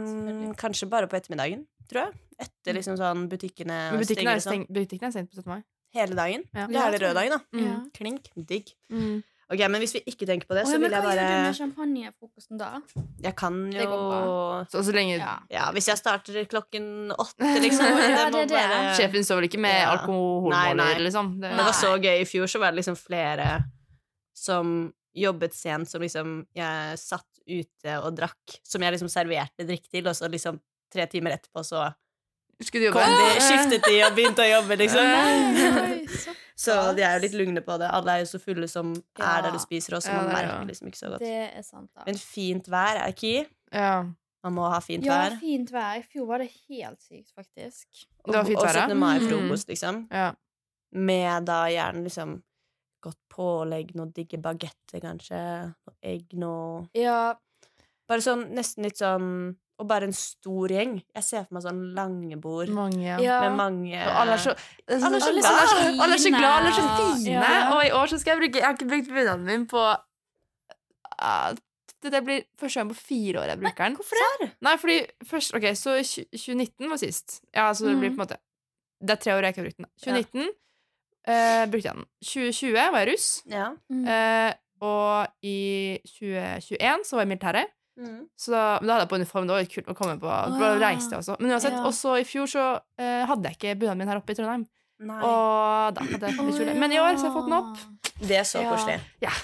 kanskje 0.57 0.89
bare 0.89 1.07
på 1.09 1.17
ettermiddagen, 1.17 1.67
tror 1.89 2.07
jeg. 2.07 2.19
Etter 2.39 2.75
liksom 2.77 2.97
sånn 3.01 3.27
butikkene 3.29 3.93
Men 3.93 4.01
butikken 4.01 4.17
stenger 4.29 4.37
er, 4.37 4.45
sånn. 4.45 4.67
butikken 4.69 5.09
er 5.09 5.11
stengt 5.17 5.31
på 5.33 5.41
17. 5.41 5.49
mai. 5.49 5.63
Hele 5.95 6.15
dagen. 6.15 6.45
Ja. 6.55 6.67
Det 6.69 6.77
er 6.77 6.91
det 6.93 7.01
rød 7.03 7.15
dagen, 7.17 7.31
da. 7.31 7.41
Mm. 7.57 7.65
Ja. 7.67 7.77
Klink. 7.97 8.29
Digg. 8.37 8.75
Mm. 8.93 9.23
Ok, 9.51 9.59
Men 9.73 9.81
hvis 9.81 9.95
vi 9.97 10.03
ikke 10.05 10.27
tenker 10.29 10.45
på 10.47 10.53
det, 10.59 10.67
Å, 10.67 10.69
så 10.69 10.77
vil 10.79 10.91
jeg 10.93 11.01
hva 11.01 11.09
gjør 11.09 11.17
du 11.17 11.25
bare 11.25 11.43
med 11.47 11.57
champagnefrokosten 11.57 12.59
da? 12.61 12.83
Jeg 13.25 13.35
kan 13.35 13.57
jo 13.73 14.67
Så, 14.69 14.83
så 14.85 14.93
lenge 14.93 15.17
Ja. 15.17 15.39
Ja, 15.51 15.71
hvis 15.73 15.89
jeg 15.89 15.97
starter 15.97 16.45
klokken 16.45 17.09
åtte, 17.17 17.49
liksom. 17.65 17.87
Ja, 17.89 18.29
det 18.29 18.49
det. 18.49 18.51
bare- 18.53 18.93
Sjefen 19.01 19.25
står 19.25 19.41
vel 19.41 19.49
ikke 19.49 19.59
med 19.65 19.73
Ja. 19.81 19.97
alkoholmåler, 19.97 21.01
liksom? 21.01 21.41
Det, 21.41 21.49
Men 21.49 21.57
det 21.57 21.65
var 21.65 21.73
så 21.81 21.97
gøy. 21.97 22.21
I 22.21 22.25
fjor 22.29 22.45
så 22.47 22.61
var 22.61 22.73
det 22.73 22.85
liksom 22.85 22.97
flere 23.01 23.65
som 24.37 24.93
jobbet 25.15 25.55
sent, 25.55 25.89
som 25.91 26.01
liksom 26.03 26.47
Jeg 26.55 26.99
satt 26.99 27.27
ute 27.49 27.95
og 28.05 28.15
drakk, 28.17 28.59
som 28.65 28.83
jeg 28.83 28.93
liksom 28.93 29.09
serverte 29.09 29.65
drikk 29.67 29.89
til, 29.91 30.07
og 30.07 30.15
så 30.17 30.29
liksom 30.31 30.61
tre 30.93 31.07
timer 31.07 31.31
etterpå 31.39 31.65
så 31.65 31.95
Skulle 32.61 32.83
du 32.83 32.87
jobbe? 32.91 33.01
kom 33.01 33.15
de, 33.15 33.41
skiftet 33.41 33.85
de 33.87 34.03
og 34.05 34.15
begynte 34.17 34.43
å 34.43 34.51
jobbe, 34.51 34.77
liksom. 34.83 35.05
Nei, 35.05 36.05
så 36.25 36.35
Så 36.59 36.77
de 36.97 37.03
er 37.07 37.15
jo 37.19 37.23
litt 37.23 37.35
lugne 37.39 37.61
på 37.63 37.77
det. 37.79 37.87
Alle 37.95 38.17
er 38.17 38.19
jo 38.25 38.31
så 38.33 38.41
fulle 38.43 38.67
som 38.69 38.93
Ja. 39.19 39.37
er 39.39 39.43
der 39.43 39.53
du 39.55 39.59
spiser, 39.63 39.95
og 39.97 40.03
så 40.03 40.11
Ja, 40.11 40.23
man 40.23 40.31
er 40.31 40.35
merker 40.35 40.67
liksom 40.67 40.89
ikke 40.91 40.99
så 40.99 41.09
godt. 41.13 41.21
Det 41.23 41.51
er 41.55 41.63
sant, 41.63 41.91
da. 41.95 42.03
Men 42.07 42.17
fint 42.19 42.67
vær 42.69 42.99
er 43.05 43.13
key. 43.13 43.45
Ja. 43.73 44.03
Man 44.45 44.55
må 44.55 44.69
ha 44.71 44.81
fint 44.81 45.05
Ja, 45.07 45.29
vær. 45.31 45.39
fint 45.39 45.71
vær. 45.71 45.99
I 45.99 46.03
fjor 46.03 46.27
var 46.27 46.39
det 46.39 46.51
helt 46.69 47.01
sykt, 47.03 47.31
faktisk. 47.37 47.87
Det 48.27 48.35
var 48.35 48.41
Og- 48.43 48.47
fint 48.47 48.59
og 48.59 48.67
vær, 48.67 48.75
ja. 48.75 48.87
17. 48.89 48.99
mai-frokost, 48.99 49.69
liksom. 49.69 50.09
ja. 50.11 50.33
Med 50.93 51.45
da 51.47 51.67
gjerne 51.69 52.03
liksom 52.05 52.43
godt 53.05 53.19
pålegg, 53.31 53.95
noe 53.95 54.11
digge 54.15 54.39
bagetter, 54.43 55.01
kanskje. 55.05 55.39
Noe 55.87 55.97
egg, 56.03 56.33
noe 56.35 56.89
Ja, 56.99 57.35
Bare 58.09 58.25
sånn 58.25 58.47
nesten 58.57 58.87
litt 58.87 58.97
sånn 58.99 59.57
Og 59.79 59.87
bare 59.87 60.09
en 60.09 60.15
stor 60.17 60.73
gjeng. 60.73 60.97
Jeg 61.15 61.23
ser 61.27 61.45
for 61.45 61.55
meg 61.59 61.63
sånn 61.63 61.83
lange 61.95 62.39
bord 62.41 62.69
Mange, 62.75 63.05
ja. 63.21 63.41
med 63.45 63.57
mange 63.61 63.95
Og 64.01 64.17
alle 64.23 64.33
er 64.39 64.43
så, 64.43 64.55
Alle 64.89 64.97
er 64.97 65.21
så 65.21 65.29
alle 65.29 65.41
glad. 65.45 65.69
så- 65.69 66.03
alle 66.03 66.15
er 66.15 66.19
så 66.25 66.31
glad, 66.35 66.51
alle 66.57 66.69
er 66.69 66.77
så 66.79 66.89
fine. 66.97 67.33
Ja. 67.37 67.77
Og 67.77 67.85
i 67.85 67.91
år 67.93 68.07
så 68.11 68.19
skal 68.19 68.35
jeg 68.35 68.41
bruke 68.43 68.59
Jeg 68.59 68.65
har 68.67 68.75
ikke 68.75 68.89
brukt 68.91 69.09
bunaden 69.13 69.45
min 69.45 69.67
på 69.67 69.85
uh, 71.23 71.55
det, 72.03 72.13
det 72.15 72.21
blir 72.25 72.45
første 72.61 72.79
gang 72.81 72.91
på 72.93 72.99
fire 72.99 73.41
år 73.43 73.49
jeg 73.51 73.59
bruker 73.59 73.85
den. 73.89 73.97
Hvorfor 73.99 74.21
det? 74.43 74.51
Nei, 74.63 74.75
fordi 74.79 74.99
først 75.27 75.55
Ok, 75.59 75.65
så 75.75 75.97
2019 75.99 76.91
var 76.93 77.01
sist. 77.03 77.41
Ja, 77.55 77.73
så 77.75 77.89
det 77.89 77.97
blir 77.99 78.13
på 78.15 78.21
en 78.21 78.27
måte 78.27 78.39
Det 79.03 79.11
er 79.17 79.23
tre 79.23 79.33
år 79.35 79.43
jeg 79.47 79.55
ikke 79.55 79.63
har 79.63 79.69
brukt 79.69 79.81
den. 79.83 79.91
2019 80.05 80.49
eh, 81.29 81.65
brukte 81.71 81.89
jeg 81.91 81.99
den. 81.99 82.07
2020 82.25 82.73
var 82.93 82.99
jeg 83.05 83.09
russ. 83.13 83.29
Ja. 83.53 83.67
Mm. 83.93 84.05
Eh, 84.09 84.53
og 84.81 85.27
i 85.43 85.99
2021 86.07 87.05
så 87.07 87.17
var 87.19 87.25
jeg 87.25 87.29
i 87.29 87.33
militæret. 87.35 87.75
Mm. 87.99 88.19
Så 88.39 88.53
da, 88.55 88.65
men 88.79 88.87
da 88.87 88.95
hadde 88.95 89.05
jeg 89.07 89.11
på 89.11 89.19
uniform. 89.19 89.47
Det 89.49 89.55
var 89.57 89.63
litt 89.65 89.73
kult 89.75 89.89
å 89.91 89.97
komme 89.99 90.19
på. 90.23 90.29
Oh, 90.31 90.59
ja. 90.63 90.75
reiste 90.79 91.11
jeg 91.17 91.19
også. 91.25 91.37
Men 91.43 91.51
uansett, 91.57 91.75
Ja. 91.75 91.85
også 91.89 92.13
i 92.21 92.27
fjor 92.29 92.47
så 92.47 92.67
eh, 92.99 93.25
hadde 93.27 93.49
jeg 93.51 93.59
ikke 93.59 93.79
bunaden 93.81 93.99
min 93.99 94.09
her 94.13 94.21
oppe 94.21 94.31
i 94.33 94.39
Trondheim. 94.39 94.67
Nei. 94.99 95.19
Og 95.23 95.95
da 95.95 96.05
hadde 96.07 96.31
jeg 96.31 96.39
litt 96.39 96.59
kjole. 96.61 96.77
Men 96.79 96.93
i 96.95 96.99
år 97.03 97.19
så 97.19 97.27
har 97.27 97.31
jeg 97.31 97.35
fått 97.39 97.51
den 97.51 97.59
opp. 97.59 97.83
Det 98.29 98.39
er 98.39 98.47
så 98.47 98.63
koselig. 98.67 99.01
Ja. 99.23 99.35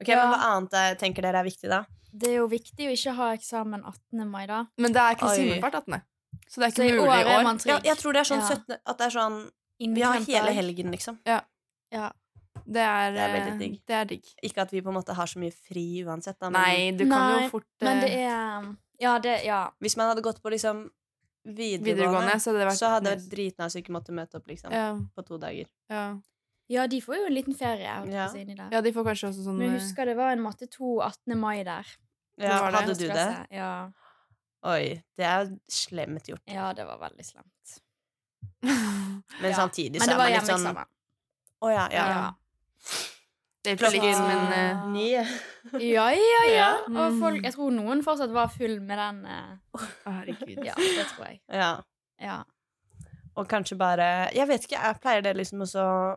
Ok, 0.00 0.08
Ja. 0.08 0.18
Men 0.24 0.32
hva 0.34 0.42
annet 0.56 0.74
er, 0.78 0.94
tenker 0.98 1.22
dere 1.26 1.40
er 1.40 1.46
viktig, 1.46 1.70
da? 1.70 1.84
Det 2.18 2.30
er 2.30 2.36
jo 2.40 2.46
viktig 2.50 2.86
å 2.88 2.92
ikke 2.94 3.14
ha 3.18 3.32
eksamen 3.36 3.82
18. 3.84 4.26
mai, 4.30 4.46
da. 4.46 4.64
Men 4.78 4.92
det 4.94 5.00
er 5.02 5.14
ikke 5.16 5.30
Oi. 5.30 5.38
himmelfart 5.38 5.74
18. 5.84 6.02
Så 6.48 6.60
det 6.62 6.66
er 6.66 6.70
Så 6.70 6.82
ikke 6.82 6.86
i 6.88 6.92
mulig 6.98 7.08
år 7.10 7.14
i 7.14 7.22
er 7.22 7.38
år. 7.38 7.42
man 7.44 7.58
Ja, 7.66 7.78
jeg 7.84 7.96
tror 7.98 8.12
det 8.16 8.20
er 8.22 8.28
sånn 8.30 8.42
Ja. 8.42 8.48
17. 8.56 8.78
At 8.86 8.98
det 8.98 9.06
er 9.06 9.14
sånn 9.18 9.50
Vi 9.78 10.02
har 10.02 10.20
hele 10.26 10.50
helgen, 10.56 10.90
liksom. 10.90 11.18
Ja. 11.24 11.40
Det 12.68 12.82
er, 12.82 13.12
Det 13.14 13.20
er 13.22 13.32
veldig 13.32 13.52
eh, 13.52 13.58
digg. 13.58 13.76
Det 13.86 13.94
er 13.96 14.04
digg. 14.10 14.30
Ikke 14.44 14.64
at 14.66 14.72
vi 14.74 14.82
på 14.84 14.90
en 14.92 14.98
måte 14.98 15.14
har 15.16 15.30
så 15.30 15.40
mye 15.40 15.54
fri 15.54 16.04
uansett, 16.04 16.36
da. 16.40 16.50
Men 16.50 16.60
Nei, 16.60 16.90
du 16.98 17.04
kan 17.08 17.22
Nei, 17.22 17.42
jo 17.44 17.50
fort 17.54 17.68
Men 17.86 18.00
det 18.02 18.10
eh, 18.12 18.28
er 18.28 18.68
Ja, 19.00 19.18
det 19.22 19.44
Ja. 19.46 19.60
hvis 19.80 19.96
man 19.96 20.10
hadde 20.10 20.24
gått 20.26 20.42
på 20.42 20.50
liksom 20.52 20.88
videregående, 21.48 21.86
videregående, 21.94 22.34
så 22.42 22.50
hadde 22.50 22.58
det 22.58 22.66
vært 22.68 22.78
så 22.80 22.90
hadde 22.92 23.04
det 23.08 23.14
vært 23.16 23.30
dritnice 23.32 23.78
å 23.78 23.80
ikke 23.80 23.94
måtte 23.94 24.12
møte 24.12 24.36
opp, 24.36 24.48
liksom. 24.50 24.72
ja, 24.74 24.90
På 25.16 25.24
to 25.24 25.38
dager. 25.38 25.70
ja. 25.88 26.08
Ja, 26.68 26.86
de 26.86 26.98
får 27.00 27.16
jo 27.16 27.24
en 27.30 27.32
liten 27.32 27.54
ferie. 27.56 27.80
jeg 28.04 28.12
Ja. 28.12 28.26
si, 28.28 28.44
ja, 28.44 28.80
de 28.82 28.92
får 28.92 29.04
kanskje 29.06 29.28
også 29.30 29.44
sånn 29.46 29.56
Men 29.56 29.70
jeg 29.70 29.76
eh, 29.78 29.80
husker 29.80 30.04
det 30.04 30.16
var 30.16 30.32
en 30.32 30.42
matte 30.42 30.66
2 30.68 31.00
18. 31.00 31.38
mai 31.40 31.64
der. 31.64 31.86
Ja, 32.36 32.70
hadde 32.70 32.94
du 32.98 33.06
det? 33.08 33.46
Ja. 33.50 33.90
Oi, 34.64 35.02
det 35.16 35.24
er 35.24 35.58
slemt 35.70 36.28
gjort. 36.28 36.42
ja, 36.46 36.72
det 36.74 36.84
var 36.84 36.98
veldig 36.98 37.24
slemt. 37.24 37.80
Men 39.42 39.50
Ja. 39.50 39.56
samtidig 39.56 39.98
Men 39.98 40.00
så 40.00 40.06
det 40.06 40.14
er 40.14 40.18
var 40.18 40.24
man 40.24 40.32
litt 40.32 40.42
sånn 40.48 40.64
hjemmeeksamen. 40.64 40.86
Å 41.62 41.70
ja, 41.74 41.88
ja. 41.92 42.06
Ja. 42.08 42.32
Det 43.64 43.72
er 43.74 43.90
litt 43.92 44.16
som 44.16 44.30
en 44.30 44.52
eh, 44.52 44.76
Ja. 45.12 45.24
Ja, 45.78 46.04
ja, 46.14 46.42
ja. 46.54 46.68
Og 46.86 47.12
Mm. 47.12 47.18
folk, 47.20 47.42
jeg 47.44 47.52
tror 47.54 47.72
noen 47.74 48.02
fortsatt 48.06 48.30
var 48.32 48.48
full 48.48 48.78
med 48.80 48.98
den. 48.98 49.18
eh, 49.26 49.56
Å, 49.74 49.80
Herregud. 50.06 50.64
Ja, 50.64 50.74
det 50.78 51.06
tror 51.10 51.26
jeg. 51.26 51.40
Ja. 51.52 51.72
Ja. 52.20 52.38
Og 53.36 53.46
kanskje 53.48 53.76
bare 53.78 54.30
Jeg 54.34 54.48
vet 54.48 54.64
ikke, 54.66 54.80
jeg 54.82 55.00
pleier 55.02 55.22
det 55.22 55.36
liksom 55.36 55.60
også 55.62 55.82
å 55.84 56.16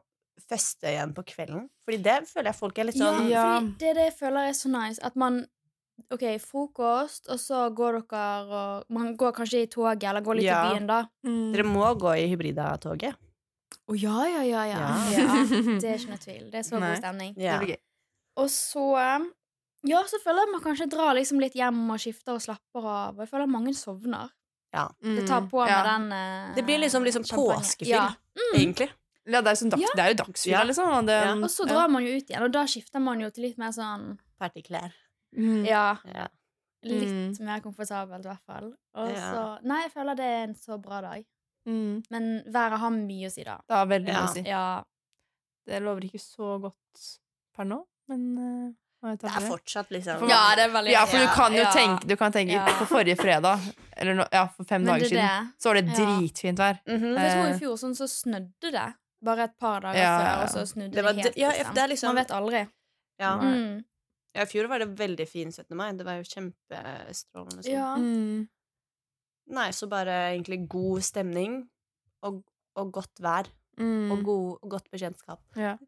feste 0.50 0.88
igjen 0.90 1.14
på 1.14 1.24
kvelden? 1.28 1.68
Fordi 1.86 1.98
det 2.02 2.16
føler 2.30 2.50
jeg 2.52 2.56
folk 2.56 2.78
er 2.80 2.84
litt 2.86 2.96
sånn 2.98 3.28
Ja. 3.30 3.60
fordi 3.60 3.78
det 3.78 3.90
er 3.90 3.94
det 3.94 4.06
jeg 4.12 4.18
føler 4.20 4.48
er 4.50 4.54
så 4.58 4.70
nice. 4.72 5.00
At 5.04 5.16
man 5.16 5.46
OK, 6.12 6.24
frokost, 6.42 7.28
og 7.30 7.40
så 7.40 7.70
går 7.76 8.02
dere 8.02 8.46
og 8.62 8.86
Man 8.90 9.16
går 9.18 9.32
kanskje 9.34 9.64
i 9.64 9.68
toget, 9.68 10.04
eller 10.10 10.22
går 10.22 10.36
litt 10.36 10.46
Ja. 10.46 10.62
i 10.72 10.74
byen, 10.76 10.88
da. 10.88 11.04
Mm. 11.26 11.52
Dere 11.54 11.64
må 11.64 11.86
gå 12.00 12.16
i 12.18 12.28
hybrida-toget. 12.32 13.16
Å 13.92 13.96
ja, 14.00 14.26
ja, 14.28 14.42
ja, 14.42 14.64
ja. 14.66 14.80
Ja. 14.80 14.96
ja. 15.12 15.46
Det 15.80 15.84
er 15.90 15.96
ikke 16.00 16.10
noe 16.14 16.18
tvil. 16.24 16.52
Det 16.52 16.60
er 16.60 16.64
så 16.68 16.80
Nei. 16.80 16.90
god 16.96 16.98
stemning. 17.04 17.34
Ja. 17.38 17.60
Og 18.38 18.48
så 18.50 18.86
Ja, 19.84 20.04
så 20.06 20.20
føler 20.24 20.46
jeg 20.46 20.52
man 20.54 20.62
kanskje 20.62 20.90
drar 20.90 21.16
liksom 21.18 21.40
litt 21.42 21.54
hjem 21.58 21.90
og 21.90 21.98
skifter 22.00 22.36
og 22.38 22.42
slapper 22.42 22.86
av. 22.86 23.16
Og 23.18 23.24
jeg 23.26 23.30
føler 23.32 23.48
mange 23.50 23.74
sovner. 23.74 24.30
Det 25.02 25.26
tar 25.28 25.42
på 25.52 25.60
Mm. 25.60 25.68
med 25.68 25.86
den 25.86 26.12
eh, 26.14 26.56
Det 26.56 26.64
blir 26.66 26.80
liksom, 26.80 27.04
liksom 27.04 27.24
champagne. 27.26 27.58
påskefyll, 27.60 27.90
Ja. 27.90 28.10
egentlig. 28.56 28.90
Ja, 29.28 29.42
det 29.42 29.48
er, 29.52 29.56
sånn 29.60 29.70
dags, 29.70 29.82
Ja. 29.82 29.88
det 29.96 30.00
er 30.06 30.10
jo 30.14 30.24
dagsfylla, 30.24 30.52
Ja. 30.60 30.64
liksom. 30.64 30.88
Og, 30.88 31.06
det, 31.06 31.18
Ja. 31.26 31.34
Og 31.34 31.50
så 31.50 31.66
drar 31.68 31.90
man 31.90 32.04
jo 32.04 32.16
ut 32.18 32.30
igjen, 32.30 32.42
og 32.44 32.52
da 32.52 32.64
skifter 32.66 33.02
man 33.02 33.20
jo 33.20 33.30
til 33.30 33.44
litt 33.44 33.58
mer 33.58 33.70
sånn 33.72 34.18
Partyklær. 34.40 34.92
Mm. 35.38 35.66
Ja, 35.66 35.98
Ja. 36.14 36.28
litt 36.84 37.40
mer 37.40 37.60
komfortabelt, 37.62 38.26
i 38.26 38.30
hvert 38.30 38.46
fall. 38.46 38.74
Og 38.96 39.10
Ja. 39.10 39.32
så 39.34 39.64
Nei, 39.64 39.82
jeg 39.84 39.92
føler 39.94 40.16
det 40.16 40.26
er 40.26 40.44
en 40.44 40.56
så 40.56 40.78
bra 40.82 41.02
dag. 41.02 41.24
Mm. 41.68 42.04
Men 42.10 42.44
været 42.48 42.80
har 42.80 42.90
mye 42.90 43.28
å 43.28 43.32
si, 43.32 43.44
da. 43.44 43.58
Det 43.68 43.76
har 43.76 43.86
veldig 43.86 44.08
mye 44.14 44.24
å 44.28 44.34
si. 44.34 44.42
Ja. 44.42 44.84
Det 45.68 45.82
lover 45.82 46.02
ikke 46.02 46.20
så 46.20 46.60
godt 46.60 47.20
per 47.56 47.66
nå, 47.66 47.86
men 48.10 48.74
uh, 49.04 49.14
Det 49.16 49.24
er 49.24 49.46
fortsatt 49.50 49.90
liksom 49.90 50.20
For- 50.20 50.28
Ja, 50.30 50.56
det 50.56 50.64
er 50.66 50.70
veldig 50.74 50.92
Ja, 50.92 51.06
for 51.06 51.18
du 51.18 51.28
kan 51.28 51.52
jo 51.54 51.62
ja. 51.64 51.72
tenke, 51.72 52.08
du 52.08 52.16
kan 52.16 52.32
tenke 52.32 52.52
Ja. 52.54 52.66
På 52.66 52.86
forrige 52.86 53.16
fredag, 53.18 53.60
eller 53.98 54.14
no, 54.16 54.26
ja, 54.32 54.48
for 54.48 54.64
fem 54.64 54.84
Men 54.84 54.94
dager 55.00 55.06
er 55.06 55.10
siden, 55.10 55.54
så 55.60 55.70
var 55.70 55.74
det 55.82 55.86
dritfint 55.96 56.58
vær. 56.58 56.80
Mhm. 56.88 57.00
For 57.16 57.22
jeg 57.22 57.32
tror 57.32 57.48
Eh. 57.48 57.56
i 57.56 57.60
fjor 57.60 57.78
sånn 57.78 57.96
så 57.96 58.08
snødde 58.10 58.72
det 58.72 58.94
bare 59.24 59.40
et 59.44 59.58
par 59.60 59.82
dager 59.82 59.98
Ja, 60.02 60.18
før, 60.20 60.44
og 60.44 60.50
så 60.50 60.66
snudde 60.74 60.92
Det 60.92 61.04
det 61.04 61.06
helt. 61.06 61.36
Liksom. 61.36 61.38
ja, 61.38 61.72
det 61.74 61.78
er 61.84 61.88
liksom- 61.88 62.08
Man 62.08 62.16
vet 62.16 62.32
aldri. 62.32 62.68
Ja. 63.20 63.38
Mm. 63.38 63.86
Ja, 64.36 64.44
I 64.44 64.50
fjor 64.50 64.68
var 64.72 64.80
det 64.84 64.90
veldig 65.00 65.28
fin 65.28 65.52
17. 65.52 65.76
mai. 65.78 65.92
Det 65.98 66.06
var 66.08 66.20
jo 66.22 66.28
kjempestrålende. 66.30 67.64
Sånn. 67.66 67.74
Ja. 67.74 67.96
Mm. 68.00 68.48
Nei, 69.52 69.70
så 69.76 69.88
bare 69.92 70.20
egentlig 70.36 70.62
god 70.72 71.02
stemning 71.04 71.58
og, 72.24 72.44
og 72.80 72.92
godt 72.96 73.20
vær. 73.24 73.50
Mm. 73.82 74.12
Og, 74.14 74.24
god, 74.28 74.48
og 74.64 74.70
godt 74.78 74.90
bekjentskap. 74.94 75.42
Ja. 75.58 75.78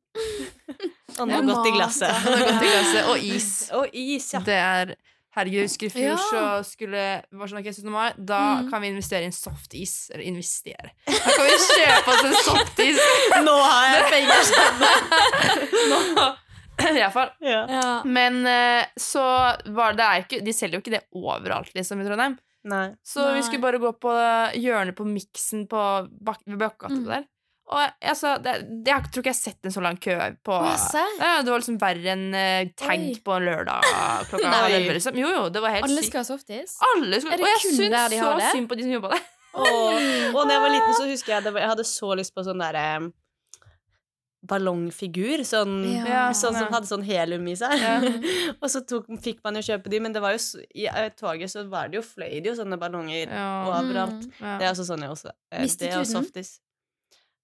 Og 1.21 1.29
Ja, 1.29 1.41
noe 1.45 1.53
godt 1.53 1.67
i 1.69 1.71
glasset. 1.75 2.23
godt 2.25 2.63
i 2.65 2.69
glasset. 2.71 3.03
Og 3.11 3.19
is. 3.35 3.49
Og 3.77 3.91
is, 3.93 4.31
ja. 4.33 4.39
Det 4.41 4.55
er 4.57 4.95
Herregud, 5.33 5.63
husker 5.67 5.87
i 5.87 5.89
fjor 5.93 6.11
Ja. 6.11 6.15
så 6.17 6.41
skulle 6.65 7.03
var 7.33 7.49
sånn, 7.49 7.59
okay, 7.61 7.73
17. 7.73 7.89
mai, 7.93 8.11
Da 8.17 8.39
Mm. 8.63 8.69
kan 8.71 8.81
vi 8.81 8.89
investere 8.93 9.21
i 9.21 9.29
en 9.29 9.33
softis. 9.33 10.09
Eller 10.13 10.25
investere. 10.29 10.91
Da 11.05 11.13
kan 11.37 11.45
vi 11.45 11.55
kjøpe 11.67 12.13
oss 12.15 12.23
en 12.29 12.35
softis! 12.47 12.99
Nå 13.45 13.55
har 13.61 13.85
jeg 13.93 14.03
penger! 14.13 14.43
Nå. 15.93 16.27
Iallfall. 16.99 17.29
ja. 17.43 17.65
Ja. 17.69 17.89
Men 18.05 18.41
eh, 18.49 18.85
så 18.99 19.23
var 19.75 19.93
det 19.97 20.05
er 20.07 20.23
ikke 20.25 20.39
De 20.45 20.53
selger 20.55 20.79
jo 20.79 20.83
ikke 20.83 20.95
det 20.97 21.03
overalt, 21.15 21.73
liksom, 21.77 22.01
i 22.01 22.07
Trondheim. 22.07 22.37
Nei. 22.69 22.87
Så 23.03 23.19
Nei. 23.27 23.35
vi 23.37 23.43
skulle 23.43 23.61
bare 23.65 23.79
gå 23.83 23.91
på 23.99 24.11
hjørnet 24.55 24.95
på 24.95 25.03
miksen 25.07 25.65
på 25.67 25.83
bak 26.23 26.39
ved 26.47 26.59
Bakkegata 26.61 26.95
Mm. 26.95 27.05
der. 27.09 27.25
Og 27.73 27.79
altså, 28.03 28.33
det, 28.43 28.53
det, 28.83 28.91
jeg 28.91 29.03
tror 29.07 29.21
ikke 29.23 29.29
jeg 29.31 29.37
har 29.37 29.39
sett 29.39 29.65
en 29.69 29.71
så 29.71 29.81
lang 29.81 29.95
kø 30.03 30.15
på 30.43 30.51
Å, 30.51 30.73
serr? 30.77 31.13
ja, 31.19 31.29
Det 31.41 31.51
var 31.53 31.61
liksom 31.63 31.77
verre 31.79 32.11
enn 32.11 32.25
uh, 32.35 32.71
tank 32.77 33.05
Oi. 33.13 33.21
på 33.23 33.35
en 33.37 33.45
lørdag 33.47 33.85
klokka 34.29 34.49
Nei. 34.51 34.73
11. 34.81 34.97
Liksom. 34.99 35.19
Jo, 35.21 35.29
jo, 35.31 35.45
det 35.55 35.61
var 35.63 35.71
helt 35.77 35.87
Alle 35.87 36.01
sykt. 36.03 36.09
skal 36.11 36.19
ha 36.25 36.27
softis? 36.27 36.75
Alle 36.91 37.21
skulle, 37.23 37.37
Er 37.37 37.39
det 37.39 37.47
og 37.47 37.53
jeg 37.53 37.61
kun 37.63 37.77
syns 37.79 38.11
de 38.11 38.19
så 38.19 38.27
har 38.27 38.41
det? 38.43 38.49
synd 38.51 38.67
på 38.71 38.77
de 38.79 38.83
som 38.87 38.91
jobba 38.97 39.13
der. 39.15 39.23
Og, 39.53 39.69
og 40.33 40.39
da 40.49 40.55
jeg 40.57 40.61
var 40.65 40.71
liten, 40.75 40.93
så 40.97 41.07
husker 41.07 41.33
jeg 41.37 41.43
det, 41.47 41.53
var- 41.55 41.61
jeg 41.63 41.71
hadde 41.75 41.87
så 41.87 42.11
lyst 42.19 42.33
på 42.35 42.43
sånn 42.47 42.63
derre 42.63 42.85
ballongfigur. 44.45 45.39
Sånn, 45.47 45.83
Ja. 46.05 46.29
sånn 46.31 46.53
som 46.53 46.67
Ja. 46.67 46.71
hadde 46.71 46.87
sånn 46.87 47.03
helium 47.03 47.47
i 47.47 47.55
seg. 47.55 47.71
Ja. 47.79 47.99
og 48.61 48.69
så 48.69 48.81
tok, 48.85 49.07
fikk 49.21 49.39
man 49.43 49.55
jo 49.55 49.61
kjøpe 49.61 49.89
de, 49.89 49.99
men 49.99 50.13
det 50.13 50.21
var 50.21 50.31
jo, 50.35 50.39
i 50.75 50.85
eh, 50.87 51.09
toget 51.09 51.49
så 51.49 51.67
var 51.69 51.87
det 51.89 51.95
jo, 52.01 52.01
fløy 52.01 52.41
det 52.43 52.45
jo 52.51 52.55
sånne 52.63 52.77
ballonger 52.79 53.27
Ja. 53.31 53.65
overalt. 53.71 54.27
Mm. 54.27 54.41
Ja. 54.41 54.57
Det 54.59 54.65
er 54.67 54.71
også 54.73 54.85
sånn 54.91 54.99
jeg 55.01 55.09
også. 55.09 55.31
eh, 55.51 55.61
Mistet 55.63 55.79
det 55.89 55.93
er 55.93 55.99
også 56.01 56.21
softis. 56.23 56.59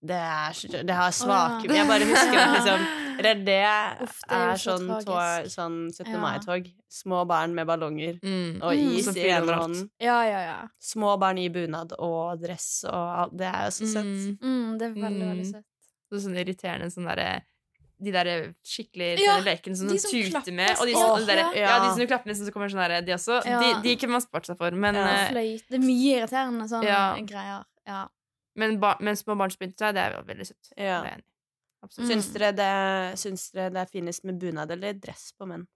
Det 0.02 0.16
er 0.16 0.84
Det 0.86 0.95
har 0.95 1.12
svake 1.12 1.66
ja. 1.68 1.74
Jeg 1.76 1.88
bare 1.88 2.06
husker 2.08 2.38
at 2.39 2.54
liksom 2.56 2.88
Eller 3.20 3.36
det 3.43 4.04
Uff, 4.06 4.22
det 4.30 4.32
er 4.32 4.52
er 4.54 4.56
så 4.56 4.78
sånn, 4.78 4.88
tog, 5.04 5.50
sånn 5.52 5.91
17. 5.91 6.14
Ja. 6.14 6.20
mai-tog. 6.24 6.70
Små 6.89 7.26
barn 7.28 7.54
med 7.54 7.68
ballonger 7.68 8.18
Mm. 8.24 8.62
og 8.64 8.72
Mm. 8.72 8.95
is 8.95 9.08
mm. 9.08 9.18
i 9.18 9.26
ene 9.28 9.52
hånden. 9.60 9.89
Ja, 10.00 10.24
ja, 10.24 10.39
ja. 10.39 10.68
Små 10.80 11.20
barn 11.20 11.38
i 11.38 11.50
bunad 11.50 11.91
og 12.00 12.39
dress 12.41 12.86
og 12.88 12.93
alt. 12.95 13.36
Det 13.36 13.45
er 13.47 13.66
jo 13.66 13.72
så 13.76 13.86
søtt. 13.91 14.06
Mm. 14.06 14.38
Mm, 14.41 14.78
det 14.80 14.88
er 14.88 14.93
veldig, 14.93 15.20
Mm. 15.22 15.30
veldig 15.36 15.52
søtt. 15.52 15.66
Er 16.12 16.22
sånn 16.26 16.38
irriterende 16.41 16.89
sånn 16.93 17.05
derre 17.10 17.41
de 17.99 18.12
der 18.16 18.30
skikkelig 18.64 19.20
Ja, 19.20 19.34
lekene 19.43 19.76
som 19.76 19.89
de 19.89 19.97
de 19.97 19.99
som 19.99 20.12
tuter 20.12 20.53
med. 20.55 20.78
Og 20.80 20.88
de, 20.88 20.93
sånn. 20.93 21.01
som, 21.03 21.22
oh, 21.22 21.26
der, 21.28 21.41
ja. 21.53 21.66
ja. 21.68 21.80
de 21.84 21.89
som 21.91 21.99
du 21.99 22.07
klapper 22.07 22.28
med, 22.32 22.38
som 22.38 22.51
kommer 22.55 22.70
sånn 22.72 22.80
der, 22.88 23.01
de 23.03 23.12
også. 23.14 23.41
Ja. 23.45 23.60
De, 23.60 23.74
de 23.84 23.95
kunne 23.99 24.16
man 24.16 24.22
spart 24.24 24.45
seg 24.47 24.57
for. 24.57 24.72
Men, 24.72 24.95
Ja. 24.95 25.07
eh, 25.26 25.32
Fløyt. 25.34 25.66
Det 25.68 25.76
er 25.76 25.84
mye 25.84 26.14
irriterende 26.22 26.68
sånne 26.72 26.88
Ja. 26.88 27.16
greier. 27.20 27.66
Ja. 27.89 28.07
men, 28.55 28.80
ba, 28.80 28.95
men 28.99 29.16
små 29.16 29.36
barn 29.38 29.51
som 29.51 29.60
begynte 29.60 29.80
seg, 29.84 29.93
det 29.95 30.01
er 30.03 30.16
jo 30.18 30.24
veldig 30.28 30.45
søtt. 30.47 30.72
Ja. 30.78 31.01
Absolutt. 31.84 32.10
Syns, 32.12 32.32
dere 32.34 32.51
det, 32.55 33.20
syns 33.20 33.51
dere 33.51 33.70
det 33.72 33.82
er 33.82 33.86
finest 33.91 34.24
med 34.28 34.39
bunad 34.39 34.72
eller 34.72 34.93
dress 34.93 35.32
på 35.38 35.47
menn? 35.47 35.68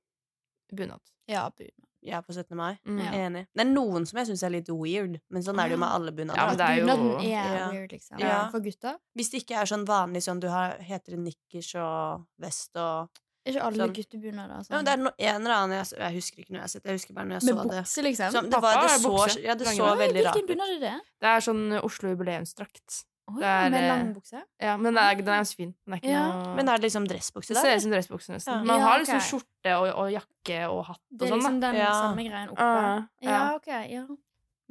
Bunad. 0.74 1.00
ja, 1.28 1.50
bu- 1.50 1.70
Ja, 2.06 2.20
på 2.22 2.34
17. 2.36 2.56
mai. 2.58 2.78
Mm. 2.86 2.98
Ja. 3.00 3.12
Enig. 3.30 3.46
Det 3.56 3.62
er 3.64 3.70
noen 3.72 4.06
som 4.06 4.18
jeg 4.20 4.28
syns 4.28 4.44
er 4.44 4.50
litt 4.50 4.68
weird, 4.70 5.22
men 5.32 5.42
sånn 5.46 5.58
er 5.64 5.70
det 5.70 5.78
jo 5.78 5.82
med 5.86 5.90
alle 5.96 6.12
bunader. 6.12 6.36
Ja, 6.36 6.68
er 6.68 6.76
jo- 6.80 6.86
Bunaden 6.86 7.12
er 7.22 7.58
Ja. 7.58 7.70
weird, 7.72 7.92
liksom. 7.92 8.20
Ja. 8.20 8.50
For 8.52 8.60
gutta. 8.60 8.98
Hvis 9.18 9.30
det 9.32 9.44
ikke 9.46 9.56
er 9.62 9.66
sånn 9.66 9.86
vanlig 9.86 10.22
sånn 10.24 10.40
du 10.42 10.50
har, 10.50 10.78
heter 10.80 11.16
det 11.16 11.20
nikkers 11.20 11.76
og 11.76 12.26
vest 12.40 12.76
og 12.76 13.10
Er 13.46 13.52
ikke 13.52 13.62
alle 13.66 13.76
Sånn. 13.88 13.94
guttebunader 13.94 14.50
ja, 14.56 14.60
sånn? 14.64 14.70
men 14.72 14.86
Det 14.86 14.94
er 14.94 14.98
no, 15.04 15.10
en 15.20 15.42
eller 15.42 15.56
annen 15.56 15.84
jeg, 15.84 16.00
jeg 16.00 16.14
husker 16.16 16.38
ikke 16.40 16.52
når 16.52 16.60
jeg 16.60 16.62
har 16.64 16.68
sett 16.68 16.84
det. 16.84 16.90
Jeg 16.90 16.96
husker 17.00 17.14
bare 17.14 17.26
når 17.26 17.34
jeg 17.34 17.44
Med 17.44 17.56
så 17.56 17.64
det. 17.64 17.84
bukse, 17.84 18.04
liksom? 18.04 18.32
Så, 18.32 18.42
det, 18.44 18.52
Pappa 18.52 18.62
var, 18.62 18.82
det, 18.88 19.02
så, 19.02 19.10
bukse. 19.12 19.44
ja, 19.44 19.56
det 19.56 19.68
så 19.68 19.98
veldig 20.00 20.24
rart 20.24 20.34
Hvilken 20.34 20.48
bunad 20.48 20.70
er 20.70 20.80
det? 20.80 21.02
Det 21.20 21.28
er 21.28 21.40
sånn 21.44 21.84
Oslo 21.84 22.10
jubileumsdrakt. 22.16 23.04
Oi, 23.32 23.40
Det 23.40 23.48
er, 23.48 23.70
med 23.72 23.86
langbukse? 23.88 24.40
Ja, 24.60 24.74
men 24.78 24.90
den 24.94 24.98
er, 25.00 25.16
den 25.16 25.30
er 25.32 25.38
ganske 25.40 25.56
fin. 25.56 25.70
Den 25.86 25.94
er 25.94 25.98
ikke 26.02 26.10
Ja. 26.12 26.24
noe 26.28 26.56
Men 26.58 26.68
er 26.70 26.78
det 26.78 26.84
liksom 26.90 27.06
dressbukse 27.08 27.54
Det 27.54 27.58
ser 27.62 27.76
ut 27.78 27.82
som 27.86 27.92
dressbukse, 27.92 28.34
nesten. 28.36 28.54
Ja. 28.54 28.64
Man 28.68 28.82
har 28.82 29.00
liksom 29.00 29.16
okay. 29.16 29.28
skjorte 29.30 29.76
og, 29.78 29.88
og 29.96 30.12
jakke 30.12 30.58
og 30.70 30.86
hatt 30.90 31.00
Det 31.10 31.22
er 31.28 31.32
sånn, 31.32 31.40
liksom 31.40 31.60
den 31.62 31.76
Ja. 31.80 31.92
samme 31.94 32.26
greien 32.28 32.50
oppe. 32.50 32.68
Ja, 32.68 33.08
Ja, 33.22 33.32
ja. 33.32 33.56
ok. 33.56 33.68
Ja. 33.90 34.06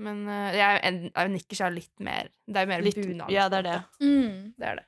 Men 0.02 0.26
uh, 0.28 0.52
jeg, 0.52 0.80
jeg, 0.82 1.12
jeg 1.14 1.30
nikker 1.30 1.56
seg 1.56 1.72
litt 1.74 2.00
mer 2.00 2.28
Det 2.48 2.56
er 2.56 2.64
jo 2.66 2.68
mer 2.74 2.82
Litt- 2.82 2.96
bunad. 3.00 3.30
Ja, 3.30 3.48
det 3.48 3.58
er 3.58 3.62
det. 3.62 3.78
Mm. 4.00 4.54
Det 4.58 4.66
er 4.68 4.76
det. 4.76 4.86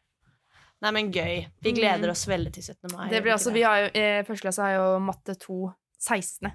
Nei, 0.83 0.91
men 0.91 1.11
gøy. 1.13 1.47
Vi 1.63 1.71
Mm. 1.73 1.77
gleder 1.79 2.11
oss 2.11 2.27
veldig 2.29 2.53
til 2.53 2.63
17. 2.63 2.93
mai. 2.97 3.09
Det 3.09 3.23
blir 3.23 3.33
altså, 3.33 3.51
vi 3.53 3.63
har 3.63 3.79
jo, 3.81 3.87
eh, 3.95 4.23
Første 4.25 4.43
klasse 4.45 4.61
har 4.63 4.75
jo 4.77 4.99
matte 5.01 5.35
2 5.41 5.73
16. 5.99 6.53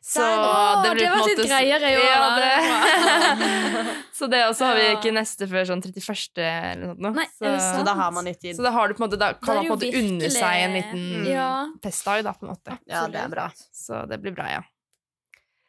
Så 0.00 0.24
Der, 0.24 0.38
å, 0.40 0.82
det 0.82 0.90
blir 0.96 1.04
det 1.04 1.08
på 1.10 1.12
en 1.12 1.20
var 1.20 1.26
måte 1.28 1.42
litt 1.42 1.50
greiere 1.50 1.90
i 1.92 1.96
år, 2.00 2.06
Ja, 2.08 2.28
det. 2.40 3.96
så 4.16 4.28
det 4.32 4.40
også 4.48 4.70
har 4.70 4.78
vi 4.78 4.86
ikke 4.94 5.12
neste 5.12 5.48
før 5.50 5.66
sånn 5.68 5.82
31. 5.84 6.40
eller 6.40 6.86
noe 6.86 6.96
sånt. 6.96 7.18
Nei, 7.20 7.26
så, 7.36 7.52
Så 7.66 7.84
da 7.84 7.94
har 7.98 8.14
man 8.16 8.24
litt 8.30 8.40
tid. 8.40 8.56
så 8.56 8.64
da 8.64 8.72
har 8.72 8.88
du 8.88 8.96
på 8.96 9.04
en 9.04 9.10
måte 9.10 9.20
Da 9.20 9.32
kan 9.36 9.60
man 9.60 9.68
på 9.68 9.76
en 9.76 9.76
måte 9.76 9.90
jo 9.92 10.00
unne 10.00 10.32
seg 10.32 10.64
en 10.64 10.76
liten 10.78 11.28
Ja. 11.28 11.50
festdag, 11.84 12.24
da, 12.24 12.32
på 12.32 12.48
en 12.48 12.54
måte. 12.54 12.78
Ja, 12.88 13.04
det 13.12 13.20
er 13.20 13.32
bra. 13.32 13.50
Så 13.76 14.06
det 14.08 14.20
blir 14.24 14.32
bra, 14.36 14.48
ja. 14.56 14.62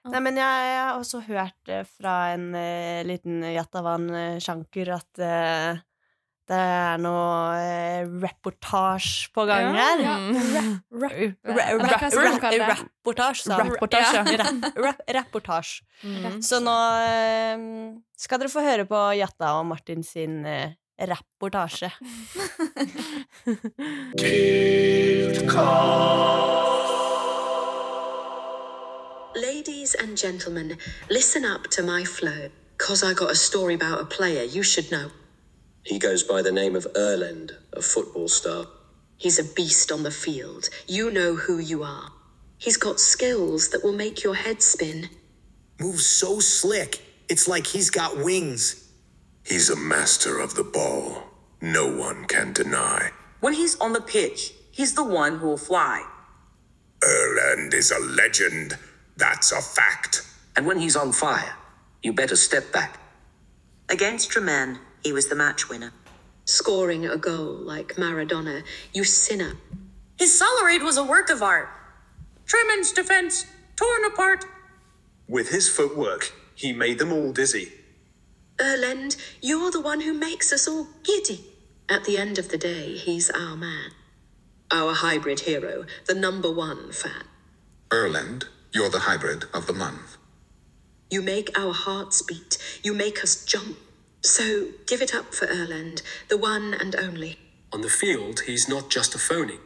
Nei, 0.10 0.18
men 0.26 0.40
jeg, 0.40 0.62
jeg 0.72 0.80
har 0.82 0.98
også 0.98 1.20
hørt 1.28 1.70
eh, 1.70 1.84
fra 2.00 2.16
en 2.34 2.48
uh, 2.56 3.04
liten 3.06 3.44
Jatavan-sjanker 3.52 4.90
at 4.96 5.22
eh, 5.22 5.82
det 6.52 6.58
er 6.60 6.98
noe 7.00 7.56
eh, 7.64 8.02
reportasje 8.20 9.30
på 9.32 9.46
gang 9.48 9.72
her. 9.78 10.02
Mm. 10.04 10.82
Rapportasje, 11.80 13.46
sa 13.46 13.62
han. 13.62 13.72
Rapportasje. 13.72 14.20
Rapportasje. 15.16 15.86
Mm. 16.04 16.42
Så 16.44 16.60
nå 16.64 16.76
eh, 17.06 17.56
skal 18.20 18.42
dere 18.42 18.52
få 18.52 18.66
høre 18.66 18.86
på 18.90 19.00
Jatta 19.16 19.48
og 19.62 19.70
Martin 19.70 20.04
sin 20.04 20.44
eh, 20.46 20.76
rapportasje. 21.00 21.90
Ladies 29.42 29.96
and 29.96 30.18
gentlemen, 30.18 30.78
listen 31.10 31.46
up 31.46 31.70
to 31.72 31.82
my 31.82 32.04
flow, 32.04 32.50
cause 32.78 33.04
I 33.04 33.14
got 33.14 33.32
a 33.32 33.36
story 33.36 33.76
about 33.76 34.02
a 34.02 34.06
player 34.06 34.44
you 34.44 34.64
should 34.64 34.92
know. 34.92 35.10
He 35.84 35.98
goes 35.98 36.24
by 36.24 36.42
the 36.42 36.52
name 36.52 36.76
of 36.76 36.88
Erlend, 36.96 37.52
a 37.74 37.82
football 37.82 38.28
star. 38.28 38.68
He's 39.18 39.40
a 39.40 39.54
beast 39.54 39.92
on 39.92 40.04
the 40.04 40.12
field. 40.12 40.70
You 40.88 41.12
know 41.12 41.36
who 41.36 41.58
you 41.58 41.84
are. 41.84 42.10
He's 42.58 42.78
got 42.78 43.00
skills 43.00 43.70
that 43.70 43.84
will 43.84 43.94
make 43.94 44.24
your 44.24 44.36
head 44.36 44.62
spin. 44.62 45.10
Moves 45.80 46.06
so 46.06 46.40
slick. 46.40 47.02
It's 47.28 47.48
like 47.48 47.66
he's 47.66 47.90
got 47.90 48.18
wings. 48.18 48.90
He's 49.44 49.70
a 49.70 49.76
master 49.76 50.40
of 50.40 50.54
the 50.54 50.64
ball. 50.64 51.24
No 51.62 51.88
one 51.88 52.26
can 52.26 52.54
deny. 52.54 53.10
When 53.40 53.54
he's 53.54 53.80
on 53.80 53.94
the 53.94 54.02
pitch, 54.02 54.54
he's 54.72 54.94
the 54.94 55.04
one 55.04 55.40
who 55.40 55.48
will 55.48 55.58
fly. 55.58 56.04
Erland 57.04 57.74
is 57.74 57.90
a 57.92 58.00
legend. 58.00 58.78
That's 59.18 59.52
a 59.52 59.62
fact. 59.62 60.22
And 60.56 60.68
when 60.68 60.80
he's 60.80 60.96
on 60.96 61.12
fire, 61.12 61.56
you 62.04 62.14
better 62.14 62.36
step 62.36 62.72
back. 62.72 63.00
Against 63.90 64.32
Treman, 64.32 64.78
he 65.04 65.12
was 65.14 65.28
the 65.28 65.36
match 65.36 65.70
winner. 65.70 65.94
Scoring 66.46 67.06
a 67.06 67.18
goal 67.18 67.54
like 67.54 67.96
Maradona, 67.96 68.64
you 68.94 69.04
sinner. 69.04 69.54
His 70.18 70.38
salaried 70.38 70.84
was 70.84 70.98
a 70.98 71.04
work 71.04 71.30
of 71.30 71.42
art. 71.42 71.70
Truman's 72.46 72.92
defense 72.92 73.46
torn 73.76 74.06
apart. 74.06 74.46
With 75.28 75.50
his 75.50 75.70
footwork, 75.70 76.32
he 76.56 76.74
made 76.74 77.00
them 77.00 77.12
all 77.12 77.32
dizzy. 77.32 77.72
Erlend, 78.58 79.18
you're 79.42 79.72
the 79.72 79.82
one 79.82 80.02
who 80.02 80.14
makes 80.14 80.52
us 80.52 80.68
all 80.68 80.88
giddy. 81.04 81.46
At 81.90 82.04
the 82.06 82.18
end 82.18 82.38
of 82.38 82.50
the 82.50 82.58
day, 82.58 82.96
he's 82.96 83.30
our 83.30 83.56
man. 83.56 83.92
Our 84.72 84.94
hybrid 84.94 85.42
hero, 85.42 85.86
the 86.08 86.14
number 86.14 86.52
one 86.52 86.92
fan. 86.92 87.24
Erland, 87.92 88.46
you're 88.74 88.90
the 88.90 89.00
hybrid 89.00 89.46
of 89.54 89.68
the 89.68 89.74
month. 89.74 90.18
You 91.10 91.22
make 91.22 91.58
our 91.60 91.74
hearts 91.74 92.22
beat. 92.22 92.58
You 92.84 92.94
make 92.94 93.22
us 93.22 93.44
jump. 93.44 93.78
So 94.22 94.68
give 94.86 95.02
it 95.02 95.16
up 95.16 95.34
for 95.34 95.48
Erland, 95.48 96.02
the 96.30 96.38
one 96.38 96.74
and 96.74 96.96
only. 96.96 97.38
On 97.74 97.82
the 97.82 97.90
field, 97.90 98.42
he's 98.42 98.70
not 98.70 98.90
just 98.90 99.16
a 99.16 99.18
phony. 99.18 99.58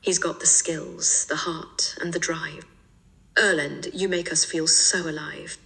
He's 0.00 0.18
got 0.18 0.40
the 0.40 0.46
skills, 0.46 1.26
the 1.26 1.36
heart, 1.36 1.96
and 2.00 2.12
the 2.12 2.18
drive. 2.18 2.66
Erland, 3.38 3.88
you 3.94 4.08
make 4.08 4.30
us 4.30 4.44
feel 4.44 4.66
so 4.66 5.08
alive. 5.08 5.56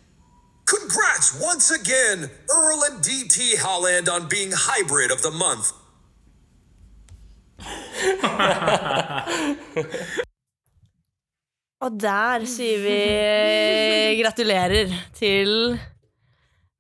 Congrats 0.67 1.41
once 1.41 1.71
again, 1.71 2.31
Earl 2.49 2.85
and 2.85 3.03
DT 3.03 3.59
Holland 3.59 4.09
on 4.09 4.29
being 4.29 4.53
hybrid 4.53 5.11
of 5.11 5.23
the 5.23 5.31
month. 5.31 5.73
Og 11.81 12.01
der 12.01 12.45
sier 12.45 12.79
vi 12.85 14.23
gratulerer 14.23 14.93
til 15.17 15.81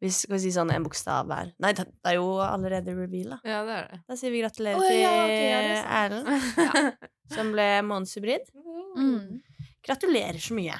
vi 0.00 0.10
skal 0.14 0.34
vi 0.36 0.40
si 0.46 0.50
sånn 0.54 0.70
en 0.72 0.84
bokstav 0.86 1.26
hver. 1.28 1.50
Nei, 1.60 1.72
det 1.76 1.84
er 2.08 2.14
jo 2.16 2.28
allerede 2.40 2.94
reveal, 2.96 3.34
da. 3.34 3.38
Ja, 3.44 3.58
det 3.68 3.74
er 3.76 3.88
det. 3.90 3.98
Da 4.08 4.16
sier 4.16 4.32
vi 4.32 4.40
gratulerer 4.40 4.80
til 4.80 5.00
ja, 5.04 5.10
ja, 5.28 5.58
er 5.60 6.14
Erlend, 6.14 7.10
som 7.34 7.52
ble 7.52 7.66
månedshybrid. 7.88 8.48
Mm. 8.96 9.42
Gratulerer 9.86 10.40
så 10.40 10.56
mye. 10.56 10.78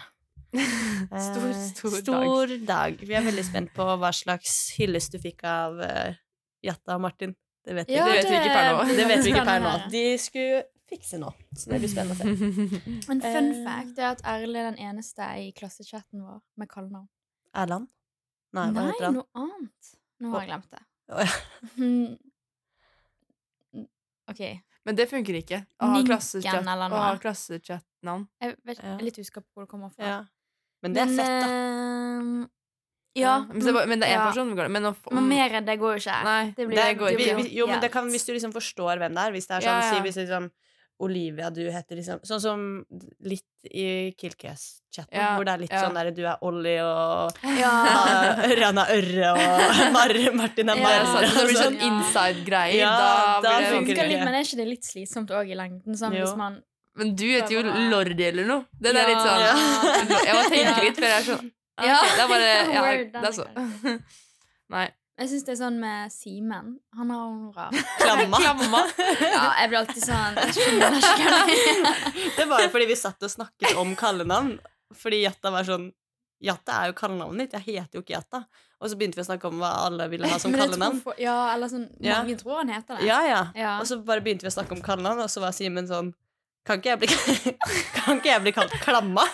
Stor, 1.30 1.44
Eh, 1.46 1.60
stor 2.00 2.46
dag. 2.50 2.64
dag. 2.66 2.96
Vi 3.06 3.14
er 3.14 3.22
veldig 3.22 3.44
spent 3.46 3.70
på 3.76 3.84
hva 4.00 4.10
slags 4.14 4.56
hyllest 4.78 5.14
du 5.14 5.20
fikk 5.22 5.44
av 5.46 5.78
uh, 5.78 6.16
Jatta 6.66 6.96
og 6.96 7.04
Martin. 7.06 7.36
Det 7.64 7.76
vet 7.76 7.88
vi, 7.92 7.94
Ja, 7.94 8.06
det 8.08 8.16
vet 8.18 8.30
vi 8.32 8.40
ikke 8.40 8.56
per 8.56 8.72
nå. 8.72 8.82
Det 8.96 9.06
vet 9.12 9.22
vi 9.24 9.30
ikke 9.34 9.44
per 9.46 9.62
nå. 9.62 9.72
De 9.92 10.02
skulle 10.18 10.62
fikse 10.90 11.20
nå, 11.22 11.28
så 11.54 11.70
det 11.70 11.78
blir 11.84 11.92
spennende 11.92 12.16
å 12.16 12.18
se. 12.18 12.80
En 13.14 13.20
fun 13.22 13.50
Eh. 13.52 13.62
fact 13.68 14.00
er 14.02 14.08
at 14.10 14.24
Erle 14.26 14.58
er 14.64 14.70
den 14.72 14.80
eneste 14.90 15.28
i 15.38 15.52
klassechatten 15.54 16.24
vår 16.24 16.40
med 16.58 16.70
kallenavn. 16.72 17.06
Erland? 17.54 17.86
Nei, 18.52 18.66
hva 18.70 18.72
Nei, 18.82 18.86
heter 18.90 19.04
han? 19.06 19.14
noe 19.14 19.26
annet. 19.34 19.90
Nå 20.20 20.30
har 20.34 20.40
jeg 20.40 20.50
glemt 20.50 20.70
det. 20.70 20.82
Å. 21.10 21.14
OK. 24.30 24.42
Men 24.88 24.96
det 24.96 25.06
funker 25.10 25.36
ikke. 25.40 25.58
Å 25.80 25.86
ha 25.90 25.96
Ninken 25.98 26.08
klassechat- 26.14 26.60
eller 26.62 26.88
å 26.90 26.98
ha 27.02 27.10
noe. 27.12 27.20
klassechat-navn. 27.22 28.26
Jeg, 28.40 28.56
vet, 28.64 28.78
jeg 28.80 28.94
er 28.96 29.04
litt 29.04 29.18
usikker 29.20 29.42
på 29.44 29.48
hvor 29.54 29.66
det 29.66 29.70
kommer 29.70 29.90
fra. 29.94 30.04
Ja. 30.06 30.20
Men 30.82 30.94
det 30.96 31.02
er 31.02 31.10
fett, 31.16 31.34
da. 31.44 31.48
ehm, 31.50 32.48
Ja, 33.18 33.40
Men, 33.42 33.58
det, 33.58 33.72
var- 33.74 33.86
men 33.90 33.98
det 34.00 34.06
er 34.08 34.12
én 34.14 34.20
ja. 34.22 34.26
person. 34.30 34.54
går 34.54 34.62
det. 34.68 34.70
Men, 34.70 34.82
å 34.84 34.94
få- 34.94 35.12
Men 35.12 35.28
mer 35.28 35.50
enn 35.50 35.64
det 35.66 35.78
går 35.80 35.96
jo 35.98 36.00
ikke. 36.10 36.24
Nei, 36.24 36.44
det 36.56 36.66
blir 36.68 36.76
det 36.76 36.98
går 36.98 37.06
det 37.10 37.18
ikke. 37.18 37.34
blir 37.36 37.42
vi, 37.42 37.56
jo, 37.58 37.66
men 37.66 37.80
det 37.80 37.90
kan, 37.92 38.06
hvis 38.08 38.24
du 38.24 38.32
liksom 38.32 38.52
forstår 38.52 38.98
hvem 39.02 39.14
det 39.14 39.18
er. 39.26 39.32
Hvis 39.32 39.46
det 39.48 39.56
er 39.56 39.60
sånn, 39.66 39.80
Ja, 39.80 39.80
ja. 39.82 39.94
Si 39.94 40.00
hvis 40.00 40.16
liksom 40.16 40.50
Olivia, 41.00 41.48
du 41.50 41.62
heter 41.72 41.96
liksom 41.98 42.20
Sånn 42.28 42.40
som 42.42 42.62
litt 43.24 43.46
i 43.70 44.12
Killcast-chatten, 44.20 45.16
Ja, 45.16 45.30
hvor 45.36 45.44
det 45.48 45.52
er 45.54 45.62
litt 45.62 45.72
ja. 45.74 45.80
sånn 45.86 45.96
der 45.96 46.10
du 46.16 46.22
er 46.28 46.42
Ollie 46.46 46.80
og 46.84 47.32
Ja. 47.60 47.72
uh, 47.88 48.42
Rana 48.60 48.84
Ørre 48.94 49.30
og 49.34 49.76
Mar 49.96 50.14
Martin 50.40 50.72
er 50.74 50.80
Ja, 50.80 50.82
Det 50.82 50.82
Marre. 50.84 51.06
sant. 51.12 51.36
Det 51.38 51.46
blir 51.50 51.60
sånn 51.60 51.78
inside-greier, 51.88 52.80
Ja, 52.82 52.90
da, 53.00 53.14
da 53.44 53.54
det 53.60 53.70
funker 53.74 54.00
det 54.02 54.08
litt, 54.12 54.24
men 54.24 54.34
er 54.40 54.44
ikke 54.48 54.60
det 54.62 54.68
litt 54.74 54.88
slitsomt 54.88 55.32
òg 55.40 55.52
i 55.52 55.58
lengden? 55.58 55.96
Sånn 56.00 56.16
hvis 56.18 56.36
man 56.36 56.60
Men 57.00 57.14
du 57.16 57.26
heter 57.30 57.54
jo 57.54 57.64
Lordi 57.92 58.24
eller 58.28 58.48
noe. 58.48 58.64
Den 58.82 58.96
er 59.00 59.08
litt 59.12 59.24
sånn 59.24 59.44
Jeg 60.20 60.36
må 60.36 60.46
tenke 60.52 60.80
litt 60.88 60.98
før 61.00 61.08
jeg 61.08 61.18
er 61.22 61.28
sånn 61.32 61.44
okay, 61.48 61.90
Ja. 61.90 62.00
Det 62.16 62.24
er 62.24 62.32
bare 62.34 62.50
ja, 62.76 63.20
det 63.20 63.28
er 63.30 63.36
så. 63.40 63.46
Nei. 64.70 64.88
Jeg 65.20 65.28
syns 65.28 65.44
det 65.44 65.52
er 65.52 65.58
sånn 65.60 65.76
med 65.82 66.12
Simen. 66.14 66.68
Han 66.96 67.10
har 67.12 67.32
rart. 67.56 67.74
Klamma. 68.00 68.38
Klamma. 68.40 68.80
Ja, 69.20 69.42
jeg 69.60 69.66
blir 69.68 69.78
alltid 69.82 70.02
sånn 70.06 70.34
det 72.38 72.46
var 72.48 72.62
jo 72.64 72.70
fordi 72.72 72.86
vi 72.88 72.96
satt 72.96 73.20
og 73.26 73.32
snakket 73.32 73.76
om 73.80 73.92
kallenavn. 74.00 74.54
Fordi 74.96 75.18
Jatta 75.26 75.48
var 75.54 75.64
sånn 75.68 75.90
Jatta 76.40 76.72
er 76.80 76.86
jo 76.88 76.94
kallenavnet 76.96 77.50
ditt. 77.50 77.56
Jeg 77.58 77.64
heter 77.82 77.94
jo 78.00 78.04
ikke 78.06 78.16
Jatta. 78.16 78.40
Og 78.80 78.88
så 78.88 78.96
begynte 78.96 79.18
vi 79.20 79.24
å 79.26 79.28
snakke 79.28 79.44
om 79.50 79.60
hva 79.60 79.70
alle 79.84 80.06
ville 80.08 80.28
ha 80.30 80.38
som 80.40 80.54
kallenavn. 80.56 81.02
Ja, 81.20 81.36
eller 81.52 81.68
sånn 81.68 81.88
Ja. 82.00 82.22
Mange 82.22 82.38
tror 82.40 82.62
han 82.62 82.72
heter 82.72 82.96
det. 82.96 83.04
Ja, 83.10 83.20
ja. 83.28 83.42
Ja. 83.58 83.74
Og 83.82 83.86
så 83.90 84.00
bare 84.00 84.24
begynte 84.24 84.46
vi 84.48 84.52
å 84.52 84.56
snakke 84.56 84.72
om 84.78 84.82
kallenavn, 84.84 85.20
og 85.20 85.28
så 85.32 85.44
var 85.44 85.52
Simen 85.56 85.88
sånn 85.90 86.14
Kan 86.64 86.80
ikke 86.80 86.90
jeg 86.94 86.98
bli, 87.00 87.08
kan 87.96 88.16
ikke 88.18 88.30
jeg 88.32 88.42
bli 88.46 88.52
kalt 88.56 88.72
Klamma? 88.84 89.24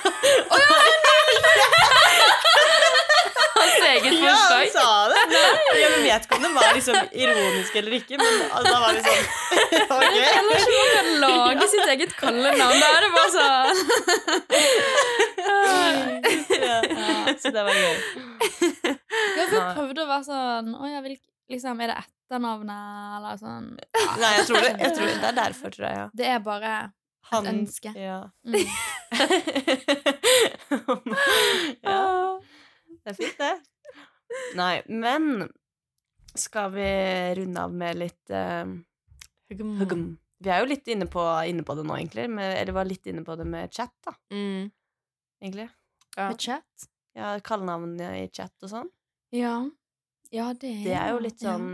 Hans 0.51 0.96
eget 3.91 4.13
Ja, 4.21 4.35
han 4.51 4.69
sa 4.75 4.89
det! 5.13 5.21
Jeg 5.83 5.91
vet 6.05 6.27
ikke 6.27 6.37
om 6.37 6.43
det 6.47 6.53
var 6.57 6.69
liksom 6.77 6.97
ironisk 7.13 7.73
eller 7.81 7.93
ikke, 7.99 8.17
men 8.21 8.35
altså, 8.47 8.73
da 8.73 8.79
var 8.83 8.91
det 8.97 9.03
sånn 9.07 9.25
Ok. 9.97 10.17
Eller 10.17 10.55
ikke 10.61 10.75
man 10.77 10.91
kan 10.97 11.09
lage 11.23 11.65
sitt 11.73 11.89
eget 11.95 12.13
kallenavn. 12.19 12.77
Da 12.83 12.87
er 12.91 13.01
det 13.05 13.11
bare 13.17 13.31
sånn 13.37 13.67
Ja, 16.67 16.79
så 17.39 17.49
det 17.55 17.63
var 17.69 17.75
gøy. 17.77 17.97
Ja, 19.37 19.43
for 19.47 19.55
jeg 19.55 19.63
har 19.63 19.75
prøvde 19.77 20.01
å 20.05 20.09
være 20.11 20.25
sånn 20.27 20.69
Å 20.77 20.91
ja, 20.91 21.01
liksom, 21.53 21.81
er 21.83 21.93
det 21.93 21.97
etternavnet, 22.03 23.17
eller 23.19 23.41
sånn 23.41 23.69
Nei, 23.77 24.33
jeg 24.39 24.45
tror 24.49 24.61
det, 24.65 24.73
jeg 24.83 24.93
tror 24.99 25.07
det 25.11 25.31
er 25.31 25.37
derfor, 25.41 25.69
tror 25.75 25.87
jeg. 25.89 25.97
Ja. 26.01 26.07
Det 26.21 26.27
er 26.35 26.41
bare 26.45 26.75
Han, 27.31 27.49
ønske. 27.51 27.91
Ja. 27.99 28.21
mm. 28.47 28.55
ja. 31.87 32.03
Det 33.07 33.13
er 33.13 33.17
fint, 33.19 33.39
det. 33.39 33.55
Nei, 34.59 34.83
men 34.89 35.47
skal 36.37 36.71
vi 36.75 36.89
runde 37.39 37.63
av 37.63 37.75
med 37.75 37.99
litt 38.01 38.31
eh, 38.35 38.65
huggum? 39.51 40.07
Vi 40.39 40.53
er 40.53 40.61
jo 40.61 40.69
litt 40.69 40.89
inne 40.93 41.07
på, 41.09 41.23
inne 41.49 41.65
på 41.65 41.75
det 41.79 41.87
nå, 41.89 41.97
egentlig. 41.97 42.27
Med, 42.29 42.59
eller 42.61 42.77
var 42.77 42.89
litt 42.89 43.07
inne 43.09 43.25
på 43.25 43.39
det 43.41 43.47
med 43.49 43.73
chat, 43.73 43.95
da. 44.05 44.13
Mm. 44.35 44.69
Egentlig. 45.41 45.69
Ja. 46.17 46.29
Med 46.29 46.41
chat. 46.41 46.89
Ja, 47.17 47.33
Kallenavn 47.41 47.95
i 48.01 48.27
chat 48.29 48.53
og 48.67 48.73
sånn. 48.73 48.91
Ja. 49.33 49.57
Ja, 50.35 50.51
det 50.53 50.73
er 50.75 50.83
Det 50.85 50.97
er 50.99 51.15
jo 51.15 51.23
litt 51.23 51.43
ja. 51.43 51.55
sånn 51.55 51.69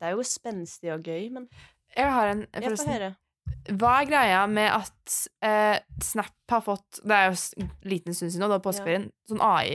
Det 0.00 0.08
er 0.08 0.14
jo 0.16 0.24
spenstig 0.26 0.90
og 0.94 1.04
gøy, 1.04 1.28
men 1.34 1.46
Jeg 1.94 2.08
har 2.10 2.30
en 2.32 2.46
får 2.48 2.64
forresten. 2.80 3.16
Hva 3.64 3.94
er 4.02 4.08
greia 4.10 4.40
med 4.50 4.68
at 4.72 5.14
eh, 5.44 5.78
Snap 6.04 6.32
har 6.52 6.60
fått 6.60 6.98
Det 7.00 7.16
er 7.16 7.30
jo 7.30 7.36
en 7.62 7.70
liten 7.88 8.12
stund 8.12 8.32
siden 8.32 8.42
nå, 8.44 8.48
det 8.50 8.58
var 8.58 8.64
påskeferien. 8.66 9.06
Sånn 9.28 9.40
AI 9.40 9.70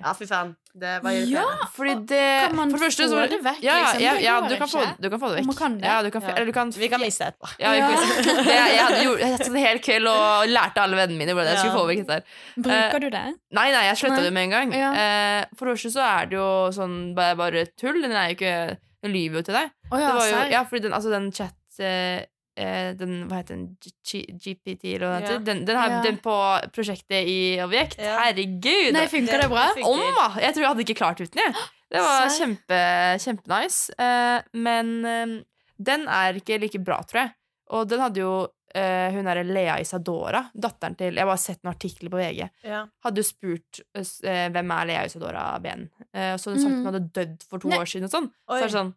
Ja, 0.00 0.14
fy 0.16 0.24
faen. 0.28 0.54
Det 0.78 0.94
var 1.04 1.12
Ja! 1.12 1.18
irriterende. 1.26 1.66
Fordi 1.74 1.94
det 2.08 2.22
Kan 2.46 2.56
man 2.56 2.70
For 2.72 2.78
det 2.78 2.86
første 2.86 3.08
få 3.10 3.24
det 3.28 3.40
vekk, 3.44 3.60
Ja, 3.66 3.74
ja, 3.74 3.82
liksom? 3.84 4.02
ja, 4.06 4.14
ja 4.24 4.36
du, 4.48 4.54
kan 4.60 4.70
få, 4.72 4.84
du 4.96 5.08
kan 5.12 5.20
få 5.20 5.28
det 5.32 5.36
vekk. 5.40 5.48
Man 5.50 5.58
kan 5.58 5.76
det. 5.76 5.88
Ja, 5.90 5.96
du 6.06 6.10
kan, 6.14 6.22
Ja. 6.24 6.34
Eller 6.36 6.46
du 6.48 6.54
kan 6.56 6.70
Vi 6.78 6.88
kan 6.88 7.00
miste 7.04 7.28
etterpå. 7.28 7.50
Ja, 7.60 7.72
vi 7.74 7.78
Ja. 7.82 7.88
kan 7.88 7.98
miste 7.98 8.22
det. 8.24 8.46
Jeg, 8.54 8.70
jeg, 8.76 8.84
hadde 8.86 9.02
gjort, 9.04 9.20
jeg 9.24 9.32
hadde 9.34 9.50
en 9.50 9.60
hel 9.66 9.82
kveld 9.88 10.08
og 10.14 10.48
lærte 10.54 10.84
alle 10.86 10.96
vennene 11.02 11.18
mine 11.18 11.36
hvordan 11.36 11.52
jeg 11.52 11.58
skulle 11.58 11.78
få 11.82 11.86
vekk 11.92 12.02
dette. 12.06 12.18
her 12.56 12.62
Bruker 12.68 13.00
du 13.04 13.08
det? 13.18 13.24
Nei, 13.60 13.68
nei, 13.76 13.84
jeg 13.90 14.00
sletta 14.00 14.22
det 14.24 14.32
med 14.32 14.48
en 14.48 14.56
gang. 14.56 14.72
Ja. 14.72 14.90
Eh, 15.04 15.44
for 15.58 15.68
det 15.68 15.76
første 15.76 15.92
så 15.98 16.06
er 16.06 16.32
det 16.32 16.38
jo 16.40 16.48
sånn 16.72 16.96
bare, 17.18 17.36
bare 17.36 17.66
tull. 17.76 18.00
Den 18.00 18.12
er 18.16 18.30
jo 18.32 18.38
ikke 18.40 18.56
Den 19.04 19.12
lyver 19.14 19.42
jo 19.42 19.46
til 19.50 19.54
deg. 19.54 19.70
Oh, 19.92 19.98
ja, 20.00 20.08
det 20.08 20.14
var 20.16 20.26
jo, 20.32 20.40
ja, 20.56 20.64
fordi 20.66 20.82
den, 20.88 20.92
altså 20.96 21.10
den 21.12 21.28
chat 21.32 21.54
eh, 21.78 21.86
eh, 22.18 22.24
den, 22.98 23.12
Hva 23.30 23.38
heter 23.40 23.54
den? 23.56 23.66
G 24.02 24.22
GPT, 24.42 24.94
eller 24.96 25.06
noe 25.12 25.20
sånt, 25.22 25.30
Ja. 25.30 25.38
Den, 25.52 25.64
den, 25.68 25.76
har, 25.78 25.88
Ja. 25.96 26.02
den 26.02 26.18
på 26.24 26.34
prosjektet 26.74 27.28
i 27.30 27.38
Objekt. 27.64 27.98
Ja. 28.02 28.16
Herregud! 28.24 28.92
Nei, 28.96 29.06
funker 29.12 29.42
det 29.44 29.48
bra? 29.52 29.68
Om, 29.86 30.00
da! 30.18 30.28
Jeg 30.42 30.54
tror 30.56 30.62
jeg 30.64 30.72
hadde 30.72 30.84
ikke 30.86 30.98
klart 30.98 31.20
uten, 31.22 31.42
jeg. 31.44 31.54
Det 31.88 32.02
var 32.04 32.28
kjempe, 32.34 32.78
kjempenice. 33.24 33.94
Eh, 33.98 34.42
men 34.60 34.94
eh, 35.08 35.34
den 35.78 36.06
er 36.08 36.36
ikke 36.40 36.58
like 36.60 36.80
bra, 36.84 37.00
tror 37.08 37.22
jeg. 37.26 37.34
Og 37.76 37.88
den 37.88 38.00
hadde 38.00 38.20
jo 38.20 38.32
eh, 38.74 39.08
hun 39.14 39.24
derre 39.28 39.44
Lea 39.46 39.78
Isadora, 39.80 40.42
datteren 40.56 40.96
til 40.98 41.14
Jeg 41.16 41.22
har 41.24 41.28
bare 41.30 41.40
sett 41.40 41.60
en 41.64 41.70
artikkel 41.72 42.10
på 42.12 42.18
VG. 42.20 42.42
Ja. 42.68 42.82
Hadde 43.04 43.22
jo 43.22 43.28
spurt 43.28 43.80
eh, 43.96 44.04
eh, 44.28 44.46
hvem 44.52 44.72
er 44.76 44.88
Lea 44.90 45.04
Isadora 45.08 45.46
Ben. 45.64 45.86
Eh, 46.12 46.34
så 46.40 46.52
hun 46.52 46.58
sagt 46.60 46.72
Mm. 46.72 46.78
hun 46.82 46.88
hadde 46.92 47.12
dødd 47.12 47.44
for 47.48 47.58
to 47.62 47.68
Nei. 47.72 47.78
år 47.80 47.88
siden 47.88 48.04
og 48.08 48.12
sånn. 48.16 48.28
Så 48.48 48.56
er 48.58 48.66
det 48.66 48.72
sånn 48.76 48.94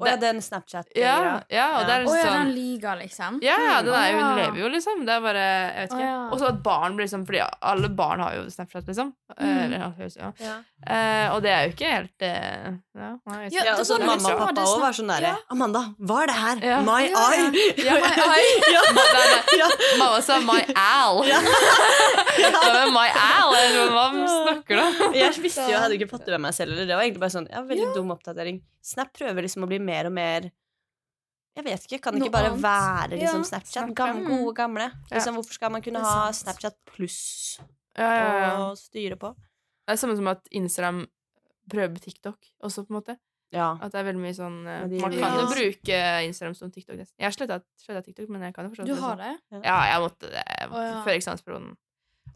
Å 0.00 0.06
ja, 0.08 0.16
den 0.16 0.38
Snapchat. 0.40 0.86
Ja, 0.96 1.40
ja, 1.52 1.66
og 1.78 1.86
det 1.86 1.92
er 1.92 2.00
liksom 2.02 2.16
ja, 2.16 2.22
sånn 2.24 2.38
den 2.46 2.52
ligaen, 2.56 2.98
liksom? 3.02 3.36
ja, 3.44 3.56
ja, 3.60 3.74
den 3.84 3.92
er 3.94 4.14
hun 4.16 4.38
lever 4.38 4.56
jo, 4.62 4.68
liksom. 4.72 5.02
Det 5.04 5.12
er 5.12 5.20
bare 5.20 5.42
Jeg 5.44 5.82
vet 5.82 5.92
ikke. 5.92 6.06
ja. 6.06 6.14
Og 6.32 6.40
så 6.40 6.46
at 6.48 6.62
barn 6.64 6.96
blir 6.96 7.04
liksom 7.06 7.26
Fordi 7.28 7.42
alle 7.60 7.90
barn 7.92 8.20
har 8.24 8.34
jo 8.38 8.46
Snapchat, 8.50 8.86
liksom. 8.88 9.12
Eh, 9.36 9.50
Mm. 9.62 9.72
Ja. 9.76 10.56
Eh, 10.82 11.26
og 11.34 11.42
det 11.44 11.50
er 11.52 11.60
jo 11.68 11.72
ikke 11.74 11.90
helt 11.92 12.22
eh, 12.26 12.72
Ja, 12.98 13.10
nei, 13.28 13.48
Ja. 13.52 13.64
Ja, 13.68 13.74
og 13.78 13.84
så 13.86 13.98
det 14.00 14.06
mamma 14.08 14.32
og 14.32 14.40
pappa 14.40 14.64
òg 14.66 14.80
var 14.80 14.92
sånn 14.96 15.12
derre 15.12 15.28
Ja. 15.28 15.36
Amanda, 15.54 15.82
hva 16.00 16.22
er 16.22 16.26
det 16.32 16.38
her? 16.40 16.56
Ja. 16.72 16.80
My 16.82 17.02
Ja, 17.06 17.28
ja. 17.36 17.46
eye! 17.52 17.74
Ja, 17.84 17.94
my 18.02 18.16
eye. 18.36 18.56
Ja. 18.72 18.82
Ja. 19.60 19.68
Mamma 20.00 20.20
sa 20.22 20.40
'my 20.40 20.60
al'. 20.74 21.24
Ja. 21.28 21.38
'my 22.90 23.08
al'? 23.12 23.54
Hva 23.92 24.04
snakker 24.26 24.76
du 24.76 24.82
om? 24.82 25.14
Jeg 25.14 25.32
visste 25.42 25.64
jo, 25.66 25.74
jeg 25.76 25.80
hadde 25.84 25.96
ikke 25.98 26.10
fått 26.10 26.24
det 26.26 26.34
med 26.36 26.46
meg 26.48 26.54
selv. 26.56 26.72
Eller 26.74 26.86
det 26.88 26.96
var 26.96 27.04
egentlig 27.06 27.22
bare 27.22 27.34
sånn, 27.36 27.48
ja, 27.52 27.62
veldig 27.62 27.94
dum 27.96 28.10
oppdatering. 28.14 28.60
Snap 28.82 29.12
prøver 29.14 29.44
liksom 29.46 29.62
å 29.64 29.68
bli 29.70 29.78
mer 29.78 30.06
og 30.10 30.12
mer 30.16 30.50
Jeg 31.56 31.64
vet 31.64 31.84
ikke, 31.86 32.00
Kan 32.02 32.14
det 32.16 32.22
ikke 32.24 32.32
bare 32.32 32.50
annet. 32.50 32.62
være 32.64 33.18
liksom 33.20 33.42
Ja, 33.44 33.48
Snapchat? 33.50 33.94
gamle 33.94 34.22
Gam, 34.24 34.24
gode, 34.30 34.54
gamle. 34.56 34.86
Ja. 35.10 35.16
Liksom, 35.18 35.34
hvorfor 35.36 35.52
skal 35.58 35.70
man 35.70 35.82
kunne 35.82 36.00
ha. 36.00 36.30
Snapchat 36.32 36.76
pluss 36.86 37.60
Ja, 37.96 38.08
ja, 38.08 38.38
ja. 38.40 38.52
å 38.58 38.76
styre 38.76 39.16
på? 39.20 39.34
Det 39.86 39.92
er 39.92 39.96
samme 40.00 40.16
som 40.16 40.26
at 40.28 40.48
Instagram 40.50 41.06
prøver 41.68 42.00
TikTok 42.00 42.38
også, 42.64 42.86
på 42.86 42.90
en 42.94 42.96
måte. 43.02 43.18
Ja. 43.52 43.76
At 43.82 43.92
det 43.92 44.00
er 44.00 44.06
veldig 44.08 44.22
mye 44.24 44.32
sånn 44.34 44.66
eh, 44.66 44.86
de- 44.88 44.98
Man 45.02 45.12
kan 45.12 45.20
Ja. 45.20 45.40
jo 45.42 45.46
bruke 45.52 46.24
Instagram 46.24 46.54
som 46.56 46.70
TikTok. 46.70 46.96
nesten. 46.96 47.12
Jeg 47.18 47.26
har 47.26 47.60
sletta 47.76 48.02
TikTok, 48.02 48.28
men 48.30 48.40
jeg 48.42 48.54
kan 48.54 48.64
jo 48.64 48.70
forstå 48.74 48.86
Du 48.86 48.94
det 48.94 49.00
har 49.02 49.16
sånn. 49.16 49.38
det? 49.50 49.62
Ja, 49.64 49.82
jeg 49.92 50.00
måtte 50.00 50.30
det 50.32 50.44
jeg 50.48 50.68
måtte, 50.70 50.72
Å, 50.72 50.92
ja. 50.94 51.04
før 51.04 51.14
eksamensperioden. 51.20 51.76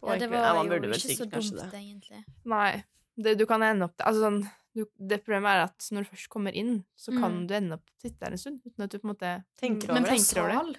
Ja, 0.05 0.19
det 0.19 0.29
var 0.31 0.37
Ja, 0.37 0.63
jo 0.63 0.71
ikke 0.93 1.17
så 1.17 1.31
dumt, 1.31 1.71
det. 1.73 1.81
egentlig. 1.81 2.25
Nei. 2.45 2.85
Det, 3.19 3.39
du 3.39 3.47
kan 3.47 3.63
ende 3.63 3.83
opp 3.85 3.97
det 3.97 4.05
Altså 4.07 4.21
sånn 4.21 4.51
Det 4.99 5.19
problemet 5.25 5.49
er 5.57 5.63
at 5.65 5.89
når 5.93 6.05
du 6.05 6.11
først 6.11 6.29
kommer 6.29 6.53
inn, 6.55 6.85
så 6.97 7.13
kan 7.17 7.33
Mm. 7.33 7.47
du 7.49 7.55
ende 7.55 7.73
opp 7.79 7.87
sitte 8.03 8.19
der 8.21 8.31
en 8.33 8.39
stund 8.39 8.61
uten 8.67 8.85
at 8.85 8.91
du 8.91 8.99
på 8.99 9.09
en 9.09 9.15
måte 9.15 9.45
Tenker 9.61 9.89
Men 9.89 10.05
over 10.05 10.11
det. 10.11 10.19
tenker 10.21 10.41
over 10.43 10.49
det. 10.51 10.57
sal? 10.61 10.77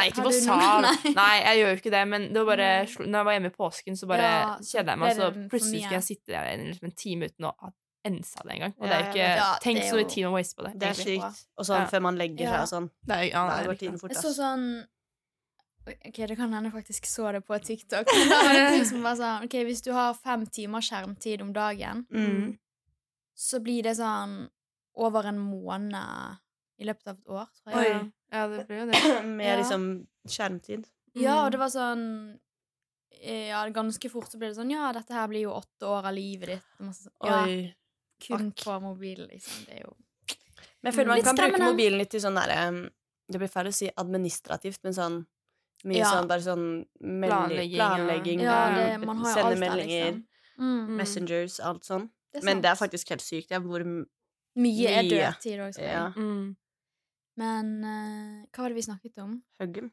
Nei, 0.00 0.04
ikke 0.10 0.22
på 0.26 0.32
sal. 0.32 0.82
Nei. 0.86 1.12
Nei, 1.14 1.34
jeg 1.44 1.58
gjør 1.60 1.68
jo 1.70 1.76
ikke 1.80 1.90
det, 1.94 2.04
men 2.08 2.22
det 2.32 2.40
var 2.42 2.56
bare 2.56 2.70
Når 3.06 3.18
jeg 3.18 3.24
var 3.28 3.32
hjemme 3.36 3.50
i 3.52 3.56
påsken, 3.56 3.96
så 3.96 4.06
bare 4.08 4.22
Ja, 4.22 4.56
så 4.58 4.78
kjeda 4.78 4.90
jeg 4.96 4.98
meg, 4.98 5.16
så 5.16 5.28
plutselig 5.50 5.82
skulle 5.84 6.00
jeg 6.00 6.08
sitte 6.08 6.32
der 6.32 6.48
i 6.50 6.56
liksom 6.72 6.84
en 6.88 6.96
time 6.96 7.28
uten 7.30 7.44
å 7.46 7.52
ha 7.60 7.70
ensa 8.06 8.38
det 8.46 8.52
engang. 8.54 8.74
Og 8.78 8.86
det 8.86 8.92
er 8.94 9.00
jo 9.02 9.06
ikke. 9.10 9.28
Ja, 9.36 9.46
Tenk 9.60 9.78
så 9.82 9.96
mye 9.98 10.08
tid 10.08 10.24
man 10.24 10.32
waster 10.38 10.56
på 10.62 10.64
det. 10.68 10.78
Det 10.78 10.88
er 10.88 10.94
sykt. 10.94 11.40
Og 11.58 11.64
sånn 11.66 11.80
Ja. 11.80 11.86
før 11.90 12.02
man 12.02 12.16
legger 12.16 12.46
seg 12.46 12.60
og 12.62 12.68
sånn. 12.70 12.90
Det 13.04 13.16
er, 13.16 13.22
ja, 13.32 13.42
det 13.58 13.66
går 13.66 13.78
tiden 13.80 13.98
fort, 13.98 14.10
Jeg 14.14 14.22
så 14.22 14.32
sånn 14.36 14.66
Ok, 15.86 16.16
det 16.26 16.36
kan 16.36 16.50
hende 16.52 16.66
jeg 16.70 16.74
faktisk 16.74 17.06
så 17.06 17.30
det 17.32 17.44
på 17.46 17.54
TikTok. 17.62 18.06
Men 18.10 18.28
da 18.32 18.38
var 18.42 18.52
det 18.54 18.60
en 18.62 18.72
ting 18.74 18.84
som 18.88 19.02
var 19.06 19.14
sånn 19.18 19.44
Ok, 19.46 19.54
hvis 19.68 19.82
du 19.86 19.92
har 19.94 20.14
fem 20.18 20.44
timer 20.46 20.80
skjermtid 20.82 21.42
om 21.42 21.52
dagen, 21.54 22.06
Mm. 22.10 22.58
Så 23.36 23.60
blir 23.62 23.82
det 23.84 23.96
sånn 23.98 24.48
over 24.96 25.28
en 25.28 25.38
måned 25.38 26.38
i 26.80 26.84
løpet 26.88 27.06
av 27.12 27.18
et 27.18 27.28
år, 27.28 27.46
tror 27.60 27.76
jeg. 27.82 27.94
Oi. 28.00 28.12
Ja, 28.32 28.46
det 28.48 28.66
blir 28.68 28.78
jo 28.82 28.86
det. 28.90 29.00
Med 29.38 29.46
Ja. 29.46 29.56
liksom 29.60 30.06
skjermtid. 30.28 30.86
Ja, 31.14 31.36
Mm. 31.36 31.44
og 31.46 31.50
det 31.52 31.58
var 31.58 31.68
sånn 31.72 32.02
eh, 33.22 33.46
Ja, 33.48 33.62
ganske 33.72 34.10
fort 34.12 34.28
så 34.28 34.36
ble 34.38 34.48
det 34.50 34.56
sånn 34.58 34.70
Ja, 34.70 34.90
dette 34.92 35.14
her 35.16 35.28
blir 35.28 35.46
jo 35.46 35.54
åtte 35.56 35.86
år 35.88 36.04
av 36.10 36.14
livet 36.14 36.48
ditt. 36.56 36.66
Masse, 36.84 37.08
ja, 37.24 37.44
Oi. 37.44 37.74
kun 38.20 38.50
fuck. 38.52 38.64
på 38.66 38.80
mobilen, 38.82 39.28
liksom. 39.32 39.64
Det 39.66 39.78
er 39.78 39.86
jo 39.86 39.94
Men 40.82 40.92
jeg 40.92 40.94
føler 40.98 41.06
man 41.08 41.16
Litt 41.16 41.24
kan 41.30 41.36
bruke 41.36 41.62
mobilen 41.62 41.98
litt 41.98 42.10
til 42.10 42.20
sånn 42.20 42.36
derre 42.36 42.90
Det 43.30 43.38
blir 43.40 43.48
feil 43.48 43.66
å 43.70 43.72
si 43.74 43.88
administrativt, 43.96 44.80
men 44.84 44.92
sånn 44.92 45.26
mye 45.84 45.98
Ja. 46.02 46.10
sånn 46.12 46.28
bare 46.28 46.40
sånn 46.44 46.66
melding, 47.00 47.30
Planlegging, 47.30 47.76
planlegging, 47.80 48.40
Ja, 48.40 48.60
det, 48.76 49.06
man 49.06 49.16
har 49.18 49.28
jo 49.28 49.34
sende 49.34 49.50
alt 49.50 49.60
der, 49.60 49.86
liksom. 49.86 50.26
Mm. 50.58 50.96
messengers, 50.96 51.60
alt 51.60 51.82
sånn. 51.84 52.10
Det 52.36 52.44
Men 52.44 52.60
det 52.62 52.70
er 52.70 52.78
faktisk 52.78 53.08
helt 53.14 53.24
sykt. 53.24 53.50
Ja, 53.50 53.58
hvor 53.64 53.80
m- 53.84 54.06
Mye 54.56 54.88
er 54.88 55.02
mye. 55.02 55.10
dødtid 55.10 55.60
òg. 55.66 55.78
Ja. 55.82 56.06
Mm. 56.16 56.56
Men 57.36 57.66
uh, 57.84 58.46
hva 58.54 58.62
var 58.64 58.72
det 58.72 58.78
vi 58.78 58.84
snakket 58.86 59.18
om? 59.22 59.34
Huggum. 59.60 59.90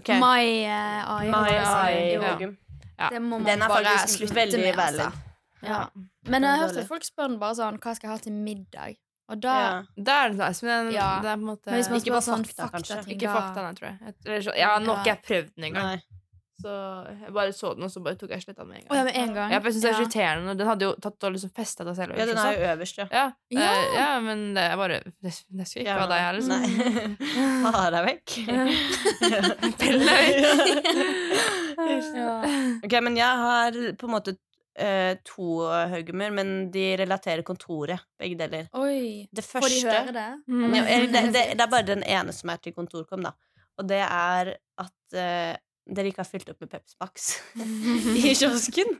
Okay. 0.00 0.16
My 0.18 0.40
eh, 0.64 1.02
AI. 1.04 1.28
My 1.28 1.36
holdt 1.36 1.52
jeg 1.52 1.62
på 1.62 1.68
å 1.68 1.82
si. 1.84 1.92
eye 1.92 2.14
Jo, 2.16 2.54
ja. 2.98 3.08
Det 3.12 3.20
må 3.22 3.36
man 3.38 3.44
Den 3.44 3.62
er 3.62 3.68
bare 3.68 3.92
slutte 4.08 4.34
veldig 4.38 4.58
med, 4.62 4.74
Veldig. 4.78 5.04
altså. 5.04 5.28
Ja. 5.62 5.80
Men 6.32 6.42
jeg 6.46 6.50
har 6.50 6.62
hørt 6.66 6.76
at 6.82 6.88
folk 6.88 7.04
spør 7.06 7.34
bare 7.38 7.54
sånn 7.58 7.76
Hva 7.78 7.92
skal 7.94 8.08
jeg 8.08 8.12
ha 8.16 8.22
til 8.24 8.32
middag? 8.32 8.96
Og 9.30 9.38
da 9.44 9.52
Ja. 9.60 9.76
Da 10.08 10.16
er 10.24 10.32
det 10.32 10.38
nice, 10.40 10.64
men 10.66 10.90
Ja. 10.92 11.20
det 11.22 11.28
er 11.30 11.36
på 11.36 11.40
en 11.40 11.46
måte 11.50 11.76
Ikke 12.00 12.10
bare 12.16 12.24
sånn 12.26 12.44
fakta, 12.48 12.70
kanskje. 12.72 12.98
Ikke 13.14 13.30
fakta, 13.36 13.62
nei, 13.62 13.74
tror 13.78 13.88
jeg. 13.90 13.98
jeg. 14.00 14.14
Eller 14.26 14.58
ja, 14.58 14.72
nå 14.78 14.94
har 14.96 15.04
ikke 15.04 15.06
Ja. 15.06 15.14
jeg 15.14 15.22
prøvd 15.28 15.54
den 15.54 15.64
engang. 15.70 16.02
Så 16.60 16.68
jeg 17.08 17.32
bare 17.34 17.52
så 17.56 17.72
den, 17.74 17.82
og 17.86 17.90
så 17.90 18.00
bare 18.04 18.14
tok 18.20 18.30
jeg 18.30 18.42
sletta 18.44 18.62
den 18.62 18.68
med 18.68 18.76
en 18.76 18.82
gang. 18.84 18.90
gang. 18.92 18.98
ja, 18.98 19.04
med 19.08 19.16
en 19.22 19.34
gang. 19.34 19.50
Ja, 19.52 19.58
for 19.58 19.66
jeg 19.70 19.74
synes 19.74 19.84
det 19.84 19.90
er 19.90 19.94
Ja. 19.96 20.00
irriterende. 20.04 20.54
Den 20.58 20.66
hadde 20.68 20.84
jo 20.84 20.92
tatt 21.02 21.24
og 21.24 21.32
liksom 21.32 21.50
festa 21.56 21.84
seg 21.88 21.96
selv. 21.96 22.12
Ja, 22.18 22.24
den 22.28 22.38
er 22.38 22.52
jo 22.52 22.58
øverst, 22.74 22.96
ja. 22.98 23.06
ja. 23.10 23.30
Ja. 23.50 23.70
Uh, 23.72 23.94
ja, 23.96 24.20
men 24.20 24.54
det 24.54 24.62
er 24.62 24.76
bare 24.76 25.00
Det, 25.00 25.12
det 25.22 25.32
skulle 25.66 25.82
ikke 25.86 25.96
være 25.96 26.08
deg 26.12 26.20
her, 26.26 26.32
liksom. 26.38 26.60
Nei. 26.60 26.68
Ha 27.72 27.90
deg 27.96 28.02
vekk. 28.10 28.28
Ja. 32.12 32.42
Ok, 32.84 32.92
men 33.02 33.16
jeg 33.16 33.26
har 33.42 33.72
på 33.98 34.06
en 34.08 34.12
måte 34.12 34.34
uh, 34.36 35.12
to 35.26 35.46
haugumer, 35.90 36.30
men 36.34 36.70
de 36.74 36.84
relaterer 37.00 37.42
kontoret, 37.46 38.00
begge 38.20 38.36
deler. 38.38 38.68
Oi. 38.78 39.26
Det 39.34 39.44
Får 39.46 39.60
de 39.66 39.70
første 39.80 39.96
høre 39.96 40.12
det? 40.16 40.26
Mm. 40.48 40.74
Ja, 40.76 40.82
det, 41.00 41.08
det, 41.34 41.42
det 41.56 41.64
er 41.66 41.70
bare 41.72 41.88
den 41.88 42.02
ene 42.06 42.32
som 42.36 42.50
er 42.52 42.58
til 42.62 42.74
kontorkom, 42.76 43.22
da. 43.26 43.32
Og 43.80 43.84
det 43.88 44.02
er 44.04 44.44
at 44.82 45.00
eh, 45.16 45.54
dere 45.82 46.12
ikke 46.12 46.22
har 46.22 46.28
fylt 46.28 46.50
opp 46.52 46.60
med 46.62 46.70
Peps 46.70 46.94
Max 47.02 47.32
i 48.22 48.34
kiosken. 48.38 48.94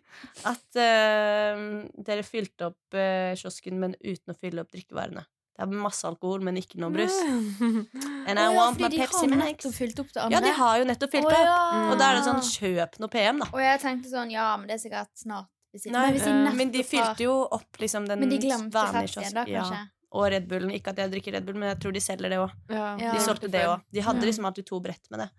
At 0.49 0.81
uh, 0.81 1.63
dere 2.09 2.27
fylte 2.27 2.73
opp 2.73 2.97
uh, 2.97 3.33
kiosken, 3.39 3.79
men 3.83 3.95
uten 4.03 4.35
å 4.35 4.39
fylle 4.39 4.65
opp 4.65 4.73
drikkevarene. 4.75 5.25
Det 5.53 5.67
er 5.67 5.73
masse 5.85 6.07
alkohol, 6.09 6.41
men 6.43 6.57
ikke 6.57 6.81
noe 6.81 6.91
brus. 6.95 7.15
And 8.27 8.39
I 8.41 8.47
oh, 8.49 8.49
ja, 8.49 8.53
want 8.57 8.81
my 8.81 8.89
Pepsi 8.89 9.29
Max. 9.29 9.69
Ja, 10.33 10.41
de 10.41 10.53
har 10.57 10.79
jo 10.81 10.87
nettopp 10.89 11.13
fylt 11.13 11.29
Å, 11.29 11.33
opp. 11.33 11.81
Og 11.93 11.99
da 12.01 12.09
er 12.09 12.19
det 12.19 12.23
sånn 12.27 12.41
kjøp 12.49 12.97
noe 13.03 13.13
PM, 13.13 13.43
da. 13.45 13.51
Og 13.53 13.61
jeg 13.61 13.83
tenkte 13.83 14.13
sånn 14.13 14.33
Ja, 14.33 14.55
men 14.57 14.71
det 14.71 14.79
er 14.79 14.83
sikkert 14.87 15.13
snart. 15.21 15.51
Nei, 15.73 16.13
men, 16.13 16.17
de 16.21 16.29
eh, 16.29 16.55
Men 16.57 16.73
de 16.73 16.83
fylte 16.85 17.25
jo 17.25 17.35
opp 17.49 17.79
liksom 17.81 18.05
den 18.09 18.27
de 18.29 18.51
vanlige 18.73 19.13
kiosken. 19.15 19.49
Ja. 19.49 19.65
Og 20.13 20.27
Red 20.35 20.49
Bullen. 20.49 20.73
Ikke 20.77 20.93
at 20.93 21.01
jeg 21.01 21.13
drikker 21.15 21.37
Red 21.39 21.47
Bull, 21.47 21.57
men 21.61 21.71
jeg 21.71 21.81
tror 21.85 21.95
de 21.97 22.03
selger 22.05 22.33
det 22.33 22.41
òg. 22.43 22.53
Ja. 22.73 22.89
Ja. 23.01 23.15
De 23.17 23.23
solgte 23.25 23.49
det 23.53 23.63
òg. 23.71 23.85
De 23.93 24.05
hadde 24.05 24.29
liksom 24.29 24.49
alltid 24.49 24.69
to 24.69 24.81
brett 24.85 25.09
med 25.13 25.25
det. 25.25 25.31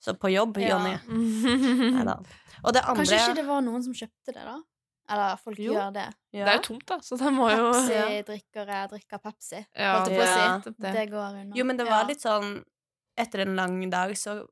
Så 0.00 0.14
på 0.18 0.30
jobb, 0.32 0.56
Ja. 0.58 0.78
Jonny. 0.78 0.94
det. 2.08 2.16
Og 2.64 2.72
det 2.72 2.82
andre 2.84 3.04
Kanskje 3.04 3.18
ikke 3.20 3.34
det 3.40 3.46
var 3.46 3.60
noen 3.64 3.82
som 3.84 3.92
kjøpte 3.96 4.32
det, 4.34 4.44
da? 4.46 4.58
Eller 5.10 5.36
folk 5.42 5.58
Jo. 5.58 5.72
gjør 5.74 5.92
det. 5.92 6.06
ja. 6.32 6.46
er 6.46 6.56
jo 6.56 6.62
tomt, 6.62 6.86
da, 6.86 6.96
så 7.02 7.16
det 7.18 7.32
må 7.34 7.48
jo 7.50 7.72
Pepsi-drikkere 7.74 8.88
drikker 8.92 9.18
Pepsi. 9.18 9.60
Ja, 9.76 9.96
Holdt 9.98 10.10
jeg 10.12 10.20
på 10.20 10.24
å 10.24 10.30
si. 10.30 10.40
Ja. 10.40 10.58
det. 10.78 10.92
Det 10.94 11.04
går 11.10 11.38
unna. 11.42 11.56
Jo, 11.58 11.64
men 11.64 11.76
det 11.76 11.86
var 11.88 12.02
Ja. 12.02 12.06
litt 12.08 12.20
sånn 12.22 12.64
Etter 13.18 13.40
en 13.42 13.56
lang 13.56 13.90
dag 13.90 14.12
så 14.16 14.46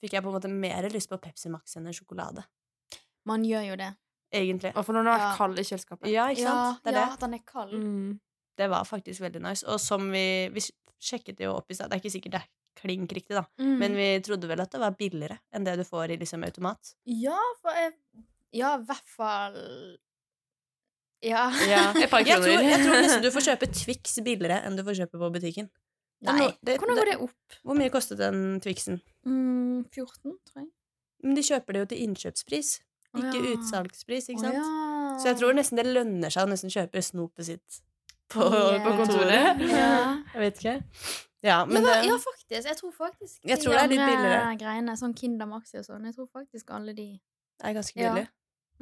fikk 0.00 0.12
jeg 0.14 0.22
på 0.22 0.28
en 0.30 0.34
måte 0.40 0.48
mer 0.48 0.88
lyst 0.88 1.10
på 1.10 1.18
Pepsi 1.20 1.50
Max 1.50 1.74
enn 1.76 1.86
en 1.86 1.92
sjokolade. 1.92 2.44
Man 3.26 3.42
gjør 3.44 3.66
jo 3.72 3.76
det. 3.76 3.90
Egentlig. 4.32 4.72
Og 4.76 4.84
for 4.86 4.92
når 4.94 5.02
den 5.04 5.12
har 5.12 5.18
Ja. 5.18 5.26
vært 5.32 5.36
kald 5.38 5.58
i 5.58 5.62
kjøleskapet. 5.62 6.08
Ja, 6.08 6.28
ikke 6.30 6.40
Ja, 6.40 6.46
sant? 6.72 6.84
Det 6.84 6.94
er 6.94 6.98
ja, 7.00 7.04
det. 7.06 7.12
at 7.12 7.20
den 7.20 7.34
er 7.34 7.38
kald. 7.44 7.72
Mm. 7.74 8.20
Det 8.56 8.70
var 8.70 8.84
faktisk 8.84 9.20
veldig 9.20 9.42
nice. 9.42 9.64
Og 9.66 9.80
som 9.80 10.10
vi 10.10 10.48
Vi 10.48 10.60
sjekket 11.02 11.36
det 11.36 11.44
jo 11.44 11.56
opp 11.56 11.66
i 11.70 11.74
stad. 11.74 11.90
Det 11.90 11.96
er 11.98 12.00
ikke 12.08 12.14
sikkert 12.22 12.32
det 12.32 12.40
er 12.40 12.48
klink 12.76 13.12
riktig, 13.16 13.34
da. 13.36 13.44
Mm. 13.60 13.76
Men 13.82 13.96
vi 13.98 14.08
trodde 14.24 14.48
vel 14.50 14.62
at 14.62 14.72
det 14.72 14.80
var 14.82 14.96
billigere 14.98 15.38
enn 15.54 15.66
det 15.66 15.76
du 15.80 15.84
får 15.86 16.14
i 16.14 16.18
liksom 16.20 16.44
automat. 16.46 16.94
Ja, 17.04 17.38
for 17.62 17.76
jeg 17.76 17.94
Ja, 18.56 18.76
i 18.78 18.84
hvert 18.86 19.10
fall 19.16 19.56
Ja. 21.24 21.48
Et 22.02 22.10
par 22.10 22.22
Jeg 22.24 22.38
tror, 22.40 22.52
jeg 22.52 22.84
tror 22.84 23.00
nesten 23.02 23.24
du 23.24 23.32
får 23.34 23.48
kjøpe 23.50 23.72
Twix 23.72 24.18
billigere 24.22 24.62
enn 24.64 24.78
du 24.78 24.84
får 24.86 25.02
kjøpe 25.02 25.20
på 25.20 25.32
butikken. 25.38 25.70
Nei. 26.24 26.48
det- 26.62 26.78
Hvordan 26.78 26.96
går 26.96 27.10
det 27.10 27.16
opp? 27.20 27.58
Hvor 27.62 27.76
mye 27.76 27.90
kostet 27.90 28.18
den 28.18 28.60
Twixen? 28.60 29.00
Mm, 29.26 29.84
14, 29.92 30.38
tror 30.48 30.62
jeg. 30.62 30.70
Men 31.22 31.34
de 31.34 31.42
kjøper 31.42 31.72
det 31.72 31.80
jo 31.80 31.86
til 31.90 32.02
innkjøpspris, 32.06 32.80
ikke 33.16 33.28
ikke 33.28 33.44
ja. 33.44 33.56
utsalgspris. 33.56 34.28
ikke 34.28 34.40
sant? 34.40 34.54
sant? 34.54 34.64
ja. 34.64 35.18
Så 35.20 35.30
jeg 35.30 35.38
tror 35.40 35.56
nesten 35.56 35.80
det 35.80 35.86
lønner 35.86 36.32
seg 36.32 36.46
å 36.46 36.50
nesten 36.50 36.72
kjøpe 36.72 37.02
snopet 37.02 37.48
sitt 37.48 37.80
på, 38.32 38.42
yeah. 38.42 38.82
på 38.84 38.92
kontoret. 39.00 39.62
Yeah. 39.62 40.18
Jeg 40.34 40.42
vet 40.42 40.60
ikke. 40.60 40.76
Ja, 41.46 41.60
men 41.68 41.84
ja, 41.84 42.00
det, 42.02 42.08
ja, 42.10 42.16
faktisk. 42.22 42.50
Jeg 42.66 42.76
tror 42.80 42.92
faktisk 42.96 43.38
Jeg 43.46 43.58
de 43.60 43.64
tror 43.64 43.76
det 43.76 43.82
er 43.84 43.92
litt 43.92 44.00
andre 44.02 44.16
billigere. 44.16 44.56
greiene, 44.64 44.96
sånn 44.98 45.14
Kinder 45.18 45.46
Maxi 45.50 45.78
og 45.80 45.86
sånn, 45.86 46.08
jeg 46.10 46.16
tror 46.18 46.28
faktisk 46.34 46.72
alle 46.74 46.94
de 46.96 47.08
er 47.62 47.76
ganske 47.76 48.02
Ja. 48.02 48.12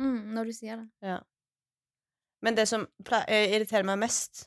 mm, 0.01 0.33
Når 0.35 0.51
du 0.51 0.53
sier 0.57 0.81
det. 0.83 1.21
Men 2.45 2.55
det 2.59 2.67
som 2.69 2.87
eh, 3.29 3.55
irriterer 3.55 3.85
meg 3.89 3.99
mest 4.03 4.47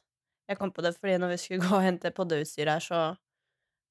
Jeg 0.49 0.57
kom 0.59 0.71
på 0.71 0.83
det 0.85 0.95
fordi 0.97 1.17
når 1.21 1.33
vi 1.35 1.37
skulle 1.43 1.63
gå 1.69 1.75
og 1.79 1.83
hente 1.85 2.11
poddeutstyr 2.15 2.69
her, 2.71 2.79
så 2.83 3.05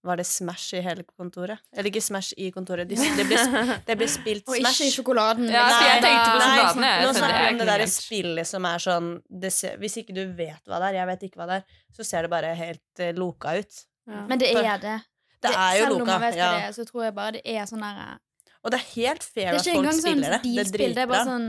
var 0.06 0.16
det 0.20 0.24
Smash 0.28 0.76
i 0.78 0.80
hele 0.84 1.02
kontoret. 1.02 1.58
Eller 1.74 1.88
ikke 1.90 2.00
Smash 2.04 2.30
i 2.38 2.52
kontoret. 2.54 2.86
Det, 2.88 2.94
ble, 3.26 3.40
det 3.88 3.96
ble 3.98 4.06
spilt 4.08 4.46
Og 4.46 4.54
ikke 4.60 4.86
i 4.86 4.92
sjokoladen. 4.94 5.48
Ja, 5.50 5.64
nei, 5.66 5.80
jeg 5.88 6.04
tenkte 6.04 6.28
på 6.30 6.38
Nei, 6.38 6.46
sjokoladen, 6.46 6.84
jeg. 6.86 7.02
Nå 7.02 7.12
snakker 7.16 7.42
vi 7.42 7.48
om 7.50 7.58
det 7.58 7.66
derre 7.72 7.88
spillet 7.90 8.46
som 8.52 8.68
er 8.70 8.84
sånn 8.86 9.08
det 9.42 9.50
ser, 9.56 9.74
Hvis 9.82 9.98
ikke 10.02 10.14
du 10.14 10.22
vet 10.38 10.62
hva 10.70 10.78
det 10.84 10.92
er, 10.92 10.98
jeg 11.00 11.10
vet 11.10 11.26
ikke 11.28 11.40
hva 11.42 11.48
det 11.50 11.58
er, 11.58 11.82
så 11.98 12.06
ser 12.06 12.26
det 12.28 12.32
bare 12.36 12.54
helt 12.56 13.02
eh, 13.02 13.12
loka 13.18 13.56
ut. 13.58 13.82
Ja. 14.06 14.26
Men 14.30 14.38
det 14.38 14.52
er 14.54 14.78
det. 14.82 14.96
Det 15.42 15.50
er 15.52 15.78
jo 15.78 15.84
Selv 15.84 15.94
om 15.94 15.98
jeg 16.00 16.06
man 16.06 16.20
vet 16.22 16.34
hva 16.38 16.50
det 16.56 16.62
er, 16.66 16.72
så 16.72 16.84
tror 16.88 17.02
jeg 17.04 17.14
bare 17.14 17.32
det 17.36 17.42
er 17.44 17.66
sånn 17.68 17.82
der 17.84 18.18
Og 18.64 18.70
det 18.72 18.78
er 18.80 18.86
helt 18.94 19.22
fair 19.22 19.54
at 19.54 19.64
folk 19.66 19.86
sånn 19.90 20.00
spiller 20.00 20.30
det. 20.36 20.42
Det 20.42 20.52
er 20.52 20.64
de-spill, 20.64 20.94
det 20.96 21.02
er 21.04 21.10
bare 21.10 21.26
sånn 21.28 21.48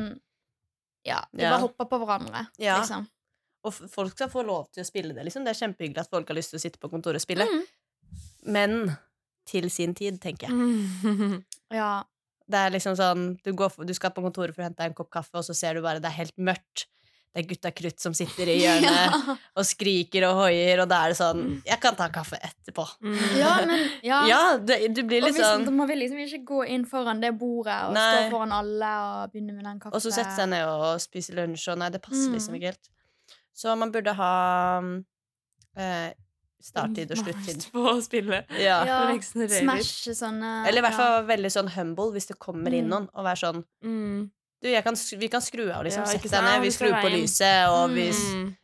Ja, 1.08 1.22
de 1.32 1.44
Ja. 1.44 1.52
bare 1.54 1.62
hopper 1.62 1.86
på 1.86 2.00
hverandre, 2.04 2.48
Ja. 2.60 2.80
liksom. 2.82 3.08
Og 3.64 3.74
folk 3.74 4.12
skal 4.12 4.30
få 4.30 4.44
lov 4.46 4.68
til 4.72 4.84
å 4.84 4.86
spille 4.86 5.14
det, 5.16 5.24
liksom. 5.26 5.44
Det 5.46 5.56
er 5.56 5.68
kjempehyggelig 5.68 6.00
at 6.04 6.10
folk 6.10 6.28
har 6.28 6.36
lyst 6.36 6.52
til 6.52 6.60
å 6.60 6.62
sitte 6.62 6.80
på 6.80 6.90
kontoret 6.92 7.16
og 7.16 7.22
spille. 7.22 7.46
Mm. 7.48 7.64
Men 8.46 8.98
til 9.48 9.70
sin 9.72 9.94
tid, 9.96 10.20
tenker 10.22 10.48
jeg. 10.48 10.52
Mm. 10.52 11.44
Ja. 11.72 12.04
Det 12.50 12.56
er 12.56 12.70
liksom 12.72 12.96
sånn 12.96 13.42
du, 13.44 13.52
går 13.54 13.70
for, 13.74 13.84
du 13.84 13.94
skal 13.94 14.12
på 14.16 14.22
kontoret 14.24 14.56
for 14.56 14.62
å 14.64 14.68
hente 14.70 14.78
deg 14.80 14.92
en 14.92 14.94
kopp 14.96 15.10
kaffe, 15.12 15.36
og 15.36 15.44
så 15.44 15.54
ser 15.56 15.74
du 15.76 15.82
bare 15.82 16.00
det 16.00 16.06
er 16.08 16.16
helt 16.24 16.38
mørkt. 16.38 16.86
Det 17.36 17.44
er 17.44 17.48
gutta 17.52 17.70
krutt 17.76 18.00
som 18.02 18.14
sitter 18.18 18.50
i 18.50 18.56
hjørnet 18.64 18.96
ja. 18.98 19.36
og 19.60 19.66
skriker 19.68 20.24
og 20.30 20.40
hoier, 20.40 20.80
og 20.82 20.88
da 20.90 21.04
er 21.06 21.12
det 21.14 21.18
sånn 21.20 21.42
Jeg 21.68 21.80
kan 21.84 21.96
ta 22.00 22.08
kaffe 22.10 22.40
etterpå. 22.42 22.86
ja, 23.38 23.52
men 23.68 23.84
ja. 24.02 24.22
Ja, 24.32 24.40
det, 24.58 24.80
du 24.96 25.04
blir 25.04 25.22
litt 25.22 25.38
sånn 25.38 25.68
Man 25.76 25.88
vil 25.92 26.00
liksom 26.02 26.18
ikke 26.24 26.42
gå 26.48 26.64
inn 26.74 26.86
foran 26.90 27.22
det 27.22 27.34
bordet 27.38 27.78
og 27.90 27.94
Nei. 27.94 28.08
stå 28.16 28.32
foran 28.34 28.52
alle 28.58 28.94
og 29.04 29.32
begynne 29.36 29.54
med 29.54 29.66
den 29.70 29.80
kaffen. 29.84 29.94
Og 29.94 30.02
så 30.02 30.10
sette 30.16 30.34
seg 30.40 30.50
ned 30.50 30.66
og 30.66 30.98
spise 31.04 31.36
lunsj, 31.38 31.68
og 31.76 31.78
nei, 31.84 31.90
det 31.94 32.02
passer 32.02 32.26
Mm. 32.32 32.34
liksom 32.40 32.56
ikke 32.58 32.72
helt. 32.74 32.90
Så 33.54 33.76
man 33.78 33.92
burde 33.94 34.14
ha 34.18 34.32
eh, 35.78 36.10
starttid 36.64 37.12
og 37.14 37.20
sluttid. 37.22 37.68
På 37.74 37.84
å 37.94 37.98
spille. 38.02 38.42
Ja. 38.58 38.80
Ja, 38.88 38.98
Liksom. 39.12 39.46
Smash 39.50 40.10
sånne 40.18 40.66
Eller 40.68 40.82
i 40.82 40.86
hvert 40.88 40.98
ja. 40.98 41.04
fall 41.04 41.28
veldig 41.30 41.52
sånn 41.54 41.70
humble 41.76 42.10
hvis 42.16 42.28
det 42.32 42.40
kommer 42.42 42.74
inn 42.74 42.88
Mm. 42.88 42.94
noen, 42.96 43.08
og 43.14 43.26
være 43.30 43.42
sånn 43.44 43.64
Mm. 43.84 44.32
Du, 44.64 44.68
jeg 44.70 44.84
kan, 44.84 44.96
vi 45.20 45.28
kan 45.30 45.42
skru 45.42 45.68
av, 45.72 45.84
liksom. 45.86 46.02
Ja, 46.02 46.10
Sett 46.16 46.24
deg 46.32 46.44
ned, 46.44 46.62
vi 46.66 46.72
skrur 46.74 46.96
på 47.02 47.10
lyset, 47.14 47.68
og 47.70 47.92
vi 47.94 48.08
Mm. 48.12 48.56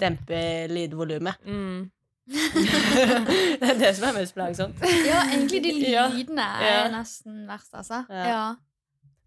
demper 0.00 0.68
lydvolumet. 0.68 1.34
Mm. 1.46 1.90
det 2.28 3.68
er 3.70 3.78
det 3.80 3.90
som 3.96 4.08
er 4.10 4.18
mest 4.20 4.34
plagsomt. 4.36 4.80
Ja, 5.06 5.22
egentlig 5.32 5.62
de 5.64 5.72
lydene 5.80 6.44
Ja. 6.60 6.84
er 6.84 6.90
nesten 6.92 7.46
verst, 7.48 7.72
altså. 7.74 8.02
Ja. 8.10 8.24
Ja. 8.28 8.42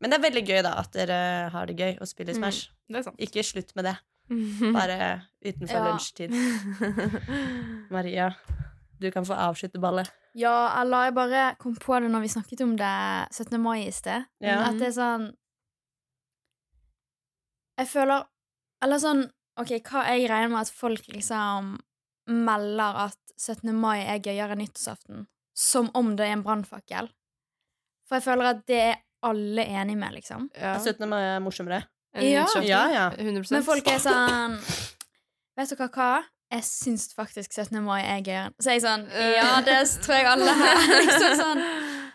Men 0.01 0.09
det 0.11 0.17
er 0.19 0.23
veldig 0.29 0.43
gøy, 0.47 0.61
da, 0.65 0.75
at 0.81 0.93
dere 0.93 1.49
har 1.53 1.65
det 1.69 1.77
gøy 1.77 1.97
å 2.01 2.05
spille 2.09 2.33
Mm. 2.33 2.39
Smash. 2.41 2.69
Det 2.89 2.97
er 2.97 3.03
sant. 3.03 3.19
Ikke 3.21 3.43
slutt 3.45 3.75
med 3.75 3.85
det. 3.85 3.95
Mm. 4.29 4.73
Bare 4.77 5.21
utenfor 5.45 5.77
Ja. 5.77 5.83
lunsjtid. 5.89 6.31
Maria, 7.91 8.31
du 9.01 9.11
kan 9.11 9.25
få 9.25 9.33
avslutte 9.33 9.79
ballet. 9.81 10.09
ja, 10.35 10.81
eller 10.81 11.03
jeg 11.09 11.13
bare 11.15 11.55
kom 11.59 11.75
på 11.75 11.99
det 11.99 12.09
når 12.11 12.21
vi 12.21 12.27
snakket 12.31 12.61
om 12.63 12.75
det 12.77 13.27
17. 13.35 13.59
mai 13.59 13.87
i 13.87 13.91
sted. 13.91 14.23
Ja. 14.39 14.61
At 14.69 14.77
det 14.79 14.87
er 14.87 14.95
sånn 14.95 15.31
Jeg 17.81 17.89
føler 17.89 18.27
Eller 18.85 19.01
sånn 19.01 19.23
OK, 19.61 19.71
hva 19.91 20.05
jeg 20.07 20.29
regner 20.31 20.49
med 20.53 20.61
at 20.63 20.71
folk 20.73 21.07
liksom 21.11 21.73
melder 22.31 22.99
at 23.09 23.17
17. 23.41 23.73
mai 23.75 23.99
er 24.05 24.21
gøyere 24.23 24.53
enn 24.55 24.61
nyttårsaften? 24.63 25.25
Som 25.57 25.89
om 25.97 26.13
det 26.15 26.27
er 26.29 26.35
en 26.37 26.43
brannfakkel. 26.45 27.09
For 28.07 28.17
jeg 28.19 28.25
føler 28.25 28.51
at 28.53 28.61
det 28.69 28.79
er 28.93 28.95
alle 29.27 29.65
enig 29.67 29.97
med, 29.99 30.15
liksom. 30.15 30.47
Ja. 30.57 30.77
17. 30.79 31.03
mai 31.11 31.19
er 31.19 31.41
morsommere. 31.43 31.81
En 32.15 32.25
Ja. 32.25 32.45
Ja, 32.63 32.81
ja. 32.91 33.05
100 33.17 33.51
Men 33.51 33.63
folk 33.63 33.87
er 33.87 33.99
sånn 34.03 34.55
Vet 35.57 35.69
du 35.69 35.75
hva, 35.75 35.89
hva? 35.91 36.09
Jeg 36.51 36.65
syns 36.67 37.13
faktisk 37.15 37.51
17. 37.53 37.83
mai 37.83 38.01
er 38.01 38.23
gøyere. 38.25 38.53
Så 38.59 38.73
jeg 38.73 38.81
er 38.81 38.87
sånn 38.87 39.05
Ja, 39.35 39.61
det 39.67 39.77
tror 40.03 40.15
jeg 40.17 40.25
alle 40.31 40.55
her. 40.63 40.81
Liksom 41.03 41.37
sånn. 41.39 41.61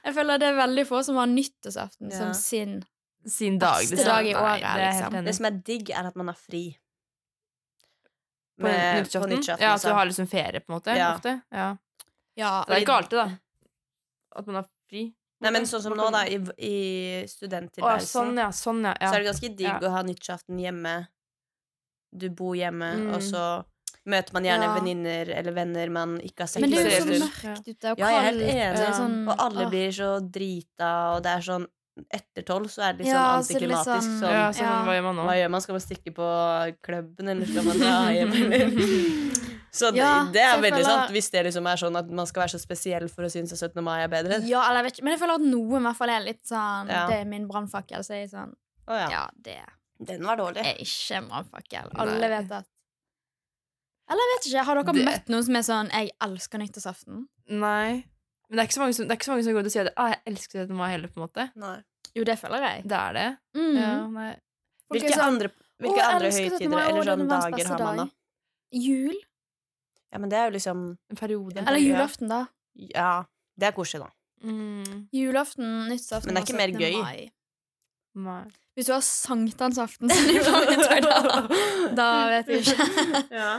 Jeg 0.07 0.15
føler 0.19 0.39
det 0.43 0.49
er 0.51 0.59
veldig 0.61 0.85
få 0.89 1.03
som 1.05 1.17
har 1.21 1.27
nyttårsaften 1.31 2.11
Ja. 2.13 2.19
som 2.19 2.35
sin 2.35 2.77
sin 3.29 3.59
dag. 3.59 3.81
Beste 3.81 3.97
liksom. 3.97 4.09
dag 4.15 4.27
i 4.27 4.35
året, 4.35 4.77
liksom. 4.87 5.25
Det 5.25 5.35
som 5.35 5.45
er 5.47 5.51
digg, 5.67 5.91
er 5.91 6.07
at 6.07 6.17
man 6.17 6.27
har 6.29 6.35
fri. 6.39 6.77
På 8.61 8.63
Med- 8.63 9.13
på 9.13 9.27
nyttårsaften, 9.27 9.61
Ja, 9.67 9.75
at 9.75 9.83
du 9.83 9.89
har 9.93 10.07
liksom 10.07 10.27
ferie, 10.27 10.61
på 10.61 10.73
en 10.73 10.79
måte. 10.81 10.97
Ja. 10.97 11.15
Ofte. 11.17 11.41
Ja. 11.51 11.77
Ja, 12.37 12.65
Det 12.69 12.75
er 12.77 12.81
ikke 12.81 12.93
alltid, 12.97 13.19
da. 13.19 13.31
At 14.37 14.47
man 14.47 14.55
har 14.57 14.67
fri. 14.89 15.13
Nei, 15.41 15.51
men 15.53 15.63
sånn 15.69 15.83
som 15.83 15.93
nå, 15.93 16.11
da, 16.11 16.23
i, 16.27 16.39
i 16.59 17.27
studenttilværelsen, 17.29 18.07
sånn, 18.09 18.37
ja. 18.41 18.49
Sånn, 18.57 18.83
ja. 18.85 18.95
ja. 19.01 19.11
så 19.11 19.15
er 19.15 19.19
det 19.23 19.29
ganske 19.29 19.57
digg 19.57 19.69
Ja. 19.69 19.79
å 19.81 19.91
ha 19.91 20.03
nyttårsaften 20.03 20.59
hjemme. 20.61 21.09
Du 22.17 22.31
bor 22.31 22.55
hjemme, 22.57 22.95
Mm. 22.97 23.15
og 23.15 23.21
så 23.21 23.65
møter 24.07 24.33
man 24.33 24.45
gjerne 24.45 24.63
Ja. 24.65 24.75
venninner 24.79 25.29
eller 25.37 25.53
venner 25.53 25.91
man 25.91 26.19
ikke 26.21 26.41
har 26.41 26.47
sett 26.47 26.61
Men 26.63 26.71
det 26.71 26.79
er 26.79 26.99
jo 27.01 27.05
før. 27.05 27.19
så 27.19 27.29
mørkt 27.29 27.69
ute 27.69 27.91
og 27.93 27.99
Ja, 27.99 28.09
jeg 28.09 28.17
er 28.17 28.23
helt 28.33 28.43
enig. 28.55 28.95
Sånn, 28.95 29.29
Og 29.29 29.37
alle 29.39 29.69
blir 29.71 29.89
så 29.93 30.31
drita, 30.31 31.17
og 31.17 31.23
det 31.23 31.33
er 31.37 31.41
sånn 31.41 31.67
etter 32.13 32.43
tolv 32.45 32.67
så 32.69 32.83
er 32.89 32.93
det 32.93 33.05
litt 33.07 33.09
Ja, 33.15 33.41
sånn 33.41 33.45
så 33.47 33.57
er 33.57 33.61
litt 33.61 33.73
antiklimatisk. 33.73 34.09
sånn- 34.09 34.21
Sånn, 34.21 34.33
Ja, 34.37 34.51
så 34.53 34.61
Ja. 34.63 34.85
hva 34.85 34.93
gjør 34.97 35.03
man 35.07 35.17
nå? 35.17 35.23
Hva 35.25 35.37
gjør 35.41 35.51
man? 35.51 35.61
Skal 35.61 35.73
man 35.75 35.81
stikke 35.81 36.13
på 36.15 36.27
klubben, 36.83 37.29
eller 37.29 37.47
skal 37.47 37.65
man 37.65 37.79
dra 37.79 37.95
hjem, 38.13 38.33
eller 38.53 38.71
Så 39.77 39.91
det, 39.93 39.97
Ja, 40.01 40.25
det 40.33 40.41
er 40.41 40.57
så 40.57 40.61
veldig 40.63 40.73
føler- 40.73 40.85
sant. 40.85 41.11
Hvis 41.13 41.31
det 41.31 41.45
liksom 41.47 41.67
er 41.73 41.77
sånn 41.77 41.97
at 41.99 42.09
man 42.11 42.27
skal 42.27 42.43
være 42.43 42.55
så 42.57 42.61
spesiell 42.61 43.09
for 43.11 43.23
å 43.25 43.31
synes 43.33 43.53
at 43.53 43.59
17. 43.59 43.83
mai 43.85 44.03
er 44.05 44.09
bedre. 44.09 44.41
Ja, 44.47 44.63
eller 44.71 44.83
jeg 44.83 44.85
vet 44.91 44.99
ikke, 44.99 45.05
men 45.05 45.13
jeg 45.19 45.21
føler 45.21 45.35
at 45.35 45.41
noen 45.41 45.81
i 45.83 45.85
hvert 45.89 45.97
fall 45.97 46.11
er 46.11 46.21
litt 46.25 46.45
sånn 46.45 46.89
Ja. 46.89 47.07
Det 47.07 47.17
er 47.21 47.25
min 47.25 47.47
brannfakkel. 47.49 48.01
Så 48.05 48.09
jeg 48.17 48.25
er 48.33 48.37
sånn 48.37 48.55
oh, 48.89 48.95
ja. 48.97 49.09
Ja, 49.11 49.27
det 49.41 49.59
Den 50.05 50.23
var 50.25 50.37
dårlig. 50.37 50.59
er 50.65 50.77
ikke 50.77 51.17
en 51.17 51.29
brannfakkel. 51.29 51.91
Alle 51.97 52.29
vet 52.29 52.51
at 52.53 52.65
Eller 54.09 54.23
jeg 54.23 54.31
vet 54.37 54.47
ikke, 54.53 54.65
har 54.65 54.75
dere 54.77 54.93
Det- 54.93 55.05
møtt 55.05 55.27
noen 55.29 55.45
som 55.45 55.57
er 55.57 55.61
sånn 55.63 55.91
'Jeg 55.91 56.11
elsker 56.23 56.59
nyttårsaften'? 56.61 57.27
Nei. 57.49 58.05
Men 58.49 58.57
det 58.59 58.63
er 58.63 58.69
ikke 58.69 58.77
så 58.79 58.83
mange 58.85 58.95
som, 58.97 59.07
det 59.07 59.15
er 59.15 59.19
ikke 59.19 59.27
så 59.29 59.35
mange 59.35 59.45
som 59.45 59.55
går 59.57 59.65
ut 59.65 59.69
og 59.71 59.75
sier 59.75 59.89
at 59.91 59.95
ah, 59.97 60.09
'jeg 60.13 60.21
elsker 60.33 60.59
17. 60.67 60.77
mai' 60.79 60.91
heller, 60.95 61.09
på 61.09 61.21
en 61.21 61.25
måte. 61.27 61.47
Nei. 61.59 61.77
Jo, 62.17 62.25
det 62.25 62.39
føler 62.39 62.63
jeg. 62.63 62.83
Det 62.89 62.99
er 62.99 63.13
det. 63.13 63.29
Mm. 63.59 63.77
Ja, 63.77 63.93
nei. 64.07 64.33
Folk 64.87 64.97
er 64.97 65.01
Hvilke 65.01 65.15
sånn, 65.17 65.33
andre, 65.35 65.51
hvilke 65.83 66.01
«Å, 66.01 66.11
andre 66.15 66.31
høytider 66.31 66.67
eller 66.67 66.79
er 66.79 66.93
sånn 66.93 67.07
verdens 67.07 67.33
dager 67.33 67.67
har 67.73 67.83
man 67.83 67.97
da? 67.97 68.07
Jul? 68.73 69.17
Ja, 70.13 70.19
men 70.23 70.31
det 70.31 70.39
er 70.39 70.45
jo 70.47 70.53
liksom 70.55 70.85
En 71.11 71.17
periode. 71.19 71.65
Eller 71.67 71.83
julaften, 71.83 72.29
da. 72.31 72.47
Ja, 72.95 73.25
det 73.59 73.67
er 73.69 73.75
koselig, 73.77 74.07
da. 74.07 74.13
Mm, 74.47 75.09
Julaften, 75.17 75.89
nyttårsaften 75.89 76.29
Men 76.29 76.35
det 76.37 76.43
er 76.43 76.47
ikke 76.47 76.61
mer 76.61 76.73
gøy. 76.81 77.03
mai. 77.03 77.31
nei. 78.15 78.45
Hvis 78.77 78.87
du 78.87 78.93
har 78.93 79.01
sankthansaften 79.01 80.11
som 80.13 80.27
mange 80.53 81.01
da, 81.07 81.49
da 81.97 82.09
vet 82.29 82.51
vi 82.51 82.59
ikke. 82.61 82.89
Ja. 83.33 83.53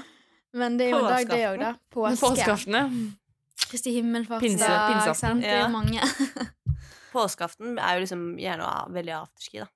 Men 0.53 0.77
det 0.77 0.87
er 0.87 0.91
jo 0.93 0.99
en 1.01 1.09
dag, 1.11 1.29
det 1.31 1.39
òg, 1.49 1.57
da. 1.61 1.71
Påske. 1.93 2.21
Påskeaften, 2.21 2.77
ja. 2.77 2.85
Kristi 3.67 3.91
himmelfartsdag. 3.97 4.89
Pinse-? 4.91 5.31
Det 5.41 5.53
er 5.53 5.67
mange. 5.73 6.01
Påskeaften 7.13 7.77
er 7.79 7.97
jo 7.97 8.03
liksom 8.05 8.25
gjerne 8.39 8.67
veldig 8.93 9.13
afterski, 9.21 9.63
da. 9.63 9.67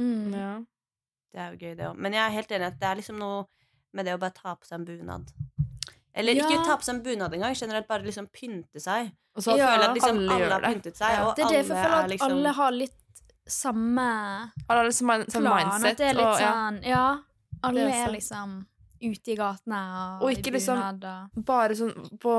Mm. 0.00 0.32
ja. 0.34 0.54
Det 1.32 1.40
er 1.42 1.52
jo 1.52 1.58
gøy, 1.60 1.74
det 1.76 1.86
òg. 1.90 1.98
Men 2.00 2.14
jeg 2.16 2.22
er 2.24 2.34
helt 2.34 2.52
enig 2.56 2.66
at 2.70 2.78
det 2.80 2.88
er 2.88 2.98
liksom 3.00 3.18
noe 3.20 3.44
med 3.96 4.06
det 4.08 4.14
å 4.16 4.20
bare 4.20 4.34
ta 4.36 4.54
på 4.56 4.64
seg 4.68 4.78
en 4.80 4.86
bunad. 4.88 5.32
Eller 6.16 6.32
Ja. 6.36 6.46
ikke 6.48 6.64
ta 6.64 6.76
på 6.80 6.84
seg 6.86 6.94
en 6.96 7.02
bunad 7.04 7.34
engang, 7.36 7.54
generelt 7.56 7.88
bare 7.88 8.04
liksom 8.06 8.28
pynte 8.32 8.80
seg. 8.80 9.10
Og 9.36 9.42
så 9.44 9.56
Ja, 9.56 9.66
Føle 9.74 9.88
at 9.90 9.96
liksom 9.98 10.16
alle 10.18 10.32
alle, 10.32 10.52
har 10.54 10.60
pyntet 10.72 10.96
seg, 10.96 11.10
Ja. 11.12 11.26
og 11.28 11.36
Det 11.36 11.44
er 11.44 11.48
det, 11.52 11.66
for 11.66 11.74
jeg 11.74 11.84
føler 11.84 11.96
er 11.98 12.04
at 12.04 12.10
liksom 12.10 12.30
alle 12.32 12.52
har 12.52 12.70
litt 12.72 13.02
samme 13.46 14.06
Alle 14.68 14.78
har 14.80 14.84
liksom 14.86 15.06
plan. 15.08 15.68
mindset. 15.68 15.90
At 15.90 15.96
det 15.98 16.06
er 16.06 16.14
litt 16.14 16.26
og, 16.26 16.40
ja. 16.40 16.52
sånn 16.52 16.82
Ja, 16.84 17.18
alle 17.62 17.80
er 17.80 18.06
er 18.08 18.12
liksom 18.12 18.66
ute 19.02 19.32
i 19.32 19.36
gatene 19.36 19.78
og, 20.20 20.22
Og 20.26 20.30
ikke 20.32 20.52
liksom- 20.52 21.44
Bare 21.44 21.74
sånn 21.74 22.18
på 22.18 22.34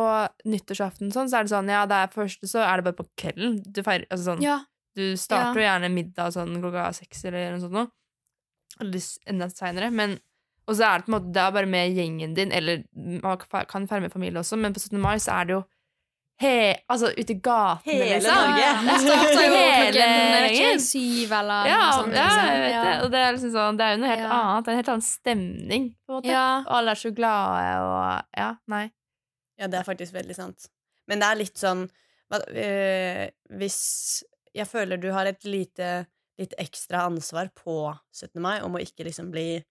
nyttårsaften 0.46 1.12
sånn, 1.14 1.30
så 1.30 1.40
er 1.40 1.44
det 1.44 1.52
sånn 1.52 1.70
Ja, 1.70 1.86
det 1.86 1.96
er 1.96 2.08
første, 2.08 2.48
så 2.48 2.60
er 2.66 2.78
det 2.78 2.84
bare 2.86 3.00
på 3.04 3.08
kvelden. 3.18 3.62
Du 3.72 3.82
feirer 3.84 4.06
Altså 4.10 4.34
sånn 4.36 4.42
Ja. 4.42 4.60
Du 4.96 5.16
starter 5.16 5.60
jo 5.60 5.68
gjerne 5.68 5.94
middag 5.94 6.34
sånn 6.34 6.58
klokka 6.62 6.90
seks 6.94 7.26
eller 7.26 7.52
noe 7.52 7.60
sånt 7.62 7.72
noe. 7.74 7.92
Eller 8.80 9.02
enda 9.28 9.46
seinere. 9.50 9.92
Men 9.92 10.20
Og 10.68 10.76
så 10.76 10.84
er 10.84 10.98
det 10.98 11.06
på 11.06 11.14
en 11.14 11.22
måte 11.22 11.32
Det 11.32 11.42
er 11.42 11.52
bare 11.52 11.66
med 11.66 11.96
gjengen 11.96 12.34
din, 12.36 12.52
eller 12.52 12.84
man 12.96 13.38
kan 13.38 13.88
feire 13.88 14.02
med 14.02 14.12
familie 14.12 14.40
også, 14.40 14.58
men 14.60 14.74
på 14.74 14.80
17. 14.80 15.00
mai 15.00 15.16
så 15.18 15.32
er 15.42 15.46
det 15.46 15.54
jo 15.54 15.66
he, 16.40 16.76
altså 16.90 17.10
ute 17.18 17.34
i 17.34 17.40
gatene, 17.42 17.94
Hele 17.94 18.10
liksom. 18.20 18.36
Norge. 18.36 18.68
Jo 18.68 19.14
klokken 19.18 19.88
ikke, 19.88 20.58
gjengen. 20.58 20.82
syv 20.86 21.32
eller 21.40 21.66
Ja, 21.72 21.78
noe 21.80 21.94
sånt. 21.98 22.14
ja, 22.14 22.26
liksom. 22.28 22.48
jeg 22.52 22.62
vet 22.62 22.72
Ja. 22.72 22.84
det. 22.84 22.96
Og 23.06 23.12
det 23.12 23.20
er 23.24 23.32
liksom 23.34 23.52
sånn 23.56 23.78
Det 23.78 23.86
er 23.88 23.92
jo 23.96 24.02
noe 24.04 24.10
helt 24.12 24.22
Ja. 24.22 24.30
annet. 24.42 24.66
Det 24.66 24.68
er 24.68 24.72
en 24.72 24.78
helt 24.82 24.92
annen 24.94 25.02
stemning, 25.08 25.88
på 26.06 26.14
en 26.14 26.16
måte. 26.22 26.26
Ja. 26.32 26.48
Og 26.68 26.74
alle 26.78 26.92
er 26.92 26.96
så 27.02 27.12
glade 27.16 27.82
og 27.82 28.26
Ja, 28.38 28.50
nei. 28.68 28.92
Ja, 29.58 29.68
det 29.68 29.80
er 29.80 29.84
faktisk 29.84 30.14
veldig 30.14 30.36
sant. 30.36 30.68
Men 31.08 31.20
det 31.20 31.26
er 31.32 31.36
litt 31.36 31.56
sånn 31.58 31.90
eh, 32.54 33.30
Hvis 33.52 34.24
Jeg 34.54 34.68
føler 34.68 34.98
du 35.00 35.12
har 35.12 35.26
et 35.26 35.44
lite 35.46 36.08
litt 36.40 36.54
ekstra 36.60 37.06
ansvar 37.10 37.50
på 37.56 37.98
17. 38.14 38.40
mai 38.40 38.60
om 38.62 38.74
å 38.76 38.80
ikke 38.80 39.04
liksom 39.06 39.32
bli 39.32 39.64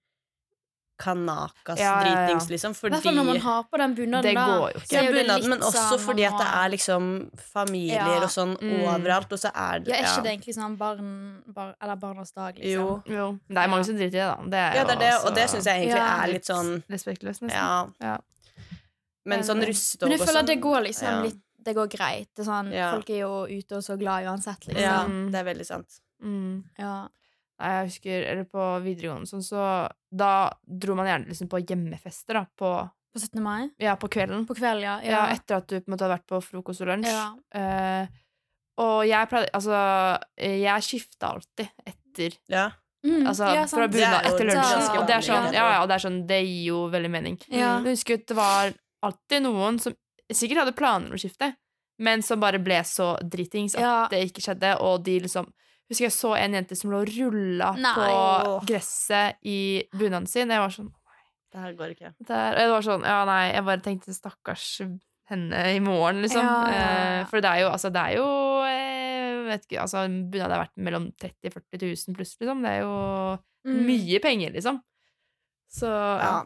kanakas 0.99 1.79
Ja, 1.79 2.01
ja, 2.03 2.09
ja. 2.09 2.27
dritings, 2.27 2.49
liksom, 2.51 2.75
fordi 2.75 2.95
hvert 2.97 3.15
når 3.15 3.25
man 3.27 3.37
har 3.41 3.63
på 3.65 3.77
den 3.79 3.95
bunaden, 3.95 4.23
Det 4.23 4.35
da. 4.35 4.47
går 4.47 4.73
jo 4.73 4.81
ikke. 4.81 5.13
litt 5.13 5.49
men 5.49 5.59
også 5.61 5.83
sånn 5.91 6.01
fordi 6.07 6.25
at 6.27 6.39
det 6.39 6.47
er 6.47 6.69
liksom 6.71 7.31
familier 7.53 7.95
Ja. 8.07 8.23
og 8.23 8.31
sånn 8.31 8.57
Mm. 8.57 8.85
overalt, 8.95 9.33
og 9.33 9.39
så 9.39 9.51
er 9.55 9.79
det 9.81 9.89
Ja, 9.89 9.95
er 9.97 10.05
ikke 10.07 10.23
det 10.23 10.33
egentlig 10.41 10.55
sånn 10.57 10.77
barn, 10.79 11.43
bar, 11.47 11.75
Eller 11.83 11.97
barnas 11.97 12.33
dag, 12.33 12.55
liksom? 12.57 12.71
Jo. 12.73 13.03
Jo. 13.07 13.39
Det 13.49 13.57
er 13.59 13.69
mange 13.69 13.85
som 13.85 13.95
driter 13.97 14.07
i 14.07 14.11
det, 14.11 14.27
da. 14.27 14.37
Det 14.45 14.55
er 14.55 14.75
Ja, 14.77 14.85
det 14.85 14.95
er 14.97 14.99
det, 14.99 15.25
og 15.27 15.35
det 15.35 15.49
syns 15.51 15.65
jeg 15.65 15.77
egentlig 15.89 15.97
Ja. 15.97 16.23
er 16.25 16.27
litt 16.33 16.45
sånn 16.45 16.83
respektløst, 16.91 17.43
nesten. 17.43 17.51
Ja. 17.51 17.87
Ja. 18.01 18.19
Men 19.27 19.41
sånn 19.41 19.61
russetog 19.67 20.03
og 20.03 20.09
sånn 20.09 20.09
Men 20.09 20.19
jeg 20.19 20.21
føler 20.29 20.33
sånn 20.33 20.41
at 20.43 20.47
det 20.47 20.61
går 20.61 20.81
liksom 20.87 21.09
ja. 21.09 21.23
litt 21.23 21.37
Det 21.67 21.75
går 21.75 21.89
greit. 21.91 22.29
Det 22.37 22.47
er 22.47 22.51
sånn, 22.51 22.73
Ja. 22.73 22.93
Folk 22.93 23.11
er 23.11 23.19
jo 23.19 23.47
ute 23.51 23.73
og 23.77 23.83
så 23.83 23.99
glad 23.99 24.23
uansett, 24.25 24.61
liksom. 24.69 24.81
Ja, 24.81 25.05
Mm. 25.05 25.33
det 25.33 25.35
er 25.41 25.45
veldig 25.55 25.67
sant. 25.67 26.01
Mm. 26.23 26.63
Ja. 26.79 27.09
Nei, 27.59 27.71
jeg 27.73 27.87
husker 27.89 28.27
Eller 28.31 28.45
på 28.45 28.65
videregående 28.85 29.27
sånn, 29.31 29.43
så 29.45 29.89
da 30.13 30.51
dro 30.67 30.95
man 30.99 31.07
gjerne 31.09 31.31
liksom 31.31 31.49
på 31.49 31.61
hjemmefester, 31.65 32.35
da. 32.35 32.45
På, 32.59 32.71
På 33.15 33.19
17. 33.23 33.41
mai? 33.43 33.71
ja, 33.81 33.95
på 33.97 34.09
kvelden. 34.13 34.45
På 34.47 34.55
kvelden, 34.59 34.83
ja. 34.85 34.99
Ja. 35.05 35.23
etter 35.33 35.57
at 35.63 35.69
du 35.69 35.79
på 35.81 35.89
en 35.89 35.95
måte 35.95 36.05
hadde 36.05 36.19
vært 36.19 36.27
på 36.29 36.41
frokost 36.45 36.85
og 36.85 36.91
lunsj. 36.93 37.09
Ja. 37.09 37.27
Eh, 37.57 38.07
og 38.85 39.07
jeg 39.09 39.29
pleide 39.31 39.49
Altså, 39.57 39.79
jeg 40.37 40.85
skifta 40.85 41.33
alltid 41.33 41.71
etter 41.87 42.37
Ja. 42.53 42.67
Mm, 43.07 43.23
Altså 43.31 43.47
ja, 43.55 43.67
fra 43.71 43.87
bunad 43.89 44.19
er 44.19 44.33
etter 44.35 44.49
lunsjen. 44.51 44.87
Og 44.99 45.07
det 45.09 45.15
er 45.17 45.23
sånn, 45.25 45.53
ja, 45.55 45.67
ja, 45.79 45.83
det 45.87 45.95
er 45.95 46.03
sånn 46.03 46.27
Det 46.27 46.41
gir 46.45 46.65
jo 46.73 46.81
veldig 46.93 47.11
mening. 47.13 47.37
Ja. 47.49 47.79
Jeg 47.85 47.95
husker 47.97 48.15
at 48.21 48.27
det 48.27 48.37
var 48.37 48.73
alltid 49.07 49.43
noen 49.47 49.79
som 49.81 49.95
sikkert 50.33 50.65
hadde 50.65 50.75
planer 50.77 51.07
om 51.09 51.15
å 51.15 51.21
skifte, 51.23 51.53
men 52.03 52.21
som 52.27 52.41
bare 52.43 52.59
ble 52.59 52.81
så 52.85 53.15
dritings 53.23 53.77
at 53.77 53.81
Ja. 53.81 54.09
det 54.11 54.25
ikke 54.27 54.43
skjedde, 54.43 54.75
og 54.83 55.05
de 55.05 55.21
liksom 55.21 55.47
Husker 55.91 56.07
jeg 56.09 56.15
så 56.17 56.33
en 56.37 56.55
jente 56.59 56.75
som 56.77 56.91
lå 56.91 57.01
og 57.05 57.11
rulla 57.15 57.69
på 57.95 58.67
gresset 58.67 59.37
i 59.47 59.59
bunaden 59.95 60.27
sin. 60.27 60.51
Jeg 60.51 60.59
var 60.65 60.73
sånn 60.75 60.89
Det 61.53 61.61
her 61.63 61.77
går 61.79 61.93
ikke. 61.95 62.11
det, 62.27 62.31
er, 62.37 62.57
det 62.59 62.65
var 62.73 62.83
sånn, 62.83 63.05
ja 63.07 63.21
nei, 63.29 63.43
Jeg 63.55 63.65
bare 63.65 63.81
tenkte 63.85 64.15
stakkars 64.17 64.65
henne 65.31 65.61
i 65.75 65.79
morgen, 65.83 66.21
liksom. 66.23 66.43
Ja, 66.43 66.57
ja, 66.71 66.75
ja. 66.75 67.21
Eh, 67.21 67.27
for 67.31 67.41
det 67.43 67.51
er 67.51 67.63
jo 67.65 67.71
altså, 67.71 67.91
det 67.95 68.03
er 68.03 68.17
jo 68.19 68.27
eh, 68.67 69.39
vet 69.47 69.65
ikke, 69.67 69.81
altså, 69.83 70.03
bunad 70.31 70.53
er 70.55 70.61
verdt 70.65 70.77
mellom 70.87 71.07
30 71.23 71.51
000-40 71.55 71.87
000 72.11 72.19
pluss, 72.19 72.35
liksom. 72.41 72.63
Det 72.67 72.71
er 72.77 72.83
jo 72.85 73.39
Mm. 73.67 73.81
mye 73.83 74.19
penger, 74.23 74.53
liksom. 74.55 74.77
Så 75.75 75.89
ja. 75.91 76.45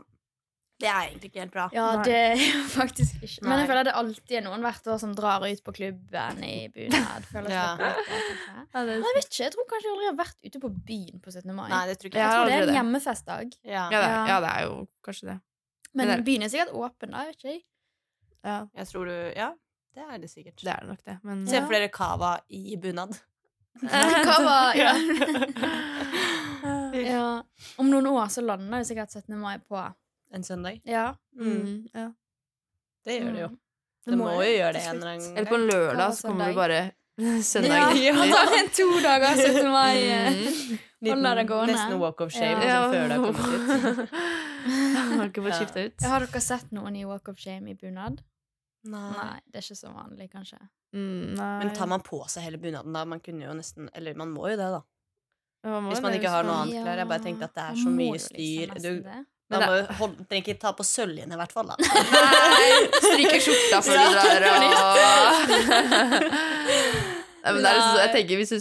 Det 0.80 0.88
er 0.88 1.00
egentlig 1.10 1.28
ikke 1.30 1.40
helt 1.42 1.52
bra. 1.52 1.64
Ja, 1.76 1.86
Nei. 1.98 2.04
det 2.08 2.14
er 2.16 2.40
jo 2.40 2.60
faktisk 2.72 3.18
ikke 3.26 3.44
Men 3.44 3.58
jeg 3.60 3.68
føler 3.68 3.84
det 3.90 3.92
alltid 4.00 4.36
er 4.38 4.44
noen 4.46 4.62
hvert 4.64 4.86
år 4.94 4.98
som 5.02 5.12
drar 5.18 5.44
ut 5.44 5.62
på 5.66 5.74
klubben 5.76 6.40
i 6.46 6.54
bunad. 6.72 7.26
Ja. 7.52 7.66
Ja, 7.76 8.84
jeg 8.88 9.02
vet 9.04 9.26
ikke, 9.26 9.42
jeg 9.44 9.52
tror 9.56 9.68
kanskje 9.68 9.88
jeg 9.90 9.94
aldri 9.96 10.08
har 10.08 10.18
vært 10.22 10.38
ute 10.48 10.62
på 10.62 10.70
byen 10.88 11.20
på 11.20 11.30
17. 11.34 11.52
mai. 11.54 11.68
Nei, 11.72 11.82
det 11.90 11.98
tror 12.00 12.08
ikke 12.12 12.18
Jeg 12.20 12.24
jeg 12.24 12.32
jeg. 12.32 12.40
tror 12.40 12.50
det 12.50 12.58
er 12.58 12.68
en 12.72 12.78
hjemmefestdag. 12.80 13.56
Ja. 13.64 13.84
ja, 13.92 14.00
det, 14.00 14.12
Ja. 14.32 14.40
det 14.46 14.50
er 14.56 14.62
jo 14.70 14.76
kanskje 15.04 15.28
det. 15.34 15.38
Men 16.00 16.24
byen 16.24 16.42
er 16.46 16.52
sikkert 16.52 16.72
åpen 16.72 17.10
da, 17.12 17.24
jeg 17.26 17.34
vet 17.34 17.40
ikke 17.44 17.52
jeg. 17.52 17.62
Ja, 18.44 18.58
Jeg 18.80 18.86
tror 18.88 19.04
du 19.10 19.16
Ja, 19.36 19.50
det 19.94 20.04
er 20.08 20.18
det 20.22 20.30
sikkert. 20.30 20.56
det 20.64 20.72
er 20.72 20.80
det 20.80 20.88
nok, 20.94 21.04
det. 21.04 21.18
Men 21.24 21.46
Se 21.46 21.60
for 21.60 21.74
dere 21.76 21.88
Cava 21.92 22.38
i 22.48 22.76
bunad. 22.80 23.18
Cava, 23.80 24.72
ja. 24.80 24.94
Ja. 26.62 27.00
ja. 27.00 27.42
Om 27.78 27.90
noen 27.90 28.06
år 28.10 28.28
så 28.32 28.42
lander 28.44 28.82
jo 28.82 28.88
sikkert 28.88 29.12
17. 29.14 29.36
mai 29.40 29.58
på 29.58 29.78
En 30.32 30.44
søndag. 30.46 30.80
Ja. 30.84 31.14
Mm, 31.36 31.88
ja. 31.94 32.12
Det 33.04 33.16
gjør 33.20 33.32
det 33.34 33.40
jo. 33.40 33.48
Mm. 33.48 33.58
Det 34.10 34.16
må 34.18 34.30
jo 34.32 34.46
gjøre 34.48 34.72
det 34.76 34.82
en 34.86 34.96
eller 34.96 35.10
annen 35.14 35.36
Eller 35.36 35.48
på 35.50 35.54
en 35.58 35.66
lørdag 35.68 36.14
så 36.16 36.28
kommer 36.28 36.48
du 36.52 36.54
bare 36.56 36.80
søndag. 37.44 37.96
Ja, 38.00 38.12
ja. 38.24 38.38
er 38.44 38.54
en 38.60 38.70
to 38.72 38.86
dager 39.04 39.34
17. 39.36 39.70
mai. 39.76 39.96
eh. 40.06 40.30
Mm. 41.00 41.10
Holder 41.10 41.34
det 41.40 41.46
gående. 41.48 41.72
Nesten 41.74 41.98
walk 42.00 42.20
of 42.20 42.32
shame 42.32 42.60
Ja. 42.64 42.86
liksom, 42.86 42.92
før 42.92 43.08
det 43.08 43.16
har 43.16 43.22
kommet 43.26 43.46
ut. 43.54 44.10
Har 45.20 45.26
ikke 45.28 45.42
fått 45.42 45.52
Ja. 45.54 45.58
skifta 45.58 45.84
ut. 45.86 46.02
Har 46.12 46.26
dere 46.26 46.40
sett 46.44 46.70
noen 46.76 46.96
i 46.96 47.04
Walk 47.08 47.28
of 47.32 47.38
Shame 47.40 47.70
i 47.70 47.74
bunad? 47.74 48.20
Nei, 48.84 49.40
det 49.48 49.60
er 49.60 49.64
ikke 49.66 49.76
så 49.80 49.90
vanlig, 49.92 50.30
kanskje. 50.32 50.58
Mm, 50.96 51.34
nei. 51.36 51.48
Men 51.64 51.74
tar 51.76 51.86
man 51.88 52.00
på 52.04 52.20
seg 52.28 52.42
hele 52.46 52.58
bunaden 52.60 52.92
da? 52.96 53.04
Man 53.08 53.20
kunne 53.20 53.44
jo 53.46 53.52
nesten 53.54 53.88
Eller 53.94 54.14
man 54.18 54.32
må 54.34 54.48
jo 54.50 54.56
det, 54.58 54.70
da. 54.74 54.80
Ja, 55.64 55.74
man 55.80 55.90
Hvis 55.92 56.00
man 56.02 56.12
det, 56.12 56.20
ikke 56.22 56.32
har 56.32 56.44
noe 56.48 56.62
annet 56.64 56.80
klær. 56.84 56.96
Jeg 57.02 57.08
bare 57.12 57.24
tenkte 57.26 57.44
at 57.48 57.54
det 57.54 57.62
er 57.64 57.74
man 57.76 57.84
så 57.84 57.92
mye 57.98 58.18
styr. 58.24 58.72
liksom 58.74 58.80
styr. 58.80 59.02
Du 59.02 59.24
da 59.50 59.60
må 59.66 59.72
jo 59.80 59.84
trenger 60.30 60.42
ikke 60.44 60.60
ta 60.62 60.70
på 60.78 60.84
søljen 60.86 61.32
i 61.34 61.38
hvert 61.40 61.52
fall, 61.54 61.66
da. 61.72 61.76
Nei, 61.80 62.68
stryke 63.02 63.40
skjorta 63.42 63.80
før 63.82 63.96
du 63.98 64.04
drar 64.14 64.44
og 64.46 64.60
Nei, 67.40 67.52
men 67.54 67.62
det 67.64 67.70
er 67.70 67.76
liksom, 67.78 67.98
jeg 68.04 68.12
tenker 68.14 68.40
hvis 68.40 68.52
du, 68.52 68.58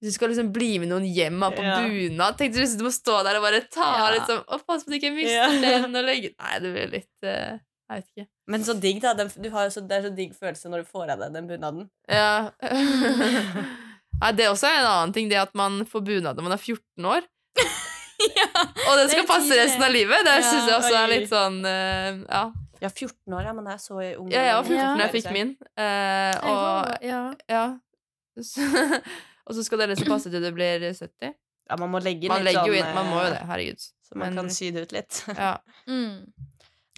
hvis 0.00 0.10
du 0.10 0.16
skal 0.16 0.32
liksom 0.32 0.50
bli 0.54 0.70
med 0.82 0.90
noen 0.90 1.06
hjem 1.06 1.40
på 1.54 1.62
Ja. 1.64 1.76
bunad 1.86 2.38
Tenk 2.40 2.56
hvis 2.58 2.76
du 2.78 2.84
må 2.86 2.92
stå 2.94 3.20
der 3.26 3.38
og 3.38 3.44
bare 3.46 3.60
ta 3.70 3.86
Ja. 4.00 4.06
liksom 4.16 4.40
Å, 4.44 4.58
pass 4.66 4.82
på 4.84 4.90
at 4.90 4.92
du 4.92 4.96
ikke 4.98 5.12
mister 5.14 5.56
den 5.86 5.94
og 6.00 6.06
legge 6.08 6.32
Nei, 6.34 6.54
det 6.64 6.72
blir 6.74 6.88
litt 6.96 7.28
uh, 7.28 7.54
Jeg 7.90 8.00
vet 8.00 8.08
ikke. 8.10 8.26
Men 8.50 8.66
så 8.66 8.74
digg, 8.82 8.98
da. 9.04 9.14
Den, 9.18 9.30
du 9.30 9.48
har 9.54 9.70
så, 9.70 9.80
det 9.86 9.96
er 10.00 10.08
så 10.08 10.12
digg 10.14 10.34
følelse 10.38 10.70
når 10.72 10.82
du 10.84 10.90
får 10.90 11.14
av 11.14 11.22
deg 11.22 11.36
den 11.38 11.46
bunaden. 11.50 11.86
Ja. 12.10 12.50
Nei, 14.20 14.32
det 14.36 14.44
er 14.44 14.50
også 14.52 14.68
en 14.68 14.84
annen 14.90 15.14
ting, 15.16 15.30
det 15.30 15.38
at 15.40 15.54
man 15.58 15.80
får 15.88 16.02
bunad 16.06 16.36
når 16.38 16.44
man 16.48 16.54
er 16.56 16.60
14 16.60 17.08
år. 17.14 17.26
og 18.88 18.92
det 19.00 19.06
skal 19.12 19.26
passe 19.28 19.56
resten 19.58 19.82
av 19.86 19.92
livet. 19.94 20.24
Det 20.26 20.34
Ja, 20.38 20.42
synes 20.46 20.68
jeg 20.70 20.76
også 20.78 20.96
er 21.00 21.12
litt 21.14 21.28
sånn 21.30 21.60
uh, 21.66 22.24
Ja. 22.28 22.42
Ja, 22.80 22.88
14 22.88 23.34
år, 23.36 23.42
ja, 23.44 23.52
men 23.52 23.66
jeg 23.68 23.76
er 23.76 23.80
så 23.84 23.96
ung. 24.16 24.30
Ja, 24.32 24.40
jeg 24.46 24.54
var 24.56 24.64
14 24.64 24.78
Ja. 24.80 24.90
jeg 25.04 25.12
fikk 25.18 25.32
min. 25.36 25.50
Uh, 25.76 26.34
og 26.48 27.04
ja. 27.04 27.20
ja. 27.52 27.64
Så, 28.40 28.64
og 29.46 29.56
så 29.58 29.64
skal 29.66 29.82
det 29.82 29.90
liksom 29.92 30.08
passe 30.14 30.32
til 30.32 30.40
det 30.44 30.52
blir 30.56 30.86
70. 30.88 31.34
Ja, 31.70 31.76
man 31.78 31.92
må 31.92 32.00
legge 32.02 32.30
Man 32.32 32.40
litt 32.42 32.54
legger 32.54 32.72
jo 32.72 32.78
sånn 32.78 32.88
inn, 32.88 32.94
man 32.96 33.10
må 33.12 33.18
jo 33.20 33.26
eh, 33.28 33.34
det, 33.36 33.42
herregud. 33.50 33.84
Så 34.08 34.16
man 34.16 34.30
Men- 34.32 34.40
kan 34.40 34.48
sy 34.56 34.70
det 34.74 34.86
ut 34.88 34.94
litt. 34.96 35.20
Ja. 35.36 35.52
Mm. 35.86 36.16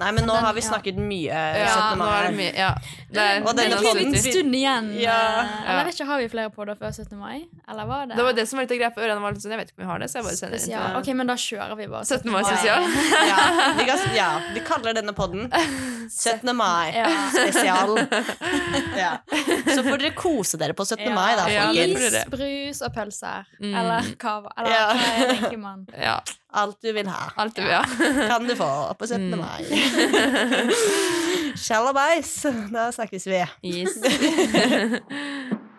Nei, 0.02 0.10
men 0.16 0.26
nå 0.28 0.34
har 0.42 0.56
vi 0.56 0.62
ja. 0.62 0.68
snakket 0.68 0.98
mye 0.98 1.42
ja, 1.62 1.86
nå 1.98 2.08
er 2.10 2.28
det 2.28 2.34
mye 2.36 2.52
Ja. 2.56 2.72
Det 3.12 3.20
er, 3.20 3.42
Og 3.44 3.56
Det 3.56 3.66
er 3.66 3.74
en 3.76 3.98
liten 3.98 4.16
stund 4.24 4.56
igjen. 4.56 4.86
Ja. 5.00 5.16
eh, 5.42 5.70
Eller 5.72 5.90
ikke, 5.92 6.06
har 6.08 6.20
vi 6.22 6.28
flere 6.32 6.50
podder 6.54 6.78
før 6.80 6.92
17. 6.94 7.18
mai? 7.20 7.44
Eller 7.68 7.88
var 7.88 8.06
det 8.08 8.16
det 8.16 8.24
var 8.24 8.36
det 8.36 8.46
som 8.48 8.58
var 8.58 8.66
litt 8.66 8.80
greit 8.80 8.96
for 8.96 9.22
var 9.22 9.36
litt 9.36 9.44
sånn, 9.44 9.54
Jeg 9.54 9.60
vet 9.62 9.72
ikke 9.72 9.80
om 9.80 9.84
vi 9.84 9.90
har 9.90 10.02
det, 10.02 10.08
så 10.10 10.18
jeg 10.18 10.28
bare 10.28 10.38
sender 10.40 10.66
inn 10.66 10.98
Ok, 11.00 11.10
men 11.20 11.32
da 11.32 11.36
kjører 11.44 11.76
vi 11.78 11.88
bare 11.92 12.04
17. 12.08 12.32
mai 12.32 12.42
spesial. 12.46 12.88
Ja, 13.28 13.40
vi, 13.78 13.86
kan, 13.88 14.04
ja, 14.16 14.30
vi 14.56 14.64
kaller 14.66 14.96
denne 14.96 15.14
podden 15.16 15.48
17. 16.08 16.52
mai 16.56 16.92
spesial. 17.36 17.98
Ja. 18.96 19.16
Så 19.74 19.82
får 19.84 20.00
dere 20.00 20.12
kose 20.16 20.58
dere 20.60 20.74
på 20.76 20.84
17. 20.84 21.08
mai, 21.14 21.32
da, 21.38 21.46
folkens. 21.48 22.04
Is, 22.12 22.28
brus 22.32 22.82
og 22.84 22.94
pølser. 22.94 23.48
Mm. 23.60 23.74
Eller 23.80 24.12
cava. 24.20 24.52
Eller 24.58 24.72
hva 24.72 25.26
tenker 25.32 25.60
man? 25.60 25.84
Ja. 25.96 26.18
Alt 26.52 26.82
du 26.82 26.92
vil 26.92 27.08
ha, 27.08 27.30
Alt 27.36 27.56
det, 27.56 27.68
ja. 27.68 27.82
kan 28.28 28.44
du 28.48 28.56
få 28.56 28.94
på 28.98 29.06
17. 29.06 29.32
Mm. 29.32 29.38
mai. 29.40 29.64
Shalabais. 31.64 32.46
Da 32.72 32.90
snakkes 32.92 33.26
vi. 33.26 33.44
Yes. 33.62 33.96